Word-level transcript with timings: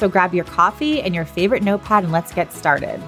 So 0.00 0.08
grab 0.08 0.32
your 0.32 0.46
coffee 0.46 1.02
and 1.02 1.14
your 1.14 1.26
favorite 1.26 1.62
notepad 1.62 2.04
and 2.04 2.10
let's 2.10 2.32
get 2.32 2.54
started. 2.54 3.02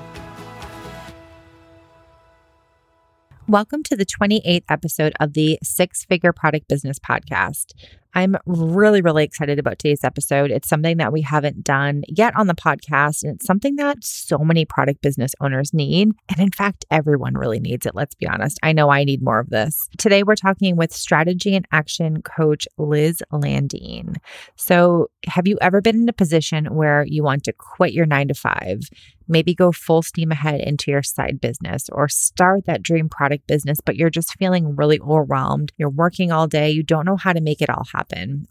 Welcome 3.49 3.83
to 3.85 3.97
the 3.97 4.05
28th 4.05 4.65
episode 4.69 5.15
of 5.19 5.33
the 5.33 5.59
Six 5.63 6.05
Figure 6.05 6.35
Product 6.35 6.69
Business 6.69 6.99
Podcast. 6.99 7.73
I'm 8.15 8.37
really, 8.47 9.01
really 9.01 9.25
excited 9.25 9.59
about 9.59 9.79
today's 9.79 10.05
episode. 10.05 10.51
It's 10.51 10.69
something 10.69 10.99
that 10.99 11.13
we 11.13 11.23
haven't 11.23 11.65
done 11.65 12.03
yet 12.09 12.37
on 12.37 12.47
the 12.47 12.55
podcast, 12.55 13.23
and 13.23 13.35
it's 13.35 13.47
something 13.47 13.77
that 13.77 14.05
so 14.05 14.39
many 14.39 14.65
product 14.65 15.01
business 15.01 15.35
owners 15.41 15.73
need. 15.73 16.13
And 16.29 16.39
in 16.39 16.51
fact, 16.51 16.85
everyone 16.91 17.35
really 17.35 17.61
needs 17.61 17.87
it. 17.87 17.95
Let's 17.95 18.15
be 18.15 18.27
honest. 18.27 18.59
I 18.63 18.73
know 18.73 18.91
I 18.91 19.05
need 19.05 19.23
more 19.23 19.39
of 19.39 19.51
this. 19.51 19.89
Today, 19.99 20.23
we're 20.23 20.37
talking 20.37 20.77
with 20.77 20.93
strategy 20.93 21.55
and 21.57 21.67
action 21.73 22.23
coach 22.23 22.69
Liz 22.77 23.23
Landeen. 23.33 24.17
So, 24.57 25.09
have 25.27 25.47
you 25.47 25.57
ever 25.61 25.81
been 25.81 26.03
in 26.03 26.09
a 26.09 26.13
position 26.13 26.67
where 26.75 27.05
you 27.07 27.23
want 27.23 27.45
to 27.45 27.53
quit 27.53 27.93
your 27.93 28.07
nine 28.07 28.29
to 28.29 28.35
five? 28.35 28.81
maybe 29.29 29.55
go 29.55 29.73
full 29.73 30.03
steam 30.03 30.31
ahead 30.31 30.61
into 30.61 30.91
your 30.91 31.03
side 31.03 31.41
business 31.41 31.89
or 31.91 32.09
start 32.09 32.67
that 32.67 32.83
dream 32.83 33.09
product 33.09 33.47
business, 33.47 33.79
but 33.85 33.97
you're 33.97 34.11
just 34.11 34.37
feeling 34.39 34.77
really 34.77 35.01
overwhelmed. 35.01 35.73
You're 35.77 35.91
working 35.91 36.31
all 36.31 36.47
day, 36.47 36.71
you 36.71 36.83
don't 36.83 37.07
know 37.07 37.17
how 37.17 37.33
to 37.33 37.41
make 37.41 37.61
it 37.63 37.71
all 37.71 37.85
happen. 37.93 38.02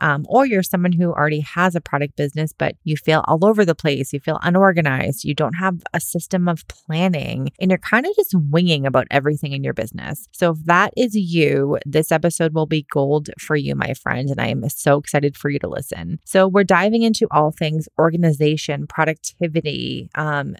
Um, 0.01 0.25
or 0.27 0.45
you're 0.45 0.63
someone 0.63 0.91
who 0.91 1.11
already 1.11 1.41
has 1.41 1.75
a 1.75 1.81
product 1.81 2.15
business, 2.15 2.53
but 2.57 2.75
you 2.83 2.97
feel 2.97 3.23
all 3.27 3.45
over 3.45 3.65
the 3.65 3.75
place, 3.75 4.13
you 4.13 4.19
feel 4.19 4.39
unorganized, 4.43 5.23
you 5.23 5.33
don't 5.33 5.53
have 5.53 5.81
a 5.93 5.99
system 5.99 6.47
of 6.47 6.67
planning, 6.67 7.49
and 7.59 7.71
you're 7.71 7.77
kind 7.77 8.05
of 8.05 8.15
just 8.15 8.33
winging 8.35 8.85
about 8.85 9.07
everything 9.11 9.53
in 9.53 9.63
your 9.63 9.73
business. 9.73 10.27
So, 10.31 10.51
if 10.51 10.65
that 10.65 10.93
is 10.97 11.15
you, 11.15 11.77
this 11.85 12.11
episode 12.11 12.53
will 12.53 12.65
be 12.65 12.85
gold 12.91 13.29
for 13.39 13.55
you, 13.55 13.75
my 13.75 13.93
friend. 13.93 14.29
And 14.29 14.39
I 14.39 14.47
am 14.47 14.67
so 14.69 14.97
excited 14.97 15.37
for 15.37 15.49
you 15.49 15.59
to 15.59 15.69
listen. 15.69 16.19
So, 16.25 16.47
we're 16.47 16.63
diving 16.63 17.03
into 17.03 17.27
all 17.31 17.51
things 17.51 17.87
organization, 17.99 18.87
productivity, 18.87 20.09
um, 20.15 20.55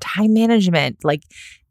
time 0.00 0.34
management. 0.34 1.04
Like 1.04 1.22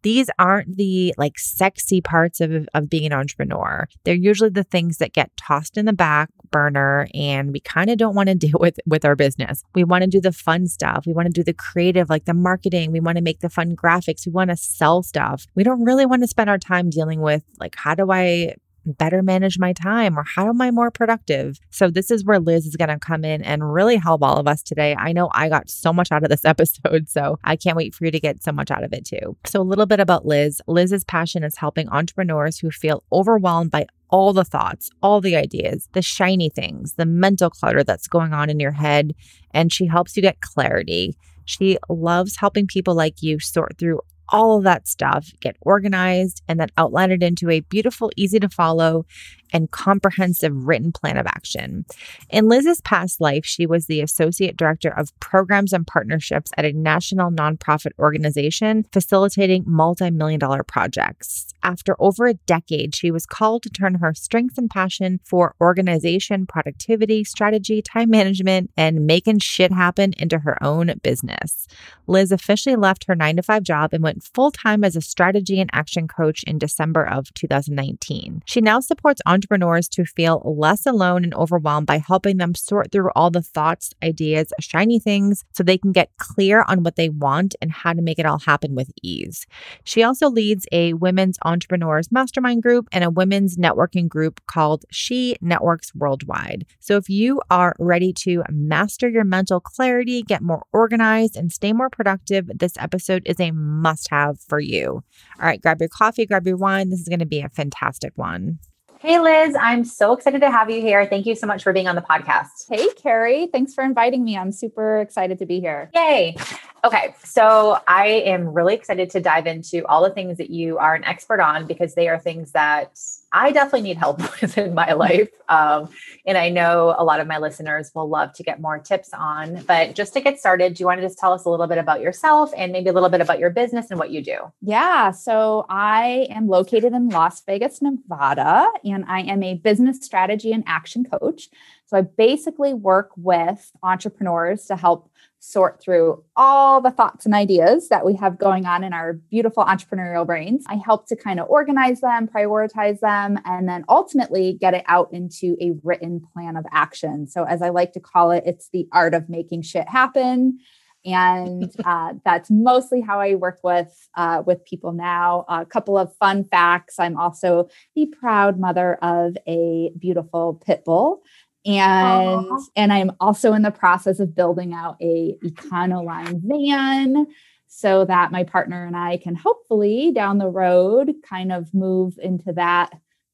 these 0.06 0.30
aren't 0.38 0.78
the 0.78 1.16
like 1.18 1.40
sexy 1.40 2.00
parts 2.00 2.40
of, 2.40 2.68
of 2.76 2.88
being 2.88 3.08
an 3.08 3.12
entrepreneur. 3.12 3.88
They're 4.04 4.14
usually 4.14 4.52
the 4.52 4.64
things 4.64 5.00
that 5.00 5.14
get 5.14 5.36
tossed 5.36 5.78
in 5.78 5.86
the 5.86 5.94
back 5.94 6.30
burner 6.52 7.08
and 7.16 7.52
we 7.52 7.60
kind 7.60 7.90
of 7.90 7.98
don't 7.98 8.14
want 8.14 8.30
to 8.30 8.36
deal 8.46 8.60
with 8.60 8.78
with 8.86 9.04
our 9.04 9.16
business. 9.16 9.64
We 9.74 9.84
want 9.84 10.04
to 10.04 10.08
do 10.08 10.22
the 10.22 10.32
fun 10.32 10.68
stuff. 10.68 11.06
We 11.08 11.14
want 11.14 11.26
to 11.26 11.34
do 11.34 11.44
the 11.44 11.54
creative 11.54 12.08
like 12.08 12.26
the 12.26 12.36
marketing. 12.36 12.92
We 12.92 13.00
want 13.00 13.18
to 13.18 13.24
make 13.24 13.40
the 13.40 13.50
fun 13.50 13.76
graphics. 13.76 14.28
We 14.28 14.32
want 14.32 14.52
to 14.52 14.58
sell 14.58 15.02
stuff. 15.02 15.48
We 15.56 15.64
don't 15.64 15.84
really 15.84 16.06
want 16.06 16.22
to 16.22 16.28
spend 16.28 16.52
our 16.52 16.60
time 16.60 16.92
dealing 16.92 17.22
with 17.22 17.44
like 17.60 17.74
how 17.76 17.96
do 17.96 18.12
I 18.12 18.54
better 18.86 19.22
manage 19.22 19.60
my 19.60 19.74
time 19.74 20.18
or 20.18 20.24
how 20.24 20.50
am 20.50 20.62
I 20.62 20.72
more 20.72 20.92
productive? 20.92 21.60
So, 21.70 21.90
this 21.90 22.12
is 22.12 22.24
where 22.24 22.40
Liz 22.40 22.66
is 22.66 22.76
going 22.76 22.90
to 22.90 23.00
come 23.00 23.26
in 23.26 23.42
and 23.42 23.74
really 23.74 23.98
help 23.98 24.24
all 24.24 24.38
of 24.38 24.48
us 24.48 24.62
today. 24.62 24.96
I 24.98 25.12
know 25.12 25.30
I 25.34 25.50
got 25.50 25.70
so 25.70 25.92
much 25.92 26.12
out 26.12 26.24
of 26.24 26.30
this 26.30 26.46
episode, 26.46 27.10
so 27.10 27.40
I 27.44 27.56
can't 27.56 27.78
wait 27.78 27.94
for 27.94 28.06
you 28.06 28.12
to 28.12 28.20
get 28.20 28.44
so 28.44 28.52
much 28.52 28.72
out 28.72 28.84
of 28.84 28.94
it 28.94 29.06
too. 29.06 29.38
So, 29.46 29.62
a 29.62 29.64
little 29.64 29.86
bit 29.86 30.00
about 30.00 30.26
Liz. 30.26 30.62
Liz's 30.68 31.04
passion 31.04 31.44
is 31.44 31.58
helping 31.58 31.90
entrepreneurs 31.90 32.60
who 32.60 32.72
feel 32.72 33.04
overwhelmed 33.12 33.72
by 33.72 33.88
all 34.10 34.34
the 34.34 34.46
thoughts, 34.46 34.90
all 35.02 35.20
the 35.20 35.36
ideas, 35.36 35.90
the 35.94 36.02
shiny 36.02 36.50
things, 36.50 36.94
the 36.94 37.06
mental 37.06 37.50
clutter 37.50 37.84
that's 37.84 38.08
going 38.08 38.34
on 38.34 38.50
in 38.50 38.60
your 38.60 38.72
head, 38.72 39.14
and 39.52 39.74
she 39.74 39.88
helps 39.88 40.16
you 40.16 40.22
get 40.22 40.42
clarity. 40.42 41.18
She 41.46 41.78
loves 41.90 42.38
helping 42.38 42.68
people 42.68 42.96
like 42.96 43.22
you 43.22 43.40
sort 43.40 43.78
through 43.78 44.02
all 44.30 44.58
of 44.58 44.64
that 44.64 44.88
stuff, 44.88 45.32
get 45.42 45.56
organized, 45.62 46.42
and 46.48 46.60
then 46.60 46.70
outline 46.78 47.12
it 47.12 47.24
into 47.24 47.50
a 47.50 47.62
beautiful, 47.62 48.12
easy 48.16 48.40
to 48.40 48.50
follow, 48.50 49.06
and 49.54 49.72
comprehensive 49.72 50.66
written 50.66 50.92
plan 50.92 51.18
of 51.18 51.28
action. 51.28 51.86
In 52.30 52.48
Liz's 52.48 52.82
past 52.82 53.22
life, 53.22 53.46
she 53.46 53.66
was 53.66 53.86
the 53.86 54.02
associate 54.02 54.58
director 54.58 54.90
of 54.90 55.18
programs 55.20 55.74
and 55.74 55.86
partnerships 55.86 56.52
at 56.58 56.66
a 56.66 56.74
national 56.74 57.32
nonprofit 57.32 57.92
organization 58.00 58.86
facilitating 58.92 59.64
multi 59.66 60.10
million 60.10 60.40
dollar 60.40 60.64
projects. 60.64 61.54
After 61.64 61.96
over 62.00 62.28
a 62.28 62.34
decade, 62.34 62.96
she 62.96 63.10
was 63.10 63.26
called 63.26 63.64
to 63.64 63.70
turn 63.70 63.96
her 63.96 64.14
strengths 64.14 64.58
and 64.58 64.70
passion 64.70 65.20
for 65.24 65.56
organization, 65.60 66.46
productivity, 66.46 67.24
strategy, 67.24 67.82
time 67.82 68.10
management, 68.10 68.72
and 68.78 69.08
making 69.08 69.40
shit 69.40 69.72
happen 69.72 70.14
into 70.18 70.40
her 70.40 70.62
own 70.64 70.94
business. 71.02 71.68
Liz 72.08 72.32
officially 72.32 72.76
left 72.76 73.06
her 73.08 73.16
nine 73.16 73.36
to 73.38 73.44
five 73.44 73.64
job 73.64 73.94
and 73.94 74.04
went 74.04 74.24
full 74.24 74.52
time 74.52 74.84
as 74.84 74.96
a 74.96 75.02
strategy 75.02 75.60
and 75.60 75.70
action 75.74 76.08
coach 76.08 76.44
in 76.44 76.58
December 76.58 77.06
of 77.06 77.34
2019. 77.34 78.44
She 78.46 78.62
now 78.62 78.80
supports 78.80 79.22
to 79.42 80.06
feel 80.06 80.42
less 80.46 80.86
alone 80.86 81.24
and 81.24 81.34
overwhelmed 81.34 81.88
by 81.88 81.98
helping 81.98 82.38
them 82.38 82.56
sort 82.56 82.92
through 82.92 83.10
all 83.16 83.30
the 83.30 83.42
thoughts, 83.42 83.94
ideas, 84.04 84.52
shiny 84.60 85.00
things 85.00 85.44
so 85.54 85.64
they 85.64 85.78
can 85.78 85.92
get 85.92 86.12
clear 86.18 86.64
on 86.68 86.84
what 86.84 86.96
they 86.96 87.10
want 87.10 87.56
and 87.62 87.72
how 87.72 87.94
to 87.94 88.02
make 88.02 88.20
it 88.20 88.26
all 88.26 88.40
happen 88.40 88.76
with 88.76 88.92
ease. 89.02 89.46
She 89.84 90.04
also 90.04 90.30
leads 90.30 90.66
a 90.72 90.94
women's 90.94 91.38
entrepreneurs 91.44 92.12
mastermind 92.12 92.64
group 92.64 92.88
and 92.92 93.04
a 93.04 93.10
women's 93.10 93.58
networking 93.58 94.08
group 94.08 94.42
called 94.48 94.86
She 94.92 95.36
Networks 95.42 95.94
Worldwide. 95.96 96.66
So 96.80 96.98
if 96.98 97.10
you 97.10 97.42
are 97.50 97.76
ready 97.80 98.14
to 98.24 98.44
master 98.50 99.10
your 99.10 99.24
mental 99.24 99.60
clarity, 99.60 100.22
get 100.22 100.42
more 100.42 100.66
organized, 100.74 101.36
and 101.36 101.52
stay 101.52 101.74
more 101.74 101.90
productive, 101.90 102.50
this 102.54 102.74
episode 102.78 103.24
is 103.26 103.40
a 103.40 103.52
must 103.52 104.10
have 104.10 104.40
for 104.40 104.60
you. 104.60 105.04
All 105.40 105.46
right, 105.46 105.62
grab 105.62 105.80
your 105.80 105.90
coffee, 105.90 106.26
grab 106.26 106.46
your 106.48 106.58
wine. 106.58 106.90
This 106.90 107.02
is 107.02 107.10
going 107.10 107.20
to 107.20 107.26
be 107.26 107.42
a 107.42 107.50
fantastic 107.50 108.14
one. 108.16 108.60
Hey, 109.06 109.20
Liz, 109.20 109.56
I'm 109.62 109.86
so 109.86 110.14
excited 110.14 110.42
to 110.42 110.50
have 110.50 110.72
you 110.72 110.82
here. 110.82 111.06
Thank 111.06 111.28
you 111.28 111.36
so 111.36 111.46
much 111.46 111.62
for 111.62 111.72
being 111.72 111.88
on 111.88 111.94
the 111.94 112.02
podcast. 112.02 112.68
Hey, 112.68 112.88
Carrie, 112.96 113.46
thanks 113.46 113.72
for 113.72 113.84
inviting 113.84 114.24
me. 114.24 114.36
I'm 114.36 114.52
super 114.52 115.00
excited 115.00 115.38
to 115.38 115.46
be 115.46 115.60
here. 115.60 115.92
Yay. 115.94 116.36
Okay, 116.84 117.14
so 117.24 117.78
I 117.88 118.08
am 118.08 118.52
really 118.52 118.74
excited 118.74 119.12
to 119.12 119.20
dive 119.20 119.46
into 119.46 119.86
all 119.86 120.04
the 120.04 120.10
things 120.10 120.40
that 120.40 120.50
you 120.50 120.80
are 120.80 120.96
an 120.96 121.04
expert 121.04 121.40
on 121.40 121.68
because 121.68 121.94
they 121.94 122.08
are 122.08 122.18
things 122.18 122.54
that 122.54 123.00
I 123.36 123.52
definitely 123.52 123.82
need 123.82 123.98
help 123.98 124.20
with 124.42 124.58
in 124.58 124.74
my 124.74 124.94
life. 124.94 125.30
Um, 125.50 125.90
and 126.26 126.38
I 126.38 126.50
know 126.50 126.96
a 126.98 127.04
lot 127.04 127.20
of 127.20 127.28
my 127.28 127.38
listeners 127.38 127.92
will 127.94 128.08
love 128.08 128.34
to 128.34 128.44
get 128.44 128.62
more 128.62 128.80
tips 128.80 129.10
on. 129.14 129.62
But 129.64 129.94
just 129.94 130.14
to 130.14 130.22
get 130.22 130.40
started, 130.40 130.74
do 130.74 130.82
you 130.82 130.88
want 130.88 131.02
to 131.02 131.06
just 131.06 131.20
tell 131.20 131.34
us 131.34 131.44
a 131.44 131.50
little 131.50 131.68
bit 131.68 131.78
about 131.78 132.02
yourself 132.02 132.52
and 132.56 132.72
maybe 132.72 132.90
a 132.90 132.94
little 132.94 133.10
bit 133.10 133.20
about 133.20 133.38
your 133.38 133.50
business 133.50 133.92
and 133.92 134.00
what 134.00 134.10
you 134.10 134.24
do? 134.24 134.38
Yeah. 134.62 135.12
So 135.12 135.66
I 135.70 136.28
am 136.30 136.48
located 136.48 136.94
in 136.94 137.10
Las 137.10 137.44
Vegas, 137.46 137.82
Nevada, 137.82 138.68
and 138.86 139.04
I 139.08 139.22
am 139.22 139.44
a 139.44 139.56
business 139.56 140.00
strategy 140.02 140.54
and 140.54 140.64
action 140.66 141.04
coach. 141.04 141.50
So 141.88 141.98
I 141.98 142.02
basically 142.02 142.74
work 142.74 143.12
with 143.18 143.72
entrepreneurs 143.84 144.66
to 144.68 144.78
help 144.78 145.12
sort 145.40 145.82
through 145.82 146.24
all 146.36 146.82
the 146.82 146.92
thoughts 146.92 147.26
and 147.26 147.36
ideas 147.36 147.90
that 147.90 148.06
we 148.06 148.16
have 148.16 148.40
going 148.40 148.66
on 148.66 148.84
in 148.84 148.94
our 148.94 149.14
beautiful 149.14 149.64
entrepreneurial 149.64 150.26
brains. 150.26 150.66
I 150.68 150.76
help 150.76 151.08
to 151.08 151.16
kind 151.16 151.40
of 151.40 151.48
organize 151.50 152.02
them, 152.02 152.28
prioritize 152.28 153.00
them, 153.00 153.40
and 153.46 153.70
then 153.70 153.86
ultimately 153.88 154.54
get 154.54 154.74
it 154.74 154.84
out 154.88 155.14
into 155.14 155.56
a 155.62 155.74
written 155.84 156.22
plan 156.34 156.56
of 156.56 156.66
action. 156.72 157.28
So, 157.28 157.44
as 157.44 157.62
I 157.62 157.70
like 157.70 157.94
to 157.94 158.00
call 158.00 158.32
it, 158.32 158.44
it's 158.46 158.70
the 158.74 158.88
art 158.92 159.14
of 159.14 159.30
making 159.30 159.62
shit 159.62 159.88
happen. 159.88 160.60
And 161.06 161.72
uh, 161.86 162.14
that's 162.26 162.50
mostly 162.50 163.02
how 163.02 163.20
I 163.20 163.36
work 163.36 163.60
with 163.64 164.10
uh, 164.16 164.42
with 164.46 164.66
people 164.66 164.92
now. 164.92 165.46
A 165.48 165.66
couple 165.66 165.98
of 165.98 166.16
fun 166.16 166.44
facts: 166.44 166.96
I'm 167.00 167.18
also 167.18 167.70
the 167.96 168.08
proud 168.08 168.60
mother 168.60 168.96
of 168.96 169.38
a 169.48 169.92
beautiful 169.98 170.62
pit 170.66 170.84
bull 170.86 171.22
and 171.66 172.46
Aww. 172.46 172.62
and 172.76 172.94
i'm 172.94 173.12
also 173.20 173.54
in 173.54 173.62
the 173.62 173.72
process 173.72 174.20
of 174.20 174.36
building 174.36 174.74
out 174.74 174.98
a 175.02 175.36
econoline 175.44 176.42
van 176.44 177.28
so 177.76 178.06
that 178.06 178.32
my 178.32 178.44
partner 178.44 178.86
and 178.86 178.96
I 178.96 179.18
can 179.18 179.36
hopefully 179.36 180.12
down 180.14 180.38
the 180.38 180.48
road 180.48 181.14
kind 181.30 181.52
of 181.52 181.74
move 181.74 182.18
into 182.22 182.54
that 182.54 182.94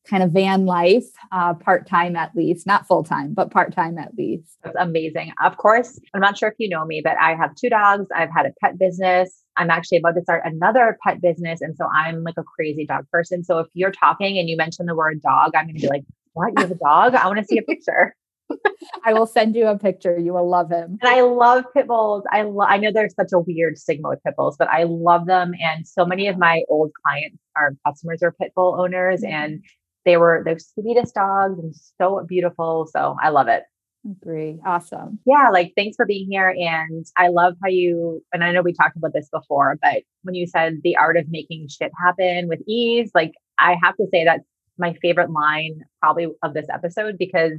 kind 0.10 0.24
of 0.24 0.32
van 0.32 0.66
life 0.66 1.06
uh, 1.32 1.54
part 1.54 1.86
time 1.86 2.16
at 2.16 2.36
least, 2.36 2.66
not 2.66 2.88
full 2.88 3.04
time, 3.04 3.36
but 3.36 3.52
part 3.52 3.72
time 3.72 4.00
at 4.00 4.16
least. 4.18 4.58
That's 4.64 4.76
amazing. 4.80 5.32
Of 5.44 5.58
course, 5.58 6.00
I'm 6.16 6.22
not 6.22 6.40
sure 6.40 6.50
if 6.50 6.56
you 6.58 6.70
know 6.70 6.86
me, 6.86 7.02
but 7.04 7.18
I 7.22 7.36
have 7.36 7.54
two 7.54 7.70
dogs. 7.70 8.08
I've 8.16 8.32
had 8.36 8.48
a 8.48 8.54
pet 8.64 8.80
business. 8.80 9.44
I'm 9.58 9.70
actually 9.70 10.00
about 10.00 10.16
to 10.16 10.22
start 10.24 10.42
another 10.44 10.98
pet 11.06 11.22
business. 11.22 11.62
And 11.62 11.76
so 11.78 11.86
I'm 11.94 12.24
like 12.24 12.38
a 12.38 12.44
crazy 12.44 12.86
dog 12.88 13.08
person. 13.12 13.44
So 13.44 13.60
if 13.60 13.68
you're 13.76 13.92
talking 13.92 14.40
and 14.40 14.50
you 14.50 14.58
mention 14.58 14.88
the 14.88 14.96
word 14.96 15.22
dog, 15.22 15.52
I'm 15.54 15.66
going 15.66 15.76
to 15.76 15.82
be 15.82 15.88
like, 15.88 16.04
what? 16.34 16.54
You 16.58 16.64
have 16.64 16.72
a 16.72 16.76
dog? 16.76 17.14
I 17.14 17.28
want 17.28 17.38
to 17.38 17.46
see 17.46 17.60
a 17.60 17.62
picture. 17.62 18.16
I 19.06 19.14
will 19.14 19.26
send 19.26 19.56
you 19.56 19.68
a 19.68 19.78
picture. 19.78 20.18
You 20.18 20.34
will 20.34 20.50
love 20.50 20.72
him. 20.72 20.98
And 21.02 21.10
I 21.10 21.22
love 21.22 21.66
pit 21.74 21.88
bulls. 21.88 22.24
I 22.32 22.44
lo- 22.44 22.66
I 22.66 22.78
know 22.78 22.92
there's 22.92 23.16
such 23.16 23.32
a 23.34 23.40
weird 23.40 23.78
stigma 23.78 24.10
with 24.10 24.24
pit 24.24 24.36
bulls, 24.38 24.56
but 24.58 24.68
I 24.70 24.84
love 24.84 25.26
them. 25.26 25.54
And 25.62 25.88
so 25.88 26.06
many 26.06 26.28
of 26.28 26.38
my 26.38 26.64
old 26.70 26.92
clients, 27.06 27.38
our 27.56 27.76
customers, 27.86 28.22
are 28.24 28.32
pit 28.32 28.52
bull 28.56 28.80
owners, 28.80 29.22
mm-hmm. 29.22 29.34
and 29.34 29.64
they 30.06 30.18
were 30.18 30.44
the 30.46 30.60
sweetest 30.60 31.16
dogs 31.16 31.60
and 31.60 31.74
so 32.00 32.26
beautiful. 32.28 32.88
So 32.92 33.16
I 33.22 33.30
love 33.30 33.48
it. 33.48 33.64
Agree. 34.10 34.60
Awesome. 34.66 35.20
Yeah, 35.26 35.50
like 35.52 35.74
thanks 35.78 35.96
for 35.96 36.08
being 36.08 36.28
here. 36.30 36.50
And 36.58 37.06
I 37.18 37.28
love 37.28 37.54
how 37.62 37.70
you, 37.70 38.24
and 38.34 38.44
I 38.44 38.52
know 38.52 38.64
we 38.64 38.74
talked 38.74 38.98
about 38.98 39.14
this 39.14 39.30
before, 39.32 39.78
but 39.80 40.02
when 40.24 40.34
you 40.34 40.48
said 40.48 40.80
the 40.84 40.98
art 40.98 41.18
of 41.18 41.26
making 41.30 41.68
shit 41.68 41.92
happen 42.04 42.48
with 42.48 42.62
ease, 42.68 43.12
like 43.14 43.34
I 43.60 43.76
have 43.84 43.96
to 43.98 44.08
say 44.12 44.24
that's 44.24 44.44
my 44.78 44.96
favorite 45.02 45.30
line 45.30 45.82
probably 46.02 46.28
of 46.42 46.54
this 46.56 46.66
episode 46.74 47.18
because 47.20 47.54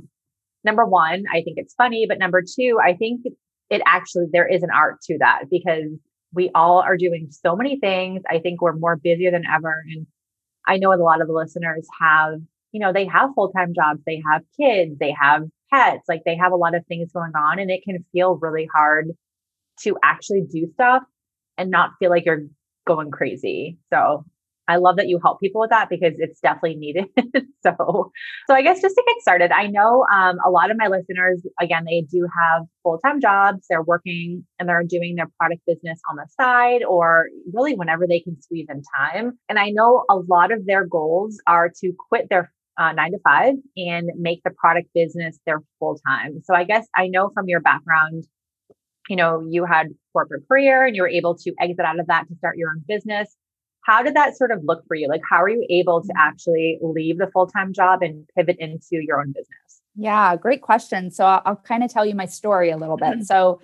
number 0.65 0.85
one, 0.85 1.25
I 1.33 1.43
think 1.43 1.57
it's 1.57 1.75
funny, 1.75 2.07
but 2.09 2.19
number 2.19 2.43
two, 2.43 2.79
I 2.83 2.95
think 2.95 3.23
it 3.71 3.83
actually, 3.87 4.27
there 4.33 4.47
is 4.47 4.63
an 4.63 4.71
art 4.75 5.01
to 5.03 5.19
that 5.19 5.45
because 5.51 5.91
we 6.35 6.51
all 6.55 6.81
are 6.81 6.97
doing 6.97 7.29
so 7.31 7.57
many 7.57 7.79
things. 7.79 8.23
I 8.31 8.39
think 8.39 8.61
we're 8.61 8.77
more 8.77 8.97
busier 8.97 9.31
than 9.31 9.45
ever. 9.53 9.83
And 9.95 10.07
I 10.67 10.77
know 10.79 10.93
a 10.93 10.97
lot 10.97 11.21
of 11.21 11.27
the 11.27 11.35
listeners 11.35 11.87
have, 12.01 12.35
you 12.73 12.81
know, 12.81 12.93
they 12.93 13.07
have 13.07 13.31
full 13.35 13.51
time 13.51 13.73
jobs, 13.75 14.01
they 14.07 14.23
have 14.31 14.43
kids, 14.59 14.99
they 14.99 15.15
have 15.21 15.43
pets, 15.73 16.05
like 16.09 16.23
they 16.25 16.37
have 16.37 16.53
a 16.53 16.57
lot 16.57 16.75
of 16.75 16.87
things 16.87 17.13
going 17.13 17.33
on, 17.37 17.59
and 17.59 17.71
it 17.71 17.83
can 17.85 18.05
feel 18.13 18.39
really 18.41 18.69
hard 18.75 19.09
to 19.81 19.97
actually 20.03 20.43
do 20.51 20.69
stuff 20.75 21.03
and 21.59 21.71
not 21.71 21.91
feel 21.99 22.11
like 22.11 22.25
you're 22.25 22.45
going 22.87 23.11
crazy. 23.11 23.79
So 23.93 24.25
I 24.73 24.77
love 24.77 24.97
that 24.97 25.09
you 25.09 25.21
help 25.23 25.39
people 25.41 25.61
with 25.61 25.71
that 25.71 25.91
because 25.91 26.15
it's 26.17 26.41
definitely 26.41 26.77
needed. 26.77 27.05
so, 27.63 28.11
so 28.47 28.55
I 28.55 28.63
guess 28.63 28.81
just 28.81 28.95
to 28.95 29.05
get 29.07 29.21
started, 29.21 29.53
I 29.53 29.67
know 29.67 30.07
um, 30.13 30.39
a 30.47 30.51
lot 30.51 30.71
of 30.71 30.79
my 30.79 30.89
listeners, 30.89 31.43
again, 31.61 31.85
they 31.85 32.07
do 32.11 32.27
have 32.41 32.63
full 32.83 32.99
time 32.99 33.21
jobs. 33.21 33.67
They're 33.69 33.83
working 33.83 34.47
and 34.59 34.69
they're 34.69 34.83
doing 34.83 35.17
their 35.17 35.29
product 35.39 35.61
business 35.67 36.01
on 36.11 36.17
the 36.17 36.27
side 36.41 36.85
or 36.85 37.27
really 37.53 37.75
whenever 37.75 38.07
they 38.07 38.21
can 38.21 38.41
squeeze 38.41 38.67
in 38.71 38.83
time. 38.97 39.39
And 39.51 39.59
I 39.59 39.71
know 39.71 40.05
a 40.09 40.17
lot 40.17 40.53
of 40.53 40.65
their 40.65 40.87
goals 40.87 41.39
are 41.47 41.71
to 41.81 41.93
quit 42.09 42.29
their 42.31 42.51
uh, 42.79 42.93
nine 42.93 43.13
to 43.13 43.19
five 43.23 43.55
and 43.77 44.11
make 44.17 44.41
the 44.45 44.51
product 44.51 44.89
business 44.95 45.39
their 45.45 45.61
full 45.79 45.99
time. 46.07 46.41
So 46.45 46.55
I 46.55 46.65
guess 46.65 46.87
I 46.97 47.09
know 47.09 47.31
from 47.35 47.47
your 47.47 47.61
background, 47.61 48.25
you 49.11 49.17
know, 49.17 49.47
you 49.47 49.67
had 49.67 49.89
corporate 50.15 50.49
career 50.49 50.87
and 50.87 50.97
you 50.97 51.03
were 51.03 51.09
able 51.09 51.37
to 51.37 51.53
exit 51.61 51.85
out 51.85 52.01
of 52.01 52.07
that 52.07 52.29
to 52.29 52.35
start 52.37 52.57
your 52.57 52.71
own 52.71 52.83
business 52.89 53.37
how 53.85 54.03
did 54.03 54.15
that 54.15 54.37
sort 54.37 54.51
of 54.51 54.61
look 54.65 54.85
for 54.87 54.95
you? 54.95 55.09
Like, 55.09 55.23
how 55.29 55.43
are 55.43 55.49
you 55.49 55.67
able 55.71 56.01
to 56.03 56.09
mm-hmm. 56.09 56.17
actually 56.19 56.79
leave 56.81 57.19
the 57.19 57.31
full 57.33 57.47
time 57.47 57.73
job 57.73 58.03
and 58.03 58.29
pivot 58.37 58.57
into 58.59 59.03
your 59.03 59.21
own 59.21 59.29
business? 59.29 59.83
Yeah, 59.95 60.37
great 60.37 60.63
question. 60.63 61.11
So 61.11 61.25
I'll, 61.25 61.43
I'll 61.45 61.57
kind 61.57 61.85
of 61.85 61.93
tell 61.93 62.07
you 62.07 62.15
my 62.15 62.27
story 62.27 62.71
a 62.71 62.77
little 62.77 62.97
bit. 62.97 63.09
Mm-hmm. 63.09 63.23
So 63.23 63.61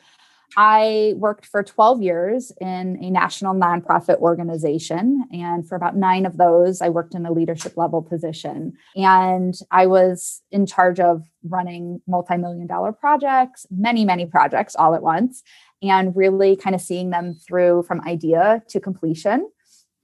I 0.56 1.14
worked 1.16 1.46
for 1.46 1.62
12 1.62 2.02
years 2.02 2.52
in 2.60 2.98
a 3.02 3.10
national 3.10 3.54
nonprofit 3.54 4.16
organization. 4.16 5.24
And 5.32 5.68
for 5.68 5.74
about 5.74 5.96
nine 5.96 6.24
of 6.26 6.36
those, 6.36 6.80
I 6.80 6.88
worked 6.88 7.14
in 7.14 7.26
a 7.26 7.32
leadership 7.32 7.76
level 7.76 8.02
position. 8.02 8.72
And 8.96 9.54
I 9.70 9.86
was 9.86 10.42
in 10.50 10.66
charge 10.66 11.00
of 11.00 11.22
running 11.44 12.00
multi 12.06 12.36
million 12.36 12.66
dollar 12.66 12.92
projects, 12.92 13.66
many, 13.70 14.04
many 14.04 14.26
projects 14.26 14.74
all 14.74 14.94
at 14.94 15.02
once, 15.02 15.42
and 15.82 16.16
really 16.16 16.56
kind 16.56 16.74
of 16.74 16.80
seeing 16.80 17.10
them 17.10 17.34
through 17.34 17.84
from 17.86 18.00
idea 18.06 18.62
to 18.68 18.80
completion. 18.80 19.48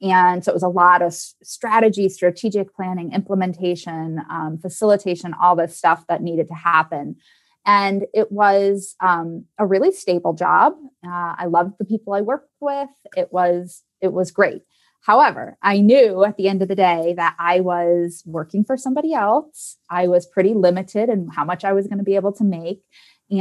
And 0.04 0.44
so 0.44 0.52
it 0.52 0.54
was 0.54 0.62
a 0.62 0.68
lot 0.68 1.00
of 1.00 1.14
strategy, 1.14 2.10
strategic 2.10 2.74
planning, 2.76 3.12
implementation, 3.12 4.20
um, 4.30 4.58
facilitation, 4.60 5.34
all 5.40 5.56
this 5.56 5.76
stuff 5.76 6.04
that 6.08 6.22
needed 6.22 6.46
to 6.48 6.54
happen. 6.54 7.16
And 7.64 8.04
it 8.12 8.30
was 8.30 8.96
um, 9.00 9.46
a 9.58 9.64
really 9.64 9.90
stable 9.90 10.34
job. 10.34 10.74
Uh, 11.04 11.34
I 11.38 11.46
loved 11.46 11.76
the 11.78 11.86
people 11.86 12.12
I 12.12 12.20
worked 12.20 12.50
with. 12.60 12.90
It 13.16 13.32
was 13.32 13.82
it 14.02 14.12
was 14.12 14.30
great. 14.30 14.62
However, 15.00 15.56
I 15.62 15.80
knew 15.80 16.24
at 16.24 16.36
the 16.36 16.48
end 16.48 16.60
of 16.60 16.68
the 16.68 16.74
day 16.74 17.14
that 17.16 17.34
I 17.38 17.60
was 17.60 18.22
working 18.26 18.64
for 18.64 18.76
somebody 18.76 19.14
else. 19.14 19.78
I 19.90 20.08
was 20.08 20.26
pretty 20.26 20.52
limited 20.52 21.08
in 21.08 21.28
how 21.28 21.44
much 21.44 21.64
I 21.64 21.72
was 21.72 21.86
going 21.86 21.98
to 21.98 22.04
be 22.04 22.16
able 22.16 22.32
to 22.32 22.44
make. 22.44 22.82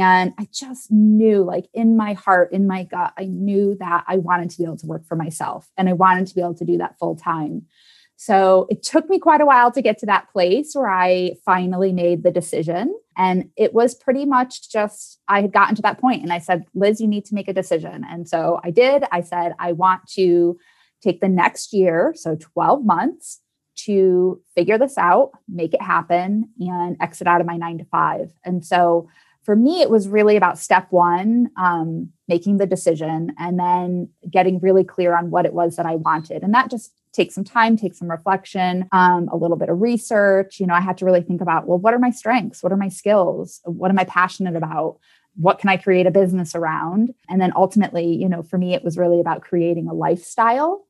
And 0.00 0.32
I 0.38 0.48
just 0.52 0.90
knew, 0.90 1.42
like 1.42 1.66
in 1.74 1.96
my 1.96 2.14
heart, 2.14 2.52
in 2.52 2.66
my 2.66 2.84
gut, 2.84 3.12
I 3.18 3.24
knew 3.24 3.76
that 3.80 4.04
I 4.06 4.18
wanted 4.18 4.50
to 4.50 4.58
be 4.58 4.64
able 4.64 4.76
to 4.78 4.86
work 4.86 5.06
for 5.06 5.16
myself 5.16 5.70
and 5.76 5.88
I 5.88 5.92
wanted 5.92 6.26
to 6.28 6.34
be 6.34 6.40
able 6.40 6.54
to 6.54 6.64
do 6.64 6.78
that 6.78 6.98
full 6.98 7.16
time. 7.16 7.66
So 8.16 8.66
it 8.70 8.82
took 8.82 9.08
me 9.08 9.18
quite 9.18 9.40
a 9.40 9.46
while 9.46 9.72
to 9.72 9.82
get 9.82 9.98
to 9.98 10.06
that 10.06 10.30
place 10.30 10.74
where 10.74 10.88
I 10.88 11.34
finally 11.44 11.92
made 11.92 12.22
the 12.22 12.30
decision. 12.30 12.94
And 13.16 13.50
it 13.56 13.74
was 13.74 13.94
pretty 13.94 14.24
much 14.24 14.70
just, 14.70 15.20
I 15.28 15.42
had 15.42 15.52
gotten 15.52 15.74
to 15.76 15.82
that 15.82 16.00
point 16.00 16.22
and 16.22 16.32
I 16.32 16.38
said, 16.38 16.64
Liz, 16.74 17.00
you 17.00 17.08
need 17.08 17.24
to 17.26 17.34
make 17.34 17.48
a 17.48 17.52
decision. 17.52 18.04
And 18.08 18.28
so 18.28 18.60
I 18.62 18.70
did. 18.70 19.04
I 19.10 19.20
said, 19.20 19.54
I 19.58 19.72
want 19.72 20.06
to 20.12 20.56
take 21.02 21.20
the 21.20 21.28
next 21.28 21.72
year, 21.72 22.14
so 22.16 22.36
12 22.36 22.84
months, 22.84 23.40
to 23.76 24.40
figure 24.54 24.78
this 24.78 24.96
out, 24.96 25.32
make 25.48 25.74
it 25.74 25.82
happen, 25.82 26.48
and 26.60 26.96
exit 27.00 27.26
out 27.26 27.40
of 27.40 27.46
my 27.46 27.56
nine 27.56 27.78
to 27.78 27.84
five. 27.84 28.32
And 28.44 28.64
so 28.64 29.08
for 29.44 29.54
me, 29.54 29.82
it 29.82 29.90
was 29.90 30.08
really 30.08 30.36
about 30.36 30.58
step 30.58 30.86
one, 30.90 31.50
um, 31.58 32.10
making 32.28 32.56
the 32.56 32.66
decision 32.66 33.32
and 33.38 33.58
then 33.58 34.08
getting 34.30 34.58
really 34.60 34.84
clear 34.84 35.16
on 35.16 35.30
what 35.30 35.44
it 35.44 35.52
was 35.52 35.76
that 35.76 35.86
I 35.86 35.96
wanted. 35.96 36.42
And 36.42 36.54
that 36.54 36.70
just 36.70 36.92
takes 37.12 37.34
some 37.34 37.44
time, 37.44 37.76
takes 37.76 37.98
some 37.98 38.10
reflection, 38.10 38.88
um, 38.90 39.28
a 39.30 39.36
little 39.36 39.56
bit 39.56 39.68
of 39.68 39.80
research. 39.80 40.58
You 40.58 40.66
know, 40.66 40.74
I 40.74 40.80
had 40.80 40.96
to 40.98 41.04
really 41.04 41.20
think 41.20 41.42
about, 41.42 41.66
well, 41.66 41.78
what 41.78 41.94
are 41.94 41.98
my 41.98 42.10
strengths? 42.10 42.62
What 42.62 42.72
are 42.72 42.76
my 42.76 42.88
skills? 42.88 43.60
What 43.64 43.90
am 43.90 43.98
I 43.98 44.04
passionate 44.04 44.56
about? 44.56 44.98
What 45.36 45.58
can 45.58 45.68
I 45.68 45.76
create 45.76 46.06
a 46.06 46.10
business 46.10 46.54
around? 46.54 47.14
And 47.28 47.40
then 47.40 47.52
ultimately, 47.54 48.06
you 48.06 48.28
know, 48.28 48.42
for 48.42 48.56
me, 48.56 48.74
it 48.74 48.82
was 48.82 48.96
really 48.96 49.20
about 49.20 49.42
creating 49.42 49.88
a 49.88 49.94
lifestyle. 49.94 50.86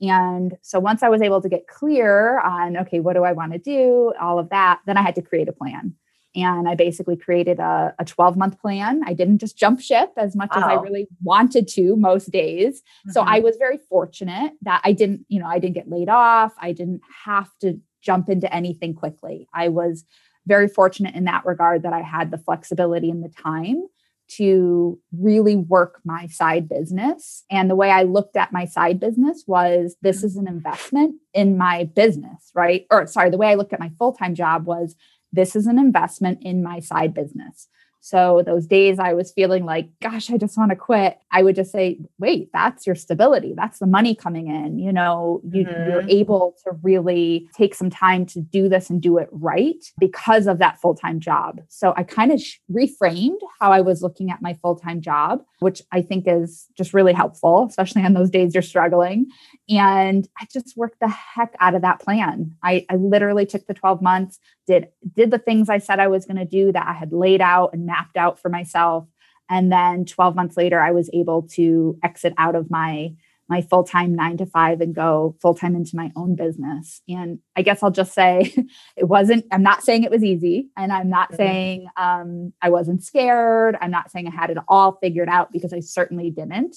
And 0.00 0.56
so 0.62 0.78
once 0.78 1.02
I 1.02 1.08
was 1.08 1.22
able 1.22 1.40
to 1.42 1.48
get 1.48 1.66
clear 1.66 2.38
on, 2.40 2.76
okay, 2.76 3.00
what 3.00 3.14
do 3.14 3.24
I 3.24 3.32
want 3.32 3.52
to 3.52 3.58
do? 3.58 4.12
All 4.20 4.38
of 4.38 4.50
that, 4.50 4.80
then 4.86 4.96
I 4.96 5.02
had 5.02 5.14
to 5.16 5.22
create 5.22 5.48
a 5.48 5.52
plan 5.52 5.94
and 6.36 6.68
I 6.68 6.74
basically 6.74 7.16
created 7.16 7.58
a, 7.58 7.94
a 7.98 8.04
12 8.04 8.36
month 8.36 8.60
plan. 8.60 9.02
I 9.06 9.14
didn't 9.14 9.38
just 9.38 9.56
jump 9.56 9.80
ship 9.80 10.12
as 10.16 10.36
much 10.36 10.50
wow. 10.54 10.58
as 10.58 10.64
I 10.64 10.74
really 10.74 11.08
wanted 11.22 11.66
to 11.68 11.96
most 11.96 12.30
days. 12.30 12.80
Mm-hmm. 12.80 13.10
So 13.12 13.22
I 13.22 13.40
was 13.40 13.56
very 13.56 13.78
fortunate 13.88 14.52
that 14.62 14.82
I 14.84 14.92
didn't, 14.92 15.24
you 15.28 15.40
know, 15.40 15.46
I 15.46 15.58
didn't 15.58 15.74
get 15.74 15.88
laid 15.90 16.08
off. 16.08 16.52
I 16.60 16.72
didn't 16.72 17.00
have 17.24 17.50
to 17.62 17.80
jump 18.02 18.28
into 18.28 18.52
anything 18.54 18.94
quickly. 18.94 19.48
I 19.52 19.68
was 19.68 20.04
very 20.46 20.68
fortunate 20.68 21.14
in 21.14 21.24
that 21.24 21.44
regard 21.44 21.82
that 21.82 21.92
I 21.92 22.02
had 22.02 22.30
the 22.30 22.38
flexibility 22.38 23.10
and 23.10 23.24
the 23.24 23.28
time 23.28 23.88
to 24.28 24.98
really 25.16 25.56
work 25.56 26.00
my 26.04 26.26
side 26.26 26.68
business. 26.68 27.44
And 27.50 27.70
the 27.70 27.76
way 27.76 27.90
I 27.90 28.02
looked 28.02 28.36
at 28.36 28.52
my 28.52 28.64
side 28.64 28.98
business 28.98 29.44
was 29.46 29.96
this 30.02 30.24
is 30.24 30.36
an 30.36 30.48
investment 30.48 31.16
in 31.32 31.56
my 31.56 31.84
business, 31.84 32.50
right? 32.54 32.86
Or 32.90 33.06
sorry, 33.06 33.30
the 33.30 33.38
way 33.38 33.48
I 33.48 33.54
looked 33.54 33.72
at 33.72 33.80
my 33.80 33.90
full 33.98 34.12
time 34.12 34.34
job 34.34 34.66
was 34.66 34.96
this 35.32 35.56
is 35.56 35.66
an 35.66 35.78
investment 35.78 36.38
in 36.42 36.62
my 36.62 36.80
side 36.80 37.14
business. 37.14 37.68
So 38.06 38.44
those 38.46 38.68
days 38.68 39.00
I 39.00 39.14
was 39.14 39.32
feeling 39.32 39.64
like, 39.64 39.88
gosh, 40.00 40.30
I 40.30 40.36
just 40.36 40.56
want 40.56 40.70
to 40.70 40.76
quit. 40.76 41.18
I 41.32 41.42
would 41.42 41.56
just 41.56 41.72
say, 41.72 41.98
wait, 42.20 42.50
that's 42.52 42.86
your 42.86 42.94
stability. 42.94 43.52
That's 43.56 43.80
the 43.80 43.86
money 43.88 44.14
coming 44.14 44.46
in. 44.46 44.78
You 44.78 44.92
know, 44.92 45.40
you, 45.42 45.64
mm-hmm. 45.64 45.90
you're 45.90 46.08
able 46.08 46.54
to 46.62 46.70
really 46.84 47.48
take 47.56 47.74
some 47.74 47.90
time 47.90 48.24
to 48.26 48.40
do 48.40 48.68
this 48.68 48.90
and 48.90 49.02
do 49.02 49.18
it 49.18 49.28
right 49.32 49.84
because 49.98 50.46
of 50.46 50.60
that 50.60 50.80
full 50.80 50.94
time 50.94 51.18
job. 51.18 51.60
So 51.66 51.94
I 51.96 52.04
kind 52.04 52.30
of 52.30 52.40
sh- 52.40 52.58
reframed 52.70 53.40
how 53.60 53.72
I 53.72 53.80
was 53.80 54.02
looking 54.02 54.30
at 54.30 54.40
my 54.40 54.54
full 54.54 54.76
time 54.76 55.00
job, 55.00 55.42
which 55.58 55.82
I 55.90 56.00
think 56.00 56.28
is 56.28 56.68
just 56.78 56.94
really 56.94 57.12
helpful, 57.12 57.66
especially 57.68 58.04
on 58.04 58.14
those 58.14 58.30
days 58.30 58.54
you're 58.54 58.62
struggling. 58.62 59.26
And 59.68 60.28
I 60.40 60.46
just 60.52 60.76
worked 60.76 61.00
the 61.00 61.08
heck 61.08 61.56
out 61.58 61.74
of 61.74 61.82
that 61.82 61.98
plan. 61.98 62.54
I, 62.62 62.86
I 62.88 62.94
literally 62.94 63.46
took 63.46 63.66
the 63.66 63.74
12 63.74 64.00
months, 64.00 64.38
did 64.66 64.88
did 65.14 65.30
the 65.30 65.38
things 65.38 65.68
I 65.68 65.78
said 65.78 66.00
I 66.00 66.08
was 66.08 66.26
going 66.26 66.38
to 66.38 66.44
do 66.44 66.72
that 66.72 66.86
I 66.86 66.92
had 66.92 67.12
laid 67.12 67.40
out 67.40 67.72
and 67.72 67.86
mapped 67.86 68.16
out 68.16 68.38
for 68.38 68.48
myself. 68.48 69.06
And 69.48 69.70
then 69.70 70.04
12 70.04 70.34
months 70.34 70.56
later, 70.56 70.80
I 70.80 70.90
was 70.90 71.08
able 71.12 71.42
to 71.52 71.98
exit 72.02 72.34
out 72.36 72.56
of 72.56 72.70
my 72.70 73.14
my 73.48 73.62
full-time 73.62 74.14
nine 74.14 74.36
to 74.38 74.46
five 74.46 74.80
and 74.80 74.94
go 74.94 75.36
full-time 75.40 75.76
into 75.76 75.94
my 75.94 76.10
own 76.16 76.34
business. 76.34 77.00
And 77.08 77.38
I 77.54 77.62
guess 77.62 77.82
I'll 77.82 77.90
just 77.90 78.12
say 78.12 78.52
it 78.96 79.04
wasn't, 79.04 79.44
I'm 79.52 79.62
not 79.62 79.84
saying 79.84 80.02
it 80.02 80.10
was 80.10 80.24
easy. 80.24 80.68
And 80.76 80.92
I'm 80.92 81.08
not 81.08 81.28
mm-hmm. 81.28 81.36
saying 81.36 81.86
um, 81.96 82.52
I 82.60 82.70
wasn't 82.70 83.04
scared. 83.04 83.76
I'm 83.80 83.90
not 83.90 84.10
saying 84.10 84.26
I 84.26 84.34
had 84.34 84.50
it 84.50 84.58
all 84.68 84.98
figured 85.00 85.28
out 85.28 85.52
because 85.52 85.72
I 85.72 85.80
certainly 85.80 86.30
didn't. 86.30 86.76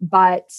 But 0.00 0.50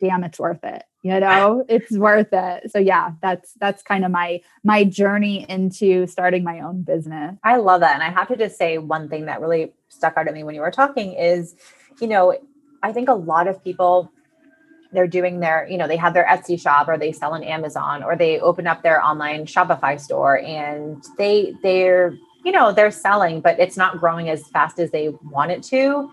damn, 0.00 0.24
it's 0.24 0.38
worth 0.38 0.64
it. 0.64 0.82
You 1.02 1.20
know, 1.20 1.64
it's 1.68 1.96
worth 1.96 2.32
it. 2.32 2.70
So 2.70 2.78
yeah, 2.78 3.12
that's 3.22 3.52
that's 3.54 3.82
kind 3.82 4.04
of 4.04 4.10
my 4.10 4.40
my 4.64 4.84
journey 4.84 5.46
into 5.48 6.06
starting 6.06 6.44
my 6.44 6.60
own 6.60 6.82
business. 6.82 7.36
I 7.44 7.56
love 7.56 7.80
that. 7.80 7.94
And 7.94 8.02
I 8.02 8.10
have 8.10 8.28
to 8.28 8.36
just 8.36 8.56
say 8.56 8.78
one 8.78 9.08
thing 9.08 9.26
that 9.26 9.40
really 9.40 9.72
stuck 9.88 10.16
out 10.16 10.28
at 10.28 10.34
me 10.34 10.44
when 10.44 10.54
you 10.54 10.60
were 10.60 10.70
talking 10.70 11.14
is, 11.14 11.54
you 12.00 12.06
know, 12.06 12.36
I 12.82 12.92
think 12.92 13.08
a 13.08 13.14
lot 13.14 13.46
of 13.46 13.62
people 13.62 14.10
they're 14.92 15.06
doing 15.06 15.40
their, 15.40 15.68
you 15.68 15.78
know, 15.78 15.86
they 15.86 15.96
have 15.96 16.14
their 16.14 16.26
Etsy 16.26 16.60
shop 16.60 16.88
or 16.88 16.98
they 16.98 17.12
sell 17.12 17.34
on 17.34 17.44
Amazon 17.44 18.02
or 18.02 18.16
they 18.16 18.40
open 18.40 18.66
up 18.66 18.82
their 18.82 19.04
online 19.04 19.46
Shopify 19.46 20.00
store 20.00 20.40
and 20.40 21.04
they 21.16 21.54
they're, 21.62 22.16
you 22.44 22.52
know, 22.52 22.72
they're 22.72 22.90
selling, 22.90 23.40
but 23.40 23.58
it's 23.60 23.76
not 23.76 23.98
growing 23.98 24.28
as 24.28 24.46
fast 24.48 24.78
as 24.78 24.90
they 24.90 25.10
want 25.22 25.52
it 25.52 25.62
to. 25.64 26.10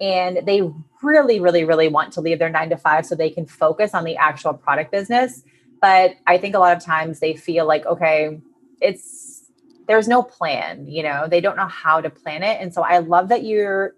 And 0.00 0.46
they 0.46 0.62
really, 1.02 1.40
really, 1.40 1.64
really 1.64 1.88
want 1.88 2.12
to 2.14 2.20
leave 2.20 2.38
their 2.38 2.50
nine 2.50 2.70
to 2.70 2.76
five 2.76 3.06
so 3.06 3.14
they 3.14 3.30
can 3.30 3.46
focus 3.46 3.94
on 3.94 4.04
the 4.04 4.16
actual 4.16 4.54
product 4.54 4.92
business. 4.92 5.42
But 5.80 6.16
I 6.26 6.38
think 6.38 6.54
a 6.54 6.58
lot 6.58 6.76
of 6.76 6.82
times 6.82 7.20
they 7.20 7.34
feel 7.34 7.66
like, 7.66 7.86
okay, 7.86 8.40
it's 8.80 9.44
there's 9.86 10.08
no 10.08 10.22
plan, 10.22 10.86
you 10.88 11.02
know, 11.02 11.28
they 11.28 11.40
don't 11.40 11.56
know 11.56 11.68
how 11.68 12.00
to 12.00 12.10
plan 12.10 12.42
it. 12.42 12.60
And 12.60 12.74
so 12.74 12.82
I 12.82 12.98
love 12.98 13.28
that 13.28 13.44
you're 13.44 13.94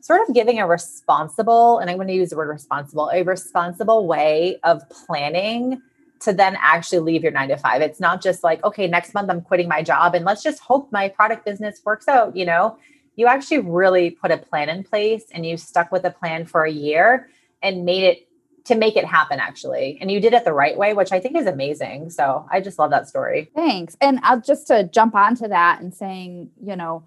sort 0.00 0.20
of 0.28 0.34
giving 0.34 0.60
a 0.60 0.66
responsible, 0.66 1.78
and 1.78 1.90
I'm 1.90 1.96
going 1.96 2.08
to 2.08 2.14
use 2.14 2.30
the 2.30 2.36
word 2.36 2.48
responsible, 2.48 3.10
a 3.12 3.22
responsible 3.22 4.06
way 4.06 4.60
of 4.62 4.88
planning 4.90 5.82
to 6.20 6.32
then 6.32 6.56
actually 6.60 7.00
leave 7.00 7.22
your 7.22 7.32
nine 7.32 7.48
to 7.48 7.56
five. 7.56 7.82
It's 7.82 8.00
not 8.00 8.22
just 8.22 8.44
like, 8.44 8.62
okay, 8.64 8.86
next 8.86 9.12
month 9.12 9.28
I'm 9.30 9.40
quitting 9.40 9.68
my 9.68 9.82
job 9.82 10.14
and 10.14 10.24
let's 10.24 10.42
just 10.42 10.60
hope 10.60 10.92
my 10.92 11.08
product 11.08 11.44
business 11.44 11.80
works 11.84 12.06
out. 12.06 12.36
You 12.36 12.46
know, 12.46 12.78
you 13.16 13.26
actually 13.26 13.58
really 13.58 14.10
put 14.10 14.30
a 14.30 14.38
plan 14.38 14.68
in 14.68 14.82
place 14.84 15.24
and 15.32 15.46
you 15.46 15.56
stuck 15.56 15.92
with 15.92 16.04
a 16.04 16.10
plan 16.10 16.46
for 16.46 16.64
a 16.64 16.70
year 16.70 17.28
and 17.62 17.84
made 17.84 18.04
it 18.04 18.28
to 18.64 18.74
make 18.74 18.96
it 18.96 19.04
happen 19.04 19.38
actually. 19.40 19.98
And 20.00 20.10
you 20.10 20.20
did 20.20 20.32
it 20.32 20.44
the 20.44 20.52
right 20.52 20.76
way 20.76 20.94
which 20.94 21.12
i 21.12 21.20
think 21.20 21.36
is 21.36 21.46
amazing. 21.46 22.10
So 22.10 22.46
i 22.50 22.60
just 22.60 22.78
love 22.78 22.90
that 22.90 23.08
story. 23.08 23.50
Thanks. 23.54 23.96
And 24.00 24.20
i'll 24.22 24.40
just 24.40 24.66
to 24.68 24.84
jump 24.84 25.14
onto 25.14 25.48
that 25.48 25.80
and 25.80 25.94
saying 25.94 26.50
you 26.62 26.76
know 26.76 27.04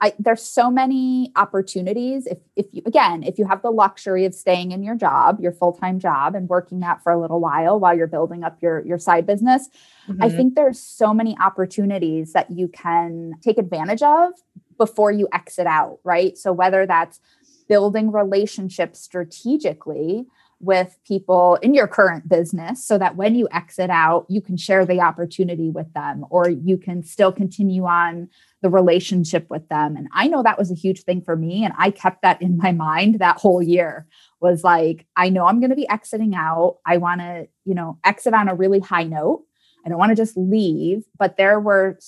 I, 0.00 0.12
there's 0.18 0.42
so 0.42 0.70
many 0.70 1.32
opportunities. 1.36 2.26
If 2.26 2.38
if 2.54 2.66
you 2.72 2.82
again 2.84 3.22
if 3.22 3.38
you 3.38 3.46
have 3.46 3.62
the 3.62 3.70
luxury 3.70 4.24
of 4.24 4.34
staying 4.34 4.72
in 4.72 4.82
your 4.82 4.94
job 4.94 5.40
your 5.40 5.52
full-time 5.52 5.98
job 5.98 6.34
and 6.34 6.48
working 6.48 6.80
that 6.80 7.02
for 7.02 7.12
a 7.12 7.20
little 7.20 7.40
while 7.40 7.80
while 7.80 7.96
you're 7.96 8.06
building 8.06 8.44
up 8.44 8.58
your 8.60 8.84
your 8.84 8.98
side 8.98 9.26
business 9.26 9.68
mm-hmm. 10.08 10.22
i 10.22 10.28
think 10.28 10.54
there's 10.54 10.78
so 10.78 11.14
many 11.14 11.36
opportunities 11.38 12.32
that 12.32 12.50
you 12.50 12.68
can 12.68 13.32
take 13.42 13.58
advantage 13.58 14.02
of 14.02 14.32
before 14.78 15.10
you 15.10 15.28
exit 15.32 15.66
out 15.66 15.98
right 16.04 16.36
so 16.38 16.52
whether 16.52 16.86
that's 16.86 17.20
building 17.68 18.12
relationships 18.12 19.00
strategically 19.00 20.26
with 20.58 20.98
people 21.06 21.56
in 21.56 21.74
your 21.74 21.86
current 21.86 22.28
business 22.28 22.82
so 22.82 22.96
that 22.96 23.16
when 23.16 23.34
you 23.34 23.46
exit 23.52 23.90
out, 23.90 24.24
you 24.28 24.40
can 24.40 24.56
share 24.56 24.86
the 24.86 25.00
opportunity 25.00 25.68
with 25.68 25.92
them 25.92 26.24
or 26.30 26.48
you 26.48 26.78
can 26.78 27.02
still 27.02 27.30
continue 27.30 27.84
on 27.84 28.28
the 28.62 28.70
relationship 28.70 29.46
with 29.50 29.68
them. 29.68 29.96
And 29.96 30.08
I 30.14 30.28
know 30.28 30.42
that 30.42 30.58
was 30.58 30.70
a 30.70 30.74
huge 30.74 31.02
thing 31.02 31.20
for 31.20 31.36
me. 31.36 31.62
And 31.62 31.74
I 31.76 31.90
kept 31.90 32.22
that 32.22 32.40
in 32.40 32.56
my 32.56 32.72
mind 32.72 33.18
that 33.18 33.36
whole 33.36 33.62
year 33.62 34.06
was 34.40 34.64
like, 34.64 35.06
I 35.14 35.28
know 35.28 35.46
I'm 35.46 35.60
going 35.60 35.70
to 35.70 35.76
be 35.76 35.88
exiting 35.88 36.34
out. 36.34 36.78
I 36.86 36.96
want 36.96 37.20
to, 37.20 37.48
you 37.66 37.74
know, 37.74 37.98
exit 38.02 38.32
on 38.32 38.48
a 38.48 38.54
really 38.54 38.80
high 38.80 39.04
note. 39.04 39.44
I 39.84 39.90
don't 39.90 39.98
want 39.98 40.10
to 40.10 40.16
just 40.16 40.38
leave, 40.38 41.04
but 41.18 41.36
there 41.36 41.60
were 41.60 41.98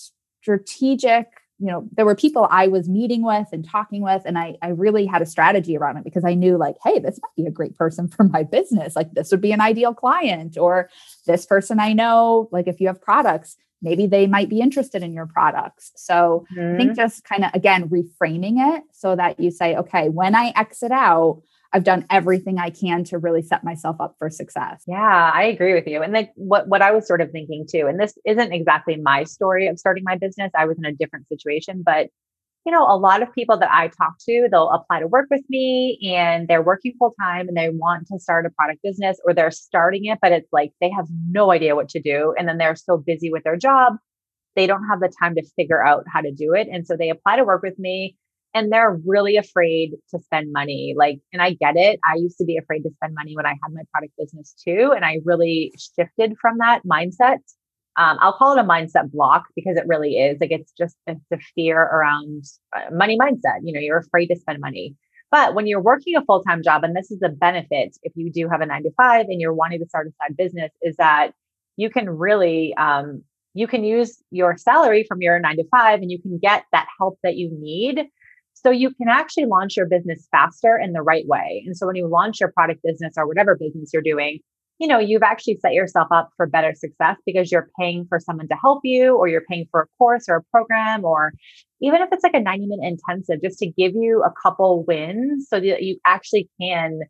strategic 0.41 1.27
you 1.59 1.67
know 1.67 1.87
there 1.93 2.05
were 2.05 2.15
people 2.15 2.47
i 2.51 2.67
was 2.67 2.89
meeting 2.89 3.23
with 3.23 3.49
and 3.53 3.69
talking 3.69 4.03
with 4.03 4.23
and 4.25 4.39
I, 4.39 4.57
I 4.63 4.69
really 4.69 5.07
had 5.07 5.23
a 5.23 5.27
strategy 5.27 5.77
around 5.77 5.97
it 5.97 6.05
because 6.05 6.25
i 6.25 6.35
knew 6.35 6.57
like 6.57 6.77
hey 6.85 6.99
this 6.99 7.19
might 7.23 7.43
be 7.43 7.47
a 7.47 7.53
great 7.53 7.77
person 7.77 8.09
for 8.17 8.25
my 8.25 8.43
business 8.43 8.97
like 8.97 9.13
this 9.13 9.31
would 9.31 9.41
be 9.41 9.53
an 9.53 9.61
ideal 9.61 9.95
client 9.95 10.57
or 10.57 10.89
this 11.27 11.47
person 11.47 11.81
i 11.81 11.93
know 11.93 12.49
like 12.53 12.69
if 12.69 12.81
you 12.81 12.87
have 12.87 13.01
products 13.01 13.57
maybe 13.81 14.07
they 14.07 14.27
might 14.27 14.49
be 14.49 14.61
interested 14.61 15.03
in 15.03 15.13
your 15.13 15.27
products 15.27 15.93
so 15.97 16.47
mm-hmm. 16.53 16.75
i 16.75 16.77
think 16.77 16.91
mm-hmm. 16.91 17.01
just 17.01 17.25
kind 17.25 17.45
of 17.45 17.51
again 17.55 17.89
reframing 17.89 18.77
it 18.77 18.85
so 18.93 19.17
that 19.17 19.39
you 19.39 19.51
say 19.51 19.77
okay 19.77 20.09
when 20.09 20.35
i 20.35 20.53
exit 20.57 20.93
out 20.93 21.43
I've 21.73 21.85
done 21.85 22.07
everything 22.09 22.59
I 22.59 22.71
can 22.71 23.05
to 23.05 23.19
really 23.19 23.43
set 23.43 23.63
myself 23.63 23.97
up 24.01 24.15
for 24.19 24.31
success. 24.31 24.83
Yeah, 24.87 25.31
I 25.35 25.45
agree 25.45 25.75
with 25.75 25.87
you. 25.87 26.03
And 26.03 26.13
like 26.13 26.33
what 26.35 26.67
what 26.69 26.81
I 26.81 26.93
was 26.93 27.07
sort 27.07 27.21
of 27.21 27.31
thinking 27.31 27.67
too, 27.71 27.87
and 27.87 28.01
this 28.01 28.17
isn't 28.25 28.53
exactly 28.53 28.97
my 28.97 29.25
story 29.25 29.67
of 29.67 29.79
starting 29.79 30.05
my 30.05 30.17
business. 30.17 30.51
I 30.57 30.65
was 30.65 30.79
in 30.79 30.87
a 30.87 30.93
different 30.93 31.29
situation, 31.29 31.83
but 31.85 32.09
you 32.65 32.73
know, 32.73 32.85
a 32.85 32.97
lot 32.97 33.23
of 33.23 33.33
people 33.33 33.57
that 33.59 33.71
I 33.73 33.89
talk 33.89 34.19
to, 34.29 34.49
they'll 34.51 34.69
apply 34.69 35.01
to 35.01 35.07
work 35.07 35.29
with 35.31 35.43
me 35.49 35.99
and 36.15 36.49
they're 36.49 36.63
working 36.63 36.93
full 36.99 37.15
time 37.21 37.49
and 37.49 37.57
they 37.57 37.71
want 37.71 38.07
to 38.09 38.19
start 38.19 38.47
a 38.47 38.51
product 38.51 38.83
business 38.83 39.19
or 39.25 39.33
they're 39.33 39.51
starting 39.51 40.07
it, 40.07 40.19
but 40.21 40.33
it's 40.33 40.53
like 40.53 40.73
they 40.81 40.91
have 40.91 41.07
no 41.31 41.51
idea 41.51 41.77
what 41.77 41.89
to 41.91 42.01
do. 42.01 42.35
And 42.39 42.49
then 42.49 42.59
they're 42.59 42.77
so 42.77 42.99
busy 42.99 43.31
with 43.31 43.45
their 43.45 43.57
job, 43.57 43.95
they 44.55 44.67
don't 44.67 44.87
have 44.89 45.01
the 45.01 45.11
time 45.19 45.35
to 45.37 45.43
figure 45.57 45.83
out 45.83 46.05
how 46.13 46.21
to 46.21 46.33
do 46.33 46.53
it. 46.53 46.69
And 46.71 46.87
so 46.87 46.97
they 46.97 47.11
apply 47.11 47.37
to 47.37 47.45
work 47.45 47.63
with 47.63 47.79
me 47.79 48.17
and 48.59 48.73
they're 48.73 48.99
really 49.07 49.37
afraid 49.37 49.93
to 50.11 50.19
spend 50.19 50.53
money. 50.53 50.95
Like, 50.97 51.21
and 51.33 51.41
I 51.41 51.55
get 51.55 51.77
it. 51.77 52.01
I 52.05 52.17
used 52.17 52.39
to 52.39 52.45
be 52.45 52.57
afraid 52.57 52.83
to 52.83 52.91
spend 52.97 53.15
money 53.15 53.37
when 53.37 53.47
I 53.47 53.51
had 53.63 53.73
my 53.73 53.83
product 53.93 54.15
business 54.19 54.55
too. 54.65 54.93
And 54.95 55.05
I 55.05 55.21
really 55.25 55.73
shifted 55.97 56.35
from 56.41 56.59
that 56.59 56.85
mindset. 56.85 57.39
Um, 57.97 58.17
I'll 58.21 58.33
call 58.33 58.57
it 58.57 58.61
a 58.61 58.65
mindset 58.65 59.11
block 59.11 59.45
because 59.57 59.77
it 59.77 59.87
really 59.87 60.19
is. 60.19 60.39
Like, 60.41 60.51
it's 60.51 60.73
just 60.73 60.97
it's 61.07 61.21
a 61.33 61.39
fear 61.55 61.81
around 61.81 62.45
uh, 62.77 62.93
money 62.93 63.17
mindset. 63.17 63.61
You 63.63 63.73
know, 63.73 63.81
you're 63.81 63.99
afraid 63.99 64.27
to 64.27 64.37
spend 64.37 64.61
money. 64.61 64.95
But 65.31 65.55
when 65.55 65.67
you're 65.67 65.83
working 65.83 66.17
a 66.17 66.25
full 66.25 66.43
time 66.43 66.63
job, 66.63 66.85
and 66.85 66.97
this 66.97 67.11
is 67.11 67.21
a 67.23 67.29
benefit 67.29 67.97
if 68.03 68.13
you 68.17 68.31
do 68.33 68.49
have 68.49 68.61
a 68.61 68.67
nine 68.67 68.83
to 68.85 68.91
five 68.97 69.27
and 69.29 69.41
you're 69.41 69.55
wanting 69.55 69.81
to 69.81 69.89
start 69.89 70.07
a 70.07 70.11
side 70.23 70.37
business, 70.37 70.71
is 70.83 70.97
that 70.97 71.33
you 71.77 71.91
can 71.91 72.09
really 72.09 72.75
um, 72.77 73.23
you 73.55 73.67
can 73.67 73.85
use 73.85 74.23
your 74.31 74.57
salary 74.57 75.05
from 75.09 75.21
your 75.21 75.39
nine 75.39 75.57
to 75.57 75.65
five 75.71 76.01
and 76.01 76.11
you 76.11 76.21
can 76.21 76.39
get 76.39 76.65
that 76.73 76.87
help 76.99 77.19
that 77.23 77.37
you 77.37 77.51
need 77.53 78.07
so 78.65 78.71
you 78.71 78.91
can 78.95 79.09
actually 79.09 79.47
launch 79.47 79.77
your 79.77 79.87
business 79.87 80.27
faster 80.31 80.79
in 80.83 80.93
the 80.93 81.03
right 81.03 81.27
way. 81.27 81.63
And 81.67 81.77
so 81.77 81.87
when 81.87 81.97
you 81.97 82.09
launch 82.09 82.41
your 82.41 82.51
product 82.53 82.81
business 82.83 83.15
or 83.17 83.27
whatever 83.27 83.57
business 83.57 83.91
you're 83.93 84.03
doing, 84.03 84.41
you 84.79 84.87
know, 84.87 84.99
you've 84.99 85.23
actually 85.23 85.59
set 85.61 85.73
yourself 85.73 86.09
up 86.13 86.31
for 86.37 86.47
better 86.47 86.73
success 86.75 87.17
because 87.27 87.51
you're 87.51 87.69
paying 87.79 88.07
for 88.09 88.21
someone 88.21 88.49
to 88.49 88.57
help 88.61 88.81
you 88.85 89.17
or 89.17 89.29
you're 89.29 89.45
paying 89.49 89.67
for 89.71 89.83
a 89.83 89.87
course 89.99 90.27
or 90.29 90.37
a 90.37 90.43
program 90.53 91.05
or 91.05 91.33
even 91.81 92.01
if 92.01 92.09
it's 92.13 92.23
like 92.23 92.35
a 92.35 92.41
90 92.41 92.67
minute 92.67 92.87
intensive 92.87 93.43
just 93.43 93.59
to 93.59 93.67
give 93.67 93.93
you 93.95 94.23
a 94.25 94.33
couple 94.41 94.85
wins 94.87 95.47
so 95.49 95.61
that 95.61 95.83
you 95.83 95.99
actually 96.07 96.49
can 96.61 97.01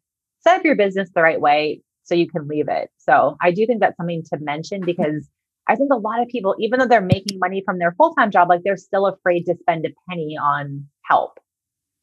set 0.40 0.58
up 0.58 0.64
your 0.64 0.76
business 0.76 1.10
the 1.14 1.22
right 1.22 1.40
way 1.40 1.82
so 2.04 2.14
you 2.14 2.28
can 2.28 2.48
leave 2.48 2.68
it. 2.68 2.90
So 2.96 3.36
I 3.42 3.50
do 3.50 3.66
think 3.66 3.80
that's 3.80 3.96
something 3.96 4.22
to 4.32 4.38
mention 4.40 4.80
because 4.84 5.28
I 5.68 5.76
think 5.76 5.90
a 5.92 5.96
lot 5.96 6.22
of 6.22 6.28
people, 6.28 6.54
even 6.58 6.78
though 6.78 6.86
they're 6.86 7.02
making 7.02 7.38
money 7.38 7.62
from 7.64 7.78
their 7.78 7.92
full 7.92 8.14
time 8.14 8.30
job, 8.30 8.48
like 8.48 8.62
they're 8.64 8.78
still 8.78 9.06
afraid 9.06 9.44
to 9.44 9.56
spend 9.60 9.84
a 9.84 9.90
penny 10.08 10.36
on 10.40 10.86
help. 11.08 11.40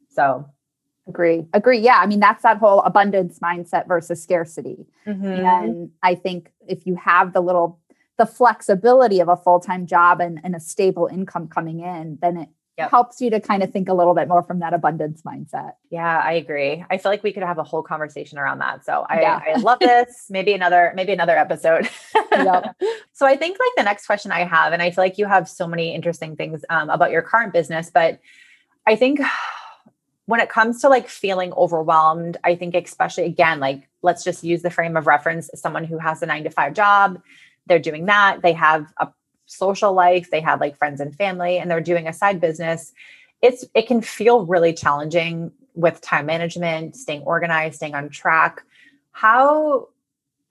So 0.09 0.50
agree 1.07 1.45
agree 1.53 1.79
yeah 1.79 2.00
i 2.01 2.05
mean 2.05 2.19
that's 2.19 2.43
that 2.43 2.57
whole 2.57 2.81
abundance 2.81 3.39
mindset 3.39 3.88
versus 3.88 4.21
scarcity 4.21 4.88
mm-hmm. 5.05 5.25
and 5.25 5.91
i 6.03 6.15
think 6.15 6.51
if 6.67 6.85
you 6.85 6.95
have 6.95 7.33
the 7.33 7.41
little 7.41 7.79
the 8.17 8.25
flexibility 8.25 9.19
of 9.19 9.27
a 9.27 9.35
full-time 9.35 9.85
job 9.85 10.21
and, 10.21 10.39
and 10.43 10.55
a 10.55 10.59
stable 10.59 11.07
income 11.07 11.47
coming 11.47 11.79
in 11.81 12.17
then 12.21 12.38
it 12.38 12.50
yep. 12.77 12.89
helps 12.89 13.21
you 13.21 13.29
to 13.29 13.39
kind 13.39 13.62
of 13.62 13.71
think 13.71 13.88
a 13.88 13.93
little 13.93 14.15
bit 14.15 14.27
more 14.27 14.41
from 14.41 14.59
that 14.59 14.74
abundance 14.74 15.21
mindset 15.21 15.74
yeah 15.91 16.21
i 16.25 16.31
agree 16.31 16.83
i 16.89 16.97
feel 16.97 17.12
like 17.12 17.21
we 17.21 17.31
could 17.31 17.43
have 17.43 17.59
a 17.59 17.63
whole 17.63 17.83
conversation 17.83 18.39
around 18.39 18.57
that 18.57 18.83
so 18.83 19.05
i, 19.07 19.21
yeah. 19.21 19.39
I 19.45 19.59
love 19.59 19.79
this 19.79 20.25
maybe 20.31 20.53
another 20.53 20.91
maybe 20.95 21.13
another 21.13 21.38
episode 21.38 21.88
yep. 22.31 22.75
so 23.13 23.27
i 23.27 23.35
think 23.38 23.59
like 23.59 23.71
the 23.77 23.83
next 23.83 24.07
question 24.07 24.31
i 24.31 24.43
have 24.43 24.74
and 24.74 24.81
i 24.81 24.89
feel 24.89 25.03
like 25.03 25.19
you 25.19 25.27
have 25.27 25.47
so 25.47 25.67
many 25.67 25.93
interesting 25.93 26.35
things 26.35 26.65
um, 26.71 26.89
about 26.89 27.12
your 27.12 27.21
current 27.21 27.53
business 27.53 27.91
but 27.93 28.19
I 28.87 28.95
think 28.95 29.19
when 30.25 30.39
it 30.39 30.49
comes 30.49 30.81
to 30.81 30.89
like 30.89 31.07
feeling 31.07 31.53
overwhelmed, 31.53 32.37
I 32.43 32.55
think, 32.55 32.75
especially 32.75 33.25
again, 33.25 33.59
like 33.59 33.87
let's 34.01 34.23
just 34.23 34.43
use 34.43 34.61
the 34.61 34.69
frame 34.69 34.97
of 34.97 35.07
reference 35.07 35.49
someone 35.55 35.83
who 35.83 35.97
has 35.97 36.21
a 36.21 36.25
nine 36.25 36.43
to 36.43 36.49
five 36.49 36.73
job, 36.73 37.21
they're 37.67 37.79
doing 37.79 38.05
that, 38.05 38.41
they 38.41 38.53
have 38.53 38.91
a 38.97 39.07
social 39.45 39.93
life, 39.93 40.29
they 40.31 40.41
have 40.41 40.59
like 40.61 40.77
friends 40.77 40.99
and 40.99 41.15
family, 41.15 41.57
and 41.57 41.69
they're 41.69 41.81
doing 41.81 42.07
a 42.07 42.13
side 42.13 42.39
business. 42.39 42.93
It's 43.41 43.65
it 43.73 43.87
can 43.87 44.01
feel 44.01 44.45
really 44.45 44.73
challenging 44.73 45.51
with 45.75 46.01
time 46.01 46.25
management, 46.25 46.95
staying 46.95 47.21
organized, 47.23 47.75
staying 47.75 47.95
on 47.95 48.09
track. 48.09 48.63
How 49.11 49.89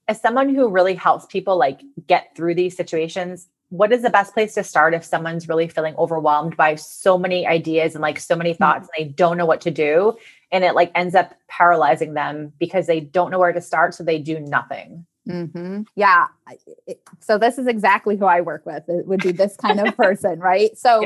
as 0.06 0.20
someone 0.20 0.54
who 0.54 0.68
really 0.68 0.94
helps 0.94 1.26
people 1.26 1.56
like 1.56 1.80
get 2.06 2.36
through 2.36 2.54
these 2.54 2.76
situations, 2.76 3.48
what 3.74 3.92
is 3.92 4.02
the 4.02 4.10
best 4.10 4.34
place 4.34 4.54
to 4.54 4.62
start 4.62 4.94
if 4.94 5.04
someone's 5.04 5.48
really 5.48 5.66
feeling 5.66 5.96
overwhelmed 5.96 6.56
by 6.56 6.76
so 6.76 7.18
many 7.18 7.44
ideas 7.44 7.96
and 7.96 8.02
like 8.02 8.20
so 8.20 8.36
many 8.36 8.54
thoughts 8.54 8.86
mm-hmm. 8.86 9.02
and 9.02 9.10
they 9.10 9.12
don't 9.12 9.36
know 9.36 9.46
what 9.46 9.60
to 9.62 9.70
do? 9.72 10.16
And 10.52 10.62
it 10.62 10.76
like 10.76 10.92
ends 10.94 11.16
up 11.16 11.34
paralyzing 11.48 12.14
them 12.14 12.52
because 12.60 12.86
they 12.86 13.00
don't 13.00 13.32
know 13.32 13.40
where 13.40 13.52
to 13.52 13.60
start 13.60 13.94
so 13.94 14.04
they 14.04 14.18
do 14.18 14.38
nothing. 14.38 15.06
Mm-hmm. 15.26 15.84
yeah 15.96 16.26
so 17.18 17.38
this 17.38 17.56
is 17.56 17.66
exactly 17.66 18.14
who 18.14 18.26
i 18.26 18.42
work 18.42 18.66
with. 18.66 18.82
It 18.88 19.06
would 19.06 19.22
be 19.22 19.32
this 19.32 19.56
kind 19.56 19.80
of 19.80 19.96
person 19.96 20.38
right? 20.38 20.76
So 20.76 21.02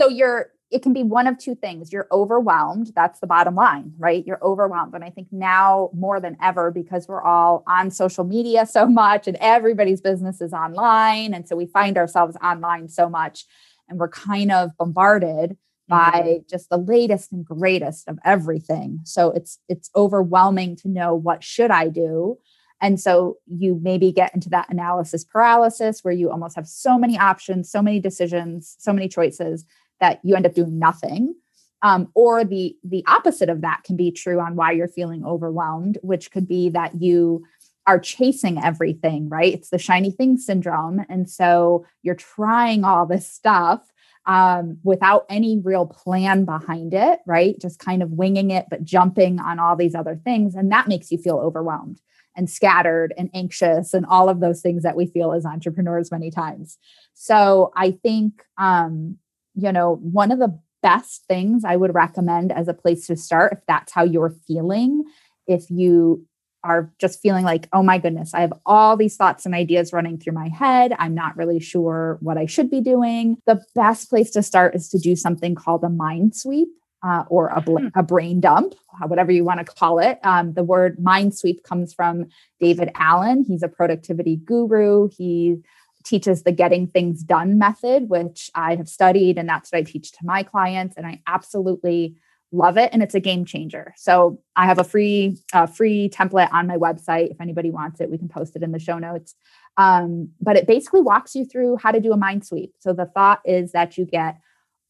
so 0.00 0.08
you're 0.08 0.50
it 0.70 0.82
can 0.82 0.92
be 0.92 1.02
one 1.02 1.26
of 1.26 1.38
two 1.38 1.54
things. 1.54 1.92
You're 1.92 2.08
overwhelmed. 2.10 2.92
That's 2.94 3.20
the 3.20 3.26
bottom 3.26 3.54
line, 3.54 3.92
right? 3.98 4.26
You're 4.26 4.42
overwhelmed. 4.42 4.94
And 4.94 5.04
I 5.04 5.10
think 5.10 5.28
now 5.30 5.90
more 5.94 6.18
than 6.18 6.36
ever, 6.42 6.70
because 6.72 7.06
we're 7.06 7.22
all 7.22 7.62
on 7.68 7.90
social 7.90 8.24
media 8.24 8.66
so 8.66 8.86
much 8.86 9.28
and 9.28 9.36
everybody's 9.40 10.00
business 10.00 10.40
is 10.40 10.52
online. 10.52 11.34
And 11.34 11.48
so 11.48 11.54
we 11.54 11.66
find 11.66 11.96
ourselves 11.96 12.36
online 12.42 12.88
so 12.88 13.08
much 13.08 13.44
and 13.88 13.98
we're 13.98 14.08
kind 14.08 14.50
of 14.50 14.70
bombarded 14.76 15.56
mm-hmm. 15.90 15.94
by 15.94 16.38
just 16.50 16.68
the 16.68 16.78
latest 16.78 17.30
and 17.30 17.44
greatest 17.44 18.08
of 18.08 18.18
everything. 18.24 19.00
So 19.04 19.30
it's 19.30 19.60
it's 19.68 19.88
overwhelming 19.94 20.74
to 20.76 20.88
know 20.88 21.14
what 21.14 21.44
should 21.44 21.70
I 21.70 21.88
do? 21.88 22.38
And 22.82 23.00
so 23.00 23.36
you 23.46 23.78
maybe 23.80 24.12
get 24.12 24.34
into 24.34 24.50
that 24.50 24.68
analysis 24.68 25.24
paralysis 25.24 26.00
where 26.02 26.12
you 26.12 26.30
almost 26.30 26.56
have 26.56 26.66
so 26.66 26.98
many 26.98 27.16
options, 27.16 27.70
so 27.70 27.80
many 27.80 28.00
decisions, 28.00 28.76
so 28.78 28.92
many 28.92 29.08
choices 29.08 29.64
that 30.00 30.20
you 30.22 30.34
end 30.36 30.46
up 30.46 30.54
doing 30.54 30.78
nothing. 30.78 31.34
Um, 31.82 32.08
or 32.14 32.42
the 32.42 32.74
the 32.84 33.04
opposite 33.06 33.48
of 33.48 33.60
that 33.60 33.82
can 33.84 33.96
be 33.96 34.10
true 34.10 34.40
on 34.40 34.56
why 34.56 34.72
you're 34.72 34.88
feeling 34.88 35.24
overwhelmed, 35.24 35.98
which 36.02 36.30
could 36.30 36.48
be 36.48 36.70
that 36.70 37.00
you 37.00 37.44
are 37.86 38.00
chasing 38.00 38.62
everything, 38.62 39.28
right? 39.28 39.52
It's 39.52 39.70
the 39.70 39.78
shiny 39.78 40.10
thing 40.10 40.38
syndrome. 40.38 41.04
And 41.08 41.30
so 41.30 41.86
you're 42.02 42.16
trying 42.16 42.84
all 42.84 43.06
this 43.06 43.30
stuff 43.30 43.92
um, 44.26 44.78
without 44.82 45.24
any 45.28 45.60
real 45.60 45.86
plan 45.86 46.44
behind 46.44 46.94
it, 46.94 47.20
right? 47.26 47.54
Just 47.60 47.78
kind 47.78 48.02
of 48.02 48.10
winging 48.10 48.50
it, 48.50 48.66
but 48.68 48.82
jumping 48.82 49.38
on 49.38 49.60
all 49.60 49.76
these 49.76 49.94
other 49.94 50.16
things. 50.16 50.56
And 50.56 50.72
that 50.72 50.88
makes 50.88 51.12
you 51.12 51.18
feel 51.18 51.38
overwhelmed 51.38 52.00
and 52.34 52.50
scattered 52.50 53.14
and 53.16 53.30
anxious 53.32 53.94
and 53.94 54.04
all 54.04 54.28
of 54.28 54.40
those 54.40 54.60
things 54.60 54.82
that 54.82 54.96
we 54.96 55.06
feel 55.06 55.32
as 55.32 55.46
entrepreneurs 55.46 56.10
many 56.10 56.30
times. 56.30 56.76
So 57.14 57.72
I 57.76 57.92
think 57.92 58.42
um, 58.58 59.16
you 59.56 59.72
know, 59.72 59.96
one 59.96 60.30
of 60.30 60.38
the 60.38 60.58
best 60.82 61.24
things 61.26 61.64
I 61.64 61.76
would 61.76 61.94
recommend 61.94 62.52
as 62.52 62.68
a 62.68 62.74
place 62.74 63.06
to 63.08 63.16
start, 63.16 63.54
if 63.54 63.58
that's 63.66 63.92
how 63.92 64.04
you're 64.04 64.34
feeling, 64.46 65.04
if 65.46 65.70
you 65.70 66.24
are 66.62 66.92
just 67.00 67.20
feeling 67.20 67.44
like, 67.44 67.68
oh 67.72 67.82
my 67.82 67.98
goodness, 67.98 68.34
I 68.34 68.40
have 68.40 68.52
all 68.66 68.96
these 68.96 69.16
thoughts 69.16 69.46
and 69.46 69.54
ideas 69.54 69.92
running 69.92 70.18
through 70.18 70.34
my 70.34 70.48
head. 70.48 70.92
I'm 70.98 71.14
not 71.14 71.36
really 71.36 71.60
sure 71.60 72.18
what 72.20 72.36
I 72.36 72.46
should 72.46 72.70
be 72.70 72.80
doing. 72.80 73.36
The 73.46 73.62
best 73.74 74.10
place 74.10 74.30
to 74.32 74.42
start 74.42 74.74
is 74.74 74.88
to 74.90 74.98
do 74.98 75.16
something 75.16 75.54
called 75.54 75.84
a 75.84 75.88
mind 75.88 76.36
sweep. 76.36 76.68
Uh, 77.02 77.24
or 77.28 77.48
a, 77.48 77.60
bl- 77.60 77.78
hmm. 77.78 77.88
a 77.94 78.02
brain 78.02 78.40
dump, 78.40 78.74
whatever 79.06 79.30
you 79.30 79.44
want 79.44 79.60
to 79.60 79.64
call 79.64 80.00
it. 80.00 80.18
Um, 80.24 80.54
the 80.54 80.64
word 80.64 80.98
mind 80.98 81.36
sweep 81.36 81.62
comes 81.62 81.94
from 81.94 82.24
David 82.58 82.90
Allen. 82.96 83.44
He's 83.46 83.62
a 83.62 83.68
productivity 83.68 84.36
guru. 84.36 85.08
He 85.16 85.58
teaches 86.06 86.42
the 86.42 86.52
getting 86.52 86.86
things 86.86 87.22
done 87.22 87.58
method, 87.58 88.08
which 88.08 88.50
I 88.54 88.76
have 88.76 88.88
studied 88.88 89.38
and 89.38 89.48
that's 89.48 89.72
what 89.72 89.78
I 89.78 89.82
teach 89.82 90.12
to 90.12 90.18
my 90.22 90.42
clients. 90.42 90.96
And 90.96 91.06
I 91.06 91.20
absolutely 91.26 92.16
love 92.52 92.78
it. 92.78 92.90
And 92.92 93.02
it's 93.02 93.14
a 93.14 93.20
game 93.20 93.44
changer. 93.44 93.92
So 93.96 94.40
I 94.54 94.66
have 94.66 94.78
a 94.78 94.84
free, 94.84 95.36
uh, 95.52 95.66
free 95.66 96.08
template 96.08 96.52
on 96.52 96.66
my 96.66 96.76
website. 96.76 97.30
If 97.30 97.40
anybody 97.40 97.70
wants 97.70 98.00
it, 98.00 98.10
we 98.10 98.18
can 98.18 98.28
post 98.28 98.54
it 98.54 98.62
in 98.62 98.70
the 98.70 98.78
show 98.78 98.98
notes. 98.98 99.34
Um, 99.76 100.30
but 100.40 100.56
it 100.56 100.66
basically 100.66 101.00
walks 101.00 101.34
you 101.34 101.44
through 101.44 101.78
how 101.78 101.90
to 101.90 102.00
do 102.00 102.12
a 102.12 102.16
mind 102.16 102.46
sweep. 102.46 102.72
So 102.78 102.92
the 102.92 103.06
thought 103.06 103.40
is 103.44 103.72
that 103.72 103.98
you 103.98 104.06
get 104.06 104.38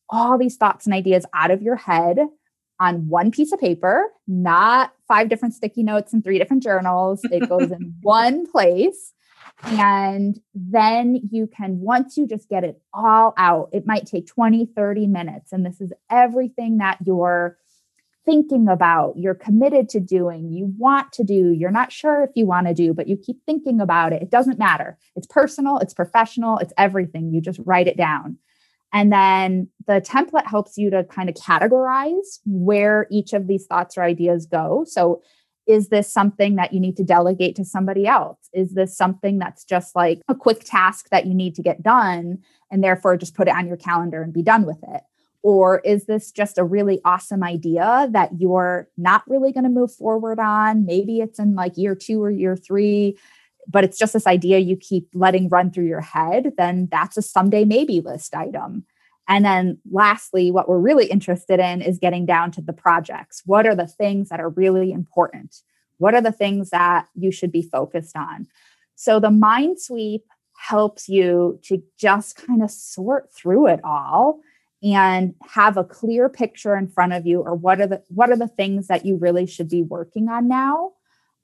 all 0.08 0.38
these 0.38 0.56
thoughts 0.56 0.87
and 0.87 0.94
ideas 0.94 1.25
out 1.35 1.50
of 1.50 1.62
your 1.62 1.76
head 1.76 2.18
on 2.78 3.08
one 3.08 3.30
piece 3.30 3.52
of 3.52 3.58
paper, 3.58 4.04
not 4.28 4.92
five 5.08 5.28
different 5.28 5.54
sticky 5.54 5.82
notes 5.82 6.12
and 6.12 6.23
three 6.23 6.38
different 6.38 6.62
journals. 6.62 7.20
It 7.25 7.49
goes 7.49 7.70
in 7.70 7.94
one 8.02 8.46
place. 8.50 9.12
And 9.62 10.38
then 10.54 11.20
you 11.30 11.46
can, 11.46 11.80
once 11.80 12.16
you 12.16 12.26
just 12.26 12.48
get 12.48 12.64
it 12.64 12.80
all 12.92 13.34
out, 13.38 13.70
it 13.72 13.86
might 13.86 14.06
take 14.06 14.26
20, 14.26 14.66
30 14.76 15.06
minutes. 15.06 15.52
And 15.52 15.64
this 15.64 15.80
is 15.80 15.92
everything 16.10 16.78
that 16.78 16.98
you're 17.04 17.56
thinking 18.26 18.68
about, 18.68 19.14
you're 19.16 19.34
committed 19.34 19.88
to 19.88 20.00
doing, 20.00 20.50
you 20.50 20.75
want 20.76 21.12
to 21.12 21.22
do, 21.22 21.54
you're 21.56 21.70
not 21.70 21.92
sure 21.92 22.25
if 22.25 22.30
you 22.34 22.45
want 22.45 22.66
to 22.66 22.75
do, 22.75 22.92
but 22.92 23.06
you 23.06 23.16
keep 23.16 23.38
thinking 23.47 23.80
about 23.80 24.12
it. 24.12 24.21
It 24.21 24.30
doesn't 24.30 24.58
matter. 24.58 24.99
It's 25.14 25.28
personal, 25.28 25.78
it's 25.78 25.95
professional, 25.95 26.58
it's 26.58 26.73
everything. 26.76 27.32
You 27.32 27.40
just 27.40 27.60
write 27.64 27.86
it 27.86 27.97
down. 27.97 28.36
And 28.92 29.12
then 29.12 29.69
the 29.86 30.00
template 30.00 30.47
helps 30.47 30.76
you 30.76 30.90
to 30.90 31.04
kind 31.04 31.28
of 31.28 31.34
categorize 31.36 32.40
where 32.45 33.06
each 33.10 33.32
of 33.32 33.47
these 33.47 33.66
thoughts 33.66 33.97
or 33.97 34.02
ideas 34.02 34.47
go. 34.47 34.84
So 34.88 35.23
is 35.66 35.88
this 35.88 36.12
something 36.12 36.56
that 36.56 36.72
you 36.72 36.80
need 36.80 36.96
to 36.96 37.04
delegate 37.04 37.56
to 37.56 37.64
somebody 37.64 38.06
else? 38.06 38.38
Is 38.52 38.74
this 38.74 38.96
something 38.96 39.38
that's 39.38 39.64
just 39.64 39.96
like 39.96 40.22
a 40.28 40.34
quick 40.34 40.62
task 40.64 41.08
that 41.10 41.26
you 41.26 41.34
need 41.34 41.54
to 41.56 41.62
get 41.62 41.82
done 41.82 42.38
and 42.70 42.82
therefore 42.82 43.16
just 43.16 43.34
put 43.34 43.48
it 43.48 43.54
on 43.54 43.66
your 43.66 43.76
calendar 43.76 44.22
and 44.22 44.32
be 44.32 44.42
done 44.42 44.64
with 44.64 44.78
it? 44.88 45.02
Or 45.42 45.78
is 45.80 46.06
this 46.06 46.32
just 46.32 46.58
a 46.58 46.64
really 46.64 47.00
awesome 47.04 47.44
idea 47.44 48.08
that 48.10 48.30
you're 48.38 48.88
not 48.96 49.22
really 49.28 49.52
going 49.52 49.64
to 49.64 49.70
move 49.70 49.92
forward 49.92 50.38
on? 50.38 50.84
Maybe 50.86 51.20
it's 51.20 51.38
in 51.38 51.54
like 51.54 51.76
year 51.76 51.94
two 51.94 52.22
or 52.22 52.30
year 52.30 52.56
three, 52.56 53.16
but 53.68 53.84
it's 53.84 53.98
just 53.98 54.12
this 54.12 54.26
idea 54.26 54.58
you 54.58 54.76
keep 54.76 55.08
letting 55.14 55.48
run 55.48 55.70
through 55.70 55.86
your 55.86 56.00
head. 56.00 56.52
Then 56.56 56.88
that's 56.90 57.16
a 57.16 57.22
someday 57.22 57.64
maybe 57.64 58.00
list 58.00 58.34
item. 58.34 58.84
And 59.28 59.45
then 59.45 59.78
lastly, 59.91 60.50
what 60.50 60.69
we're 60.69 60.78
really 60.78 61.06
interested 61.06 61.58
in 61.58 61.82
is 61.82 61.99
getting 61.99 62.26
down 62.26 62.52
to 62.52 62.62
the 62.62 62.73
projects. 62.73 63.43
What 63.45 63.67
are 63.67 63.75
the 63.75 63.86
things 63.86 64.28
that 64.28 64.41
are 64.41 64.50
really 64.50 64.93
important? 64.93 65.62
What 65.99 66.15
are 66.15 66.21
the 66.21 66.32
things 66.32 66.71
that 66.71 67.08
you 67.15 67.32
should 67.32 67.50
be 67.50 67.62
focused 67.62 68.17
on? 68.17 68.47
So 68.95 69.19
the 69.19 69.30
mind 69.30 69.80
sweep 69.80 70.25
helps 70.56 71.08
you 71.08 71.58
to 71.65 71.82
just 71.99 72.36
kind 72.36 72.62
of 72.62 72.71
sort 72.71 73.32
through 73.32 73.69
it 73.69 73.80
all 73.84 74.41
and 74.82 75.34
have 75.49 75.76
a 75.76 75.84
clear 75.84 76.28
picture 76.28 76.76
in 76.76 76.89
front 76.89 77.12
of 77.12 77.26
you 77.26 77.41
or 77.41 77.54
what 77.54 77.80
are 77.80 77.86
the 77.86 78.02
what 78.08 78.30
are 78.30 78.36
the 78.36 78.49
things 78.49 78.89
that 78.89 79.04
you 79.04 79.17
really 79.17 79.47
should 79.47 79.69
be 79.69 79.82
working 79.82 80.28
on 80.28 80.49
now 80.49 80.93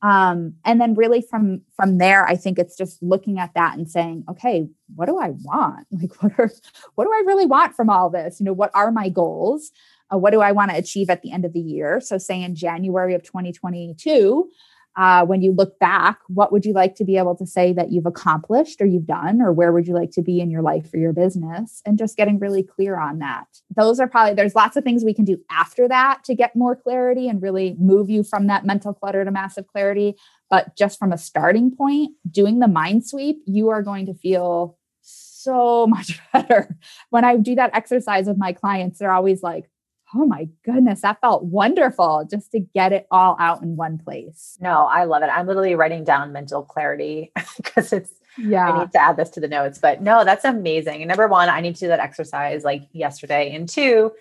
um, 0.02 0.54
and 0.64 0.80
then 0.80 0.94
really 0.94 1.22
from 1.22 1.62
from 1.76 1.98
there 1.98 2.26
i 2.26 2.36
think 2.36 2.58
it's 2.58 2.76
just 2.76 3.02
looking 3.02 3.38
at 3.38 3.54
that 3.54 3.76
and 3.76 3.88
saying 3.88 4.24
okay 4.28 4.68
what 4.94 5.06
do 5.06 5.18
i 5.18 5.30
want? 5.30 5.86
Like 6.00 6.22
what 6.22 6.32
are 6.38 6.50
what 6.94 7.04
do 7.04 7.10
i 7.12 7.22
really 7.26 7.46
want 7.46 7.74
from 7.74 7.88
all 7.88 8.10
this? 8.10 8.40
You 8.40 8.46
know 8.46 8.52
what 8.52 8.70
are 8.74 8.90
my 8.90 9.08
goals? 9.08 9.70
Uh, 10.12 10.18
what 10.18 10.32
do 10.32 10.40
i 10.40 10.52
want 10.52 10.70
to 10.70 10.76
achieve 10.76 11.10
at 11.10 11.22
the 11.22 11.32
end 11.32 11.44
of 11.44 11.52
the 11.52 11.60
year? 11.60 12.00
So 12.00 12.18
say 12.18 12.42
in 12.42 12.54
january 12.54 13.14
of 13.14 13.22
2022 13.22 14.50
uh, 14.96 15.24
when 15.24 15.40
you 15.40 15.52
look 15.52 15.78
back, 15.78 16.18
what 16.28 16.52
would 16.52 16.64
you 16.64 16.72
like 16.72 16.94
to 16.96 17.04
be 17.04 17.16
able 17.16 17.34
to 17.36 17.46
say 17.46 17.72
that 17.72 17.90
you've 17.90 18.06
accomplished 18.06 18.80
or 18.80 18.86
you've 18.86 19.06
done, 19.06 19.40
or 19.40 19.52
where 19.52 19.72
would 19.72 19.86
you 19.86 19.94
like 19.94 20.10
to 20.12 20.22
be 20.22 20.40
in 20.40 20.50
your 20.50 20.62
life 20.62 20.92
or 20.92 20.98
your 20.98 21.12
business? 21.12 21.80
And 21.86 21.98
just 21.98 22.16
getting 22.16 22.38
really 22.38 22.62
clear 22.62 22.98
on 22.98 23.18
that. 23.20 23.46
Those 23.74 24.00
are 24.00 24.08
probably, 24.08 24.34
there's 24.34 24.54
lots 24.54 24.76
of 24.76 24.84
things 24.84 25.04
we 25.04 25.14
can 25.14 25.24
do 25.24 25.38
after 25.50 25.88
that 25.88 26.24
to 26.24 26.34
get 26.34 26.54
more 26.54 26.76
clarity 26.76 27.28
and 27.28 27.42
really 27.42 27.76
move 27.78 28.10
you 28.10 28.22
from 28.22 28.46
that 28.48 28.66
mental 28.66 28.92
clutter 28.92 29.24
to 29.24 29.30
massive 29.30 29.66
clarity. 29.66 30.16
But 30.50 30.76
just 30.76 30.98
from 30.98 31.12
a 31.12 31.18
starting 31.18 31.74
point, 31.74 32.12
doing 32.30 32.58
the 32.58 32.68
mind 32.68 33.06
sweep, 33.06 33.38
you 33.46 33.70
are 33.70 33.82
going 33.82 34.06
to 34.06 34.14
feel 34.14 34.76
so 35.00 35.86
much 35.90 36.20
better. 36.32 36.76
When 37.10 37.24
I 37.24 37.36
do 37.36 37.54
that 37.54 37.74
exercise 37.74 38.26
with 38.26 38.38
my 38.38 38.52
clients, 38.52 38.98
they're 38.98 39.12
always 39.12 39.42
like, 39.42 39.70
oh 40.14 40.26
my 40.26 40.48
goodness, 40.64 41.02
that 41.02 41.20
felt 41.20 41.44
wonderful 41.44 42.26
just 42.30 42.52
to 42.52 42.60
get 42.60 42.92
it 42.92 43.06
all 43.10 43.36
out 43.38 43.62
in 43.62 43.76
one 43.76 43.98
place. 43.98 44.58
No, 44.60 44.86
I 44.86 45.04
love 45.04 45.22
it. 45.22 45.26
I'm 45.26 45.46
literally 45.46 45.74
writing 45.74 46.04
down 46.04 46.32
mental 46.32 46.62
clarity 46.62 47.32
because 47.56 47.92
it's, 47.92 48.12
yeah, 48.38 48.70
I 48.70 48.78
need 48.80 48.92
to 48.92 49.00
add 49.00 49.16
this 49.16 49.30
to 49.30 49.40
the 49.40 49.48
notes. 49.48 49.78
But 49.78 50.02
no, 50.02 50.24
that's 50.24 50.44
amazing. 50.44 51.02
And 51.02 51.08
number 51.08 51.28
one, 51.28 51.48
I 51.48 51.60
need 51.60 51.74
to 51.76 51.80
do 51.80 51.88
that 51.88 52.00
exercise 52.00 52.64
like 52.64 52.82
yesterday. 52.92 53.54
And 53.54 53.68
two, 53.68 54.12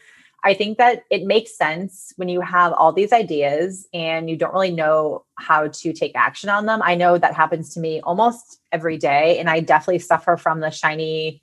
I 0.44 0.54
think 0.54 0.78
that 0.80 1.04
it 1.10 1.24
makes 1.24 1.56
sense 1.56 2.14
when 2.16 2.28
you 2.28 2.42
have 2.42 2.74
all 2.74 2.92
these 2.92 3.14
ideas 3.14 3.88
and 3.94 4.30
you 4.30 4.36
don't 4.36 4.54
really 4.54 4.72
know 4.72 5.24
how 5.36 5.68
to 5.68 5.94
take 5.94 6.14
action 6.16 6.50
on 6.50 6.66
them. 6.66 6.82
I 6.84 6.96
know 6.96 7.18
that 7.18 7.36
happens 7.36 7.74
to 7.76 7.80
me 7.80 8.02
almost 8.02 8.60
every 8.72 8.98
day. 8.98 9.38
And 9.38 9.50
I 9.50 9.60
definitely 9.60 10.00
suffer 10.00 10.38
from 10.38 10.60
the 10.60 10.72
shiny, 10.72 11.42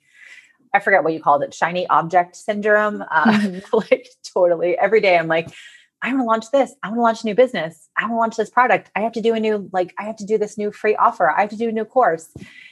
I 0.73 0.79
forget 0.79 1.03
what 1.03 1.13
you 1.13 1.21
called 1.21 1.43
it, 1.43 1.53
shiny 1.53 1.87
object 1.87 2.35
syndrome. 2.35 3.03
Uh, 3.09 3.31
mm-hmm. 3.31 3.77
like 3.91 4.07
totally 4.33 4.77
every 4.77 5.01
day, 5.01 5.17
I'm 5.17 5.27
like, 5.27 5.49
I 6.01 6.09
want 6.13 6.21
to 6.21 6.25
launch 6.25 6.51
this. 6.51 6.75
I 6.81 6.87
want 6.87 6.97
to 6.97 7.01
launch 7.01 7.23
a 7.23 7.25
new 7.25 7.35
business. 7.35 7.89
I 7.97 8.03
want 8.03 8.13
to 8.13 8.17
launch 8.17 8.37
this 8.37 8.49
product. 8.49 8.89
I 8.95 9.01
have 9.01 9.11
to 9.13 9.21
do 9.21 9.33
a 9.33 9.39
new, 9.39 9.69
like, 9.73 9.93
I 9.99 10.03
have 10.03 10.15
to 10.17 10.25
do 10.25 10.37
this 10.37 10.57
new 10.57 10.71
free 10.71 10.95
offer. 10.95 11.29
I 11.29 11.41
have 11.41 11.49
to 11.49 11.57
do 11.57 11.69
a 11.69 11.73
new 11.73 11.85
course. 11.85 12.29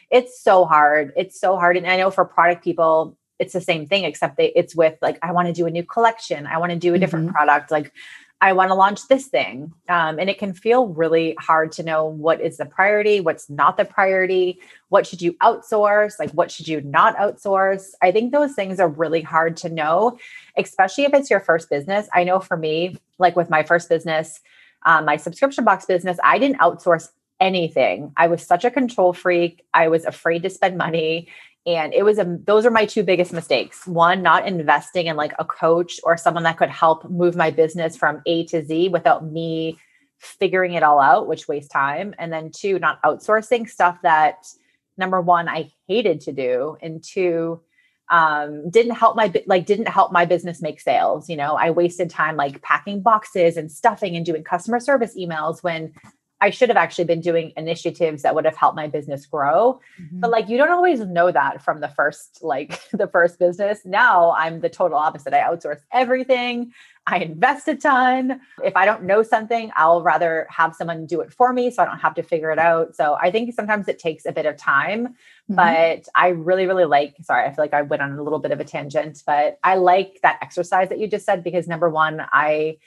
It's 0.09 0.41
so 0.41 0.65
hard. 0.65 1.11
It's 1.17 1.39
so 1.39 1.57
hard. 1.57 1.75
And 1.75 1.85
I 1.85 1.97
know 1.97 2.09
for 2.09 2.23
product 2.23 2.63
people, 2.63 3.17
it's 3.37 3.53
the 3.53 3.61
same 3.61 3.85
thing, 3.85 4.05
except 4.05 4.37
they, 4.37 4.53
it's 4.55 4.75
with 4.75 4.97
like, 5.01 5.19
I 5.21 5.33
want 5.33 5.47
to 5.47 5.53
do 5.53 5.65
a 5.65 5.69
new 5.69 5.83
collection. 5.83 6.47
I 6.47 6.57
want 6.57 6.71
to 6.71 6.77
do 6.77 6.93
a 6.93 6.99
different 6.99 7.27
mm-hmm. 7.27 7.35
product. 7.35 7.69
Like, 7.69 7.91
I 8.39 8.53
want 8.53 8.69
to 8.69 8.75
launch 8.75 9.07
this 9.07 9.27
thing. 9.27 9.73
Um, 9.89 10.19
and 10.19 10.29
it 10.29 10.37
can 10.37 10.53
feel 10.53 10.87
really 10.87 11.35
hard 11.39 11.71
to 11.73 11.83
know 11.83 12.05
what 12.05 12.39
is 12.39 12.57
the 12.57 12.65
priority, 12.65 13.19
what's 13.19 13.49
not 13.49 13.77
the 13.77 13.85
priority, 13.85 14.59
what 14.89 15.07
should 15.07 15.21
you 15.21 15.33
outsource, 15.33 16.19
like 16.19 16.29
what 16.31 16.51
should 16.51 16.67
you 16.67 16.81
not 16.81 17.17
outsource. 17.17 17.89
I 18.01 18.11
think 18.11 18.31
those 18.31 18.53
things 18.53 18.79
are 18.79 18.87
really 18.87 19.21
hard 19.21 19.57
to 19.57 19.69
know, 19.69 20.19
especially 20.55 21.05
if 21.05 21.13
it's 21.13 21.31
your 21.31 21.39
first 21.39 21.69
business. 21.69 22.07
I 22.13 22.23
know 22.23 22.39
for 22.39 22.57
me, 22.57 22.97
like 23.17 23.35
with 23.35 23.49
my 23.49 23.63
first 23.63 23.89
business, 23.89 24.39
um, 24.85 25.05
my 25.05 25.17
subscription 25.17 25.63
box 25.63 25.85
business, 25.85 26.19
I 26.23 26.37
didn't 26.37 26.59
outsource 26.59 27.09
anything. 27.39 28.11
I 28.17 28.27
was 28.27 28.45
such 28.45 28.65
a 28.65 28.71
control 28.71 29.13
freak. 29.13 29.65
I 29.73 29.87
was 29.87 30.05
afraid 30.05 30.43
to 30.43 30.49
spend 30.49 30.77
money. 30.77 31.27
And 31.67 31.93
it 31.93 32.03
was 32.03 32.17
a 32.17 32.39
those 32.45 32.65
are 32.65 32.71
my 32.71 32.85
two 32.85 33.03
biggest 33.03 33.33
mistakes. 33.33 33.85
One 33.85 34.23
not 34.23 34.47
investing 34.47 35.07
in 35.07 35.17
like 35.17 35.33
a 35.37 35.43
coach 35.43 35.99
or 36.03 36.15
someone 36.15 36.43
that 36.43 36.57
could 36.57 36.69
help 36.69 37.09
move 37.09 37.35
my 37.35 37.51
business 37.51 37.97
from 37.97 38.21
a 38.25 38.45
to 38.45 38.65
z 38.65 38.87
without 38.87 39.25
me 39.25 39.77
figuring 40.17 40.73
it 40.73 40.81
all 40.81 40.99
out 40.99 41.27
which 41.27 41.47
wastes 41.47 41.69
time. 41.69 42.15
And 42.17 42.31
then 42.31 42.51
two 42.55 42.79
not 42.79 43.01
outsourcing 43.03 43.69
stuff 43.69 43.97
that 44.03 44.47
number 44.97 45.19
one 45.19 45.49
i 45.49 45.69
hated 45.87 46.21
to 46.21 46.31
do. 46.31 46.77
And 46.81 47.03
two 47.03 47.61
um 48.09 48.69
didn't 48.69 48.95
help 48.95 49.17
my 49.17 49.33
like 49.45 49.65
didn't 49.65 49.89
help 49.89 50.13
my 50.13 50.23
business 50.23 50.61
make 50.61 50.79
sales. 50.79 51.29
You 51.29 51.35
know 51.35 51.55
i 51.55 51.69
wasted 51.69 52.09
time 52.09 52.37
like 52.37 52.61
packing 52.61 53.01
boxes 53.01 53.57
and 53.57 53.69
stuffing 53.69 54.15
and 54.15 54.25
doing 54.25 54.45
customer 54.45 54.79
service 54.79 55.17
emails 55.17 55.61
when 55.63 55.93
I 56.39 56.51
should 56.51 56.69
have 56.69 56.77
actually 56.77 57.05
been 57.05 57.21
doing 57.21 57.51
initiatives 57.57 58.21
that 58.21 58.35
would 58.35 58.45
have 58.45 58.55
helped 58.55 58.75
my 58.75 58.87
business 58.87 59.25
grow. 59.25 59.79
Mm-hmm. 59.99 60.19
But 60.19 60.29
like 60.29 60.49
you 60.49 60.57
don't 60.57 60.71
always 60.71 60.99
know 60.99 61.31
that 61.31 61.63
from 61.63 61.79
the 61.79 61.87
first 61.87 62.39
like 62.43 62.81
the 62.93 63.07
first 63.07 63.39
business. 63.39 63.81
Now 63.85 64.31
I'm 64.31 64.59
the 64.59 64.69
total 64.69 64.97
opposite. 64.97 65.33
I 65.33 65.39
outsource 65.39 65.81
everything. 65.91 66.73
I 67.07 67.19
invest 67.19 67.69
a 67.69 67.75
ton. 67.75 68.41
If 68.63 68.75
I 68.75 68.85
don't 68.85 69.03
know 69.03 69.23
something, 69.23 69.71
I'll 69.77 70.03
rather 70.03 70.45
have 70.49 70.75
someone 70.75 71.05
do 71.05 71.21
it 71.21 71.31
for 71.31 71.53
me 71.53 71.71
so 71.71 71.81
I 71.81 71.85
don't 71.85 71.99
have 71.99 72.13
to 72.15 72.23
figure 72.23 72.51
it 72.51 72.59
out. 72.59 72.97
So 72.97 73.17
I 73.19 73.31
think 73.31 73.53
sometimes 73.53 73.87
it 73.87 73.97
takes 73.97 74.25
a 74.25 74.33
bit 74.33 74.45
of 74.45 74.57
time, 74.57 75.07
mm-hmm. 75.49 75.55
but 75.55 76.09
I 76.15 76.29
really, 76.29 76.67
really 76.67 76.83
like, 76.83 77.15
sorry, 77.21 77.45
I 77.45 77.47
feel 77.47 77.63
like 77.63 77.73
I 77.73 77.81
went 77.81 78.01
on 78.01 78.11
a 78.11 78.21
little 78.21 78.39
bit 78.39 78.51
of 78.51 78.59
a 78.59 78.65
tangent, 78.65 79.23
but 79.25 79.57
I 79.63 79.75
like 79.75 80.19
that 80.21 80.37
exercise 80.41 80.89
that 80.89 80.99
you 80.99 81.07
just 81.07 81.25
said 81.25 81.45
because 81.45 81.65
number 81.65 81.89
one, 81.89 82.21
I 82.33 82.77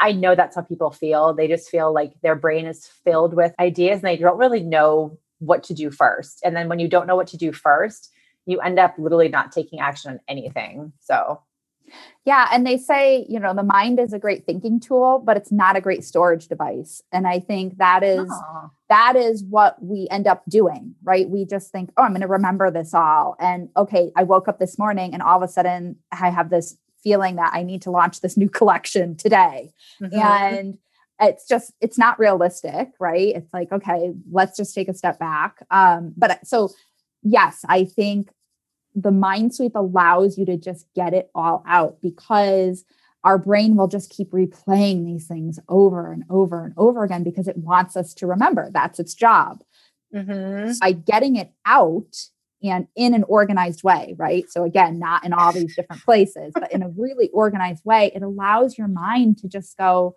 I 0.00 0.10
know 0.10 0.34
that's 0.34 0.56
how 0.56 0.62
people 0.62 0.90
feel. 0.90 1.32
They 1.32 1.46
just 1.46 1.70
feel 1.70 1.94
like 1.94 2.12
their 2.20 2.34
brain 2.34 2.66
is 2.66 2.84
filled 2.84 3.34
with 3.34 3.54
ideas 3.60 4.00
and 4.00 4.08
they 4.08 4.16
don't 4.16 4.38
really 4.38 4.62
know 4.62 5.18
what 5.38 5.62
to 5.64 5.74
do 5.74 5.92
first. 5.92 6.40
And 6.44 6.56
then 6.56 6.68
when 6.68 6.80
you 6.80 6.88
don't 6.88 7.06
know 7.06 7.14
what 7.14 7.28
to 7.28 7.36
do 7.36 7.52
first, 7.52 8.10
you 8.44 8.58
end 8.60 8.80
up 8.80 8.94
literally 8.98 9.28
not 9.28 9.52
taking 9.52 9.78
action 9.78 10.10
on 10.10 10.20
anything. 10.26 10.92
So 10.98 11.40
yeah. 12.24 12.48
And 12.52 12.66
they 12.66 12.76
say, 12.76 13.26
you 13.28 13.40
know, 13.40 13.54
the 13.54 13.62
mind 13.62 13.98
is 13.98 14.12
a 14.12 14.18
great 14.18 14.44
thinking 14.44 14.80
tool, 14.80 15.22
but 15.24 15.36
it's 15.36 15.52
not 15.52 15.76
a 15.76 15.80
great 15.80 16.04
storage 16.04 16.48
device. 16.48 17.02
And 17.12 17.26
I 17.26 17.40
think 17.40 17.78
that 17.78 18.02
is 18.02 18.30
that 18.88 19.16
is 19.16 19.44
what 19.44 19.82
we 19.82 20.08
end 20.10 20.26
up 20.26 20.42
doing, 20.48 20.94
right? 21.02 21.28
We 21.28 21.44
just 21.44 21.70
think, 21.70 21.90
oh, 21.96 22.02
I'm 22.02 22.12
going 22.12 22.22
to 22.22 22.26
remember 22.26 22.70
this 22.70 22.94
all. 22.94 23.36
And 23.38 23.68
okay, 23.76 24.12
I 24.16 24.22
woke 24.22 24.48
up 24.48 24.58
this 24.58 24.78
morning 24.78 25.12
and 25.14 25.22
all 25.22 25.36
of 25.36 25.48
a 25.48 25.52
sudden 25.52 25.96
I 26.12 26.30
have 26.30 26.50
this 26.50 26.76
feeling 27.02 27.36
that 27.36 27.52
I 27.54 27.62
need 27.62 27.82
to 27.82 27.90
launch 27.90 28.20
this 28.20 28.36
new 28.36 28.48
collection 28.58 29.16
today. 29.16 29.72
Mm-hmm. 30.00 30.18
And 30.18 30.78
it's 31.20 31.48
just 31.48 31.72
it's 31.80 31.98
not 31.98 32.18
realistic 32.18 32.90
right 33.00 33.34
it's 33.34 33.52
like 33.52 33.72
okay 33.72 34.12
let's 34.30 34.56
just 34.56 34.72
take 34.72 34.88
a 34.88 34.94
step 34.94 35.18
back 35.18 35.56
um 35.70 36.14
but 36.16 36.46
so 36.46 36.70
yes 37.22 37.64
i 37.68 37.84
think 37.84 38.30
the 39.02 39.12
mind 39.12 39.54
sweep 39.54 39.74
allows 39.74 40.38
you 40.38 40.44
to 40.46 40.56
just 40.56 40.86
get 40.94 41.14
it 41.14 41.30
all 41.34 41.62
out 41.66 41.98
because 42.02 42.84
our 43.24 43.38
brain 43.38 43.76
will 43.76 43.88
just 43.88 44.10
keep 44.10 44.30
replaying 44.30 45.04
these 45.04 45.26
things 45.26 45.58
over 45.68 46.12
and 46.12 46.24
over 46.30 46.64
and 46.64 46.74
over 46.76 47.04
again 47.04 47.24
because 47.24 47.48
it 47.48 47.56
wants 47.56 47.96
us 47.96 48.14
to 48.14 48.26
remember 48.26 48.70
that's 48.72 48.98
its 48.98 49.14
job. 49.14 49.62
Mm-hmm. 50.14 50.72
By 50.80 50.92
getting 50.92 51.36
it 51.36 51.52
out 51.66 52.16
and 52.62 52.88
in 52.96 53.14
an 53.14 53.24
organized 53.24 53.84
way, 53.84 54.14
right? 54.18 54.44
So, 54.50 54.64
again, 54.64 54.98
not 54.98 55.24
in 55.24 55.32
all 55.32 55.52
these 55.52 55.76
different 55.76 56.02
places, 56.02 56.52
but 56.54 56.72
in 56.72 56.82
a 56.82 56.88
really 56.96 57.28
organized 57.30 57.84
way, 57.84 58.10
it 58.14 58.22
allows 58.22 58.78
your 58.78 58.88
mind 58.88 59.38
to 59.38 59.48
just 59.48 59.76
go, 59.76 60.16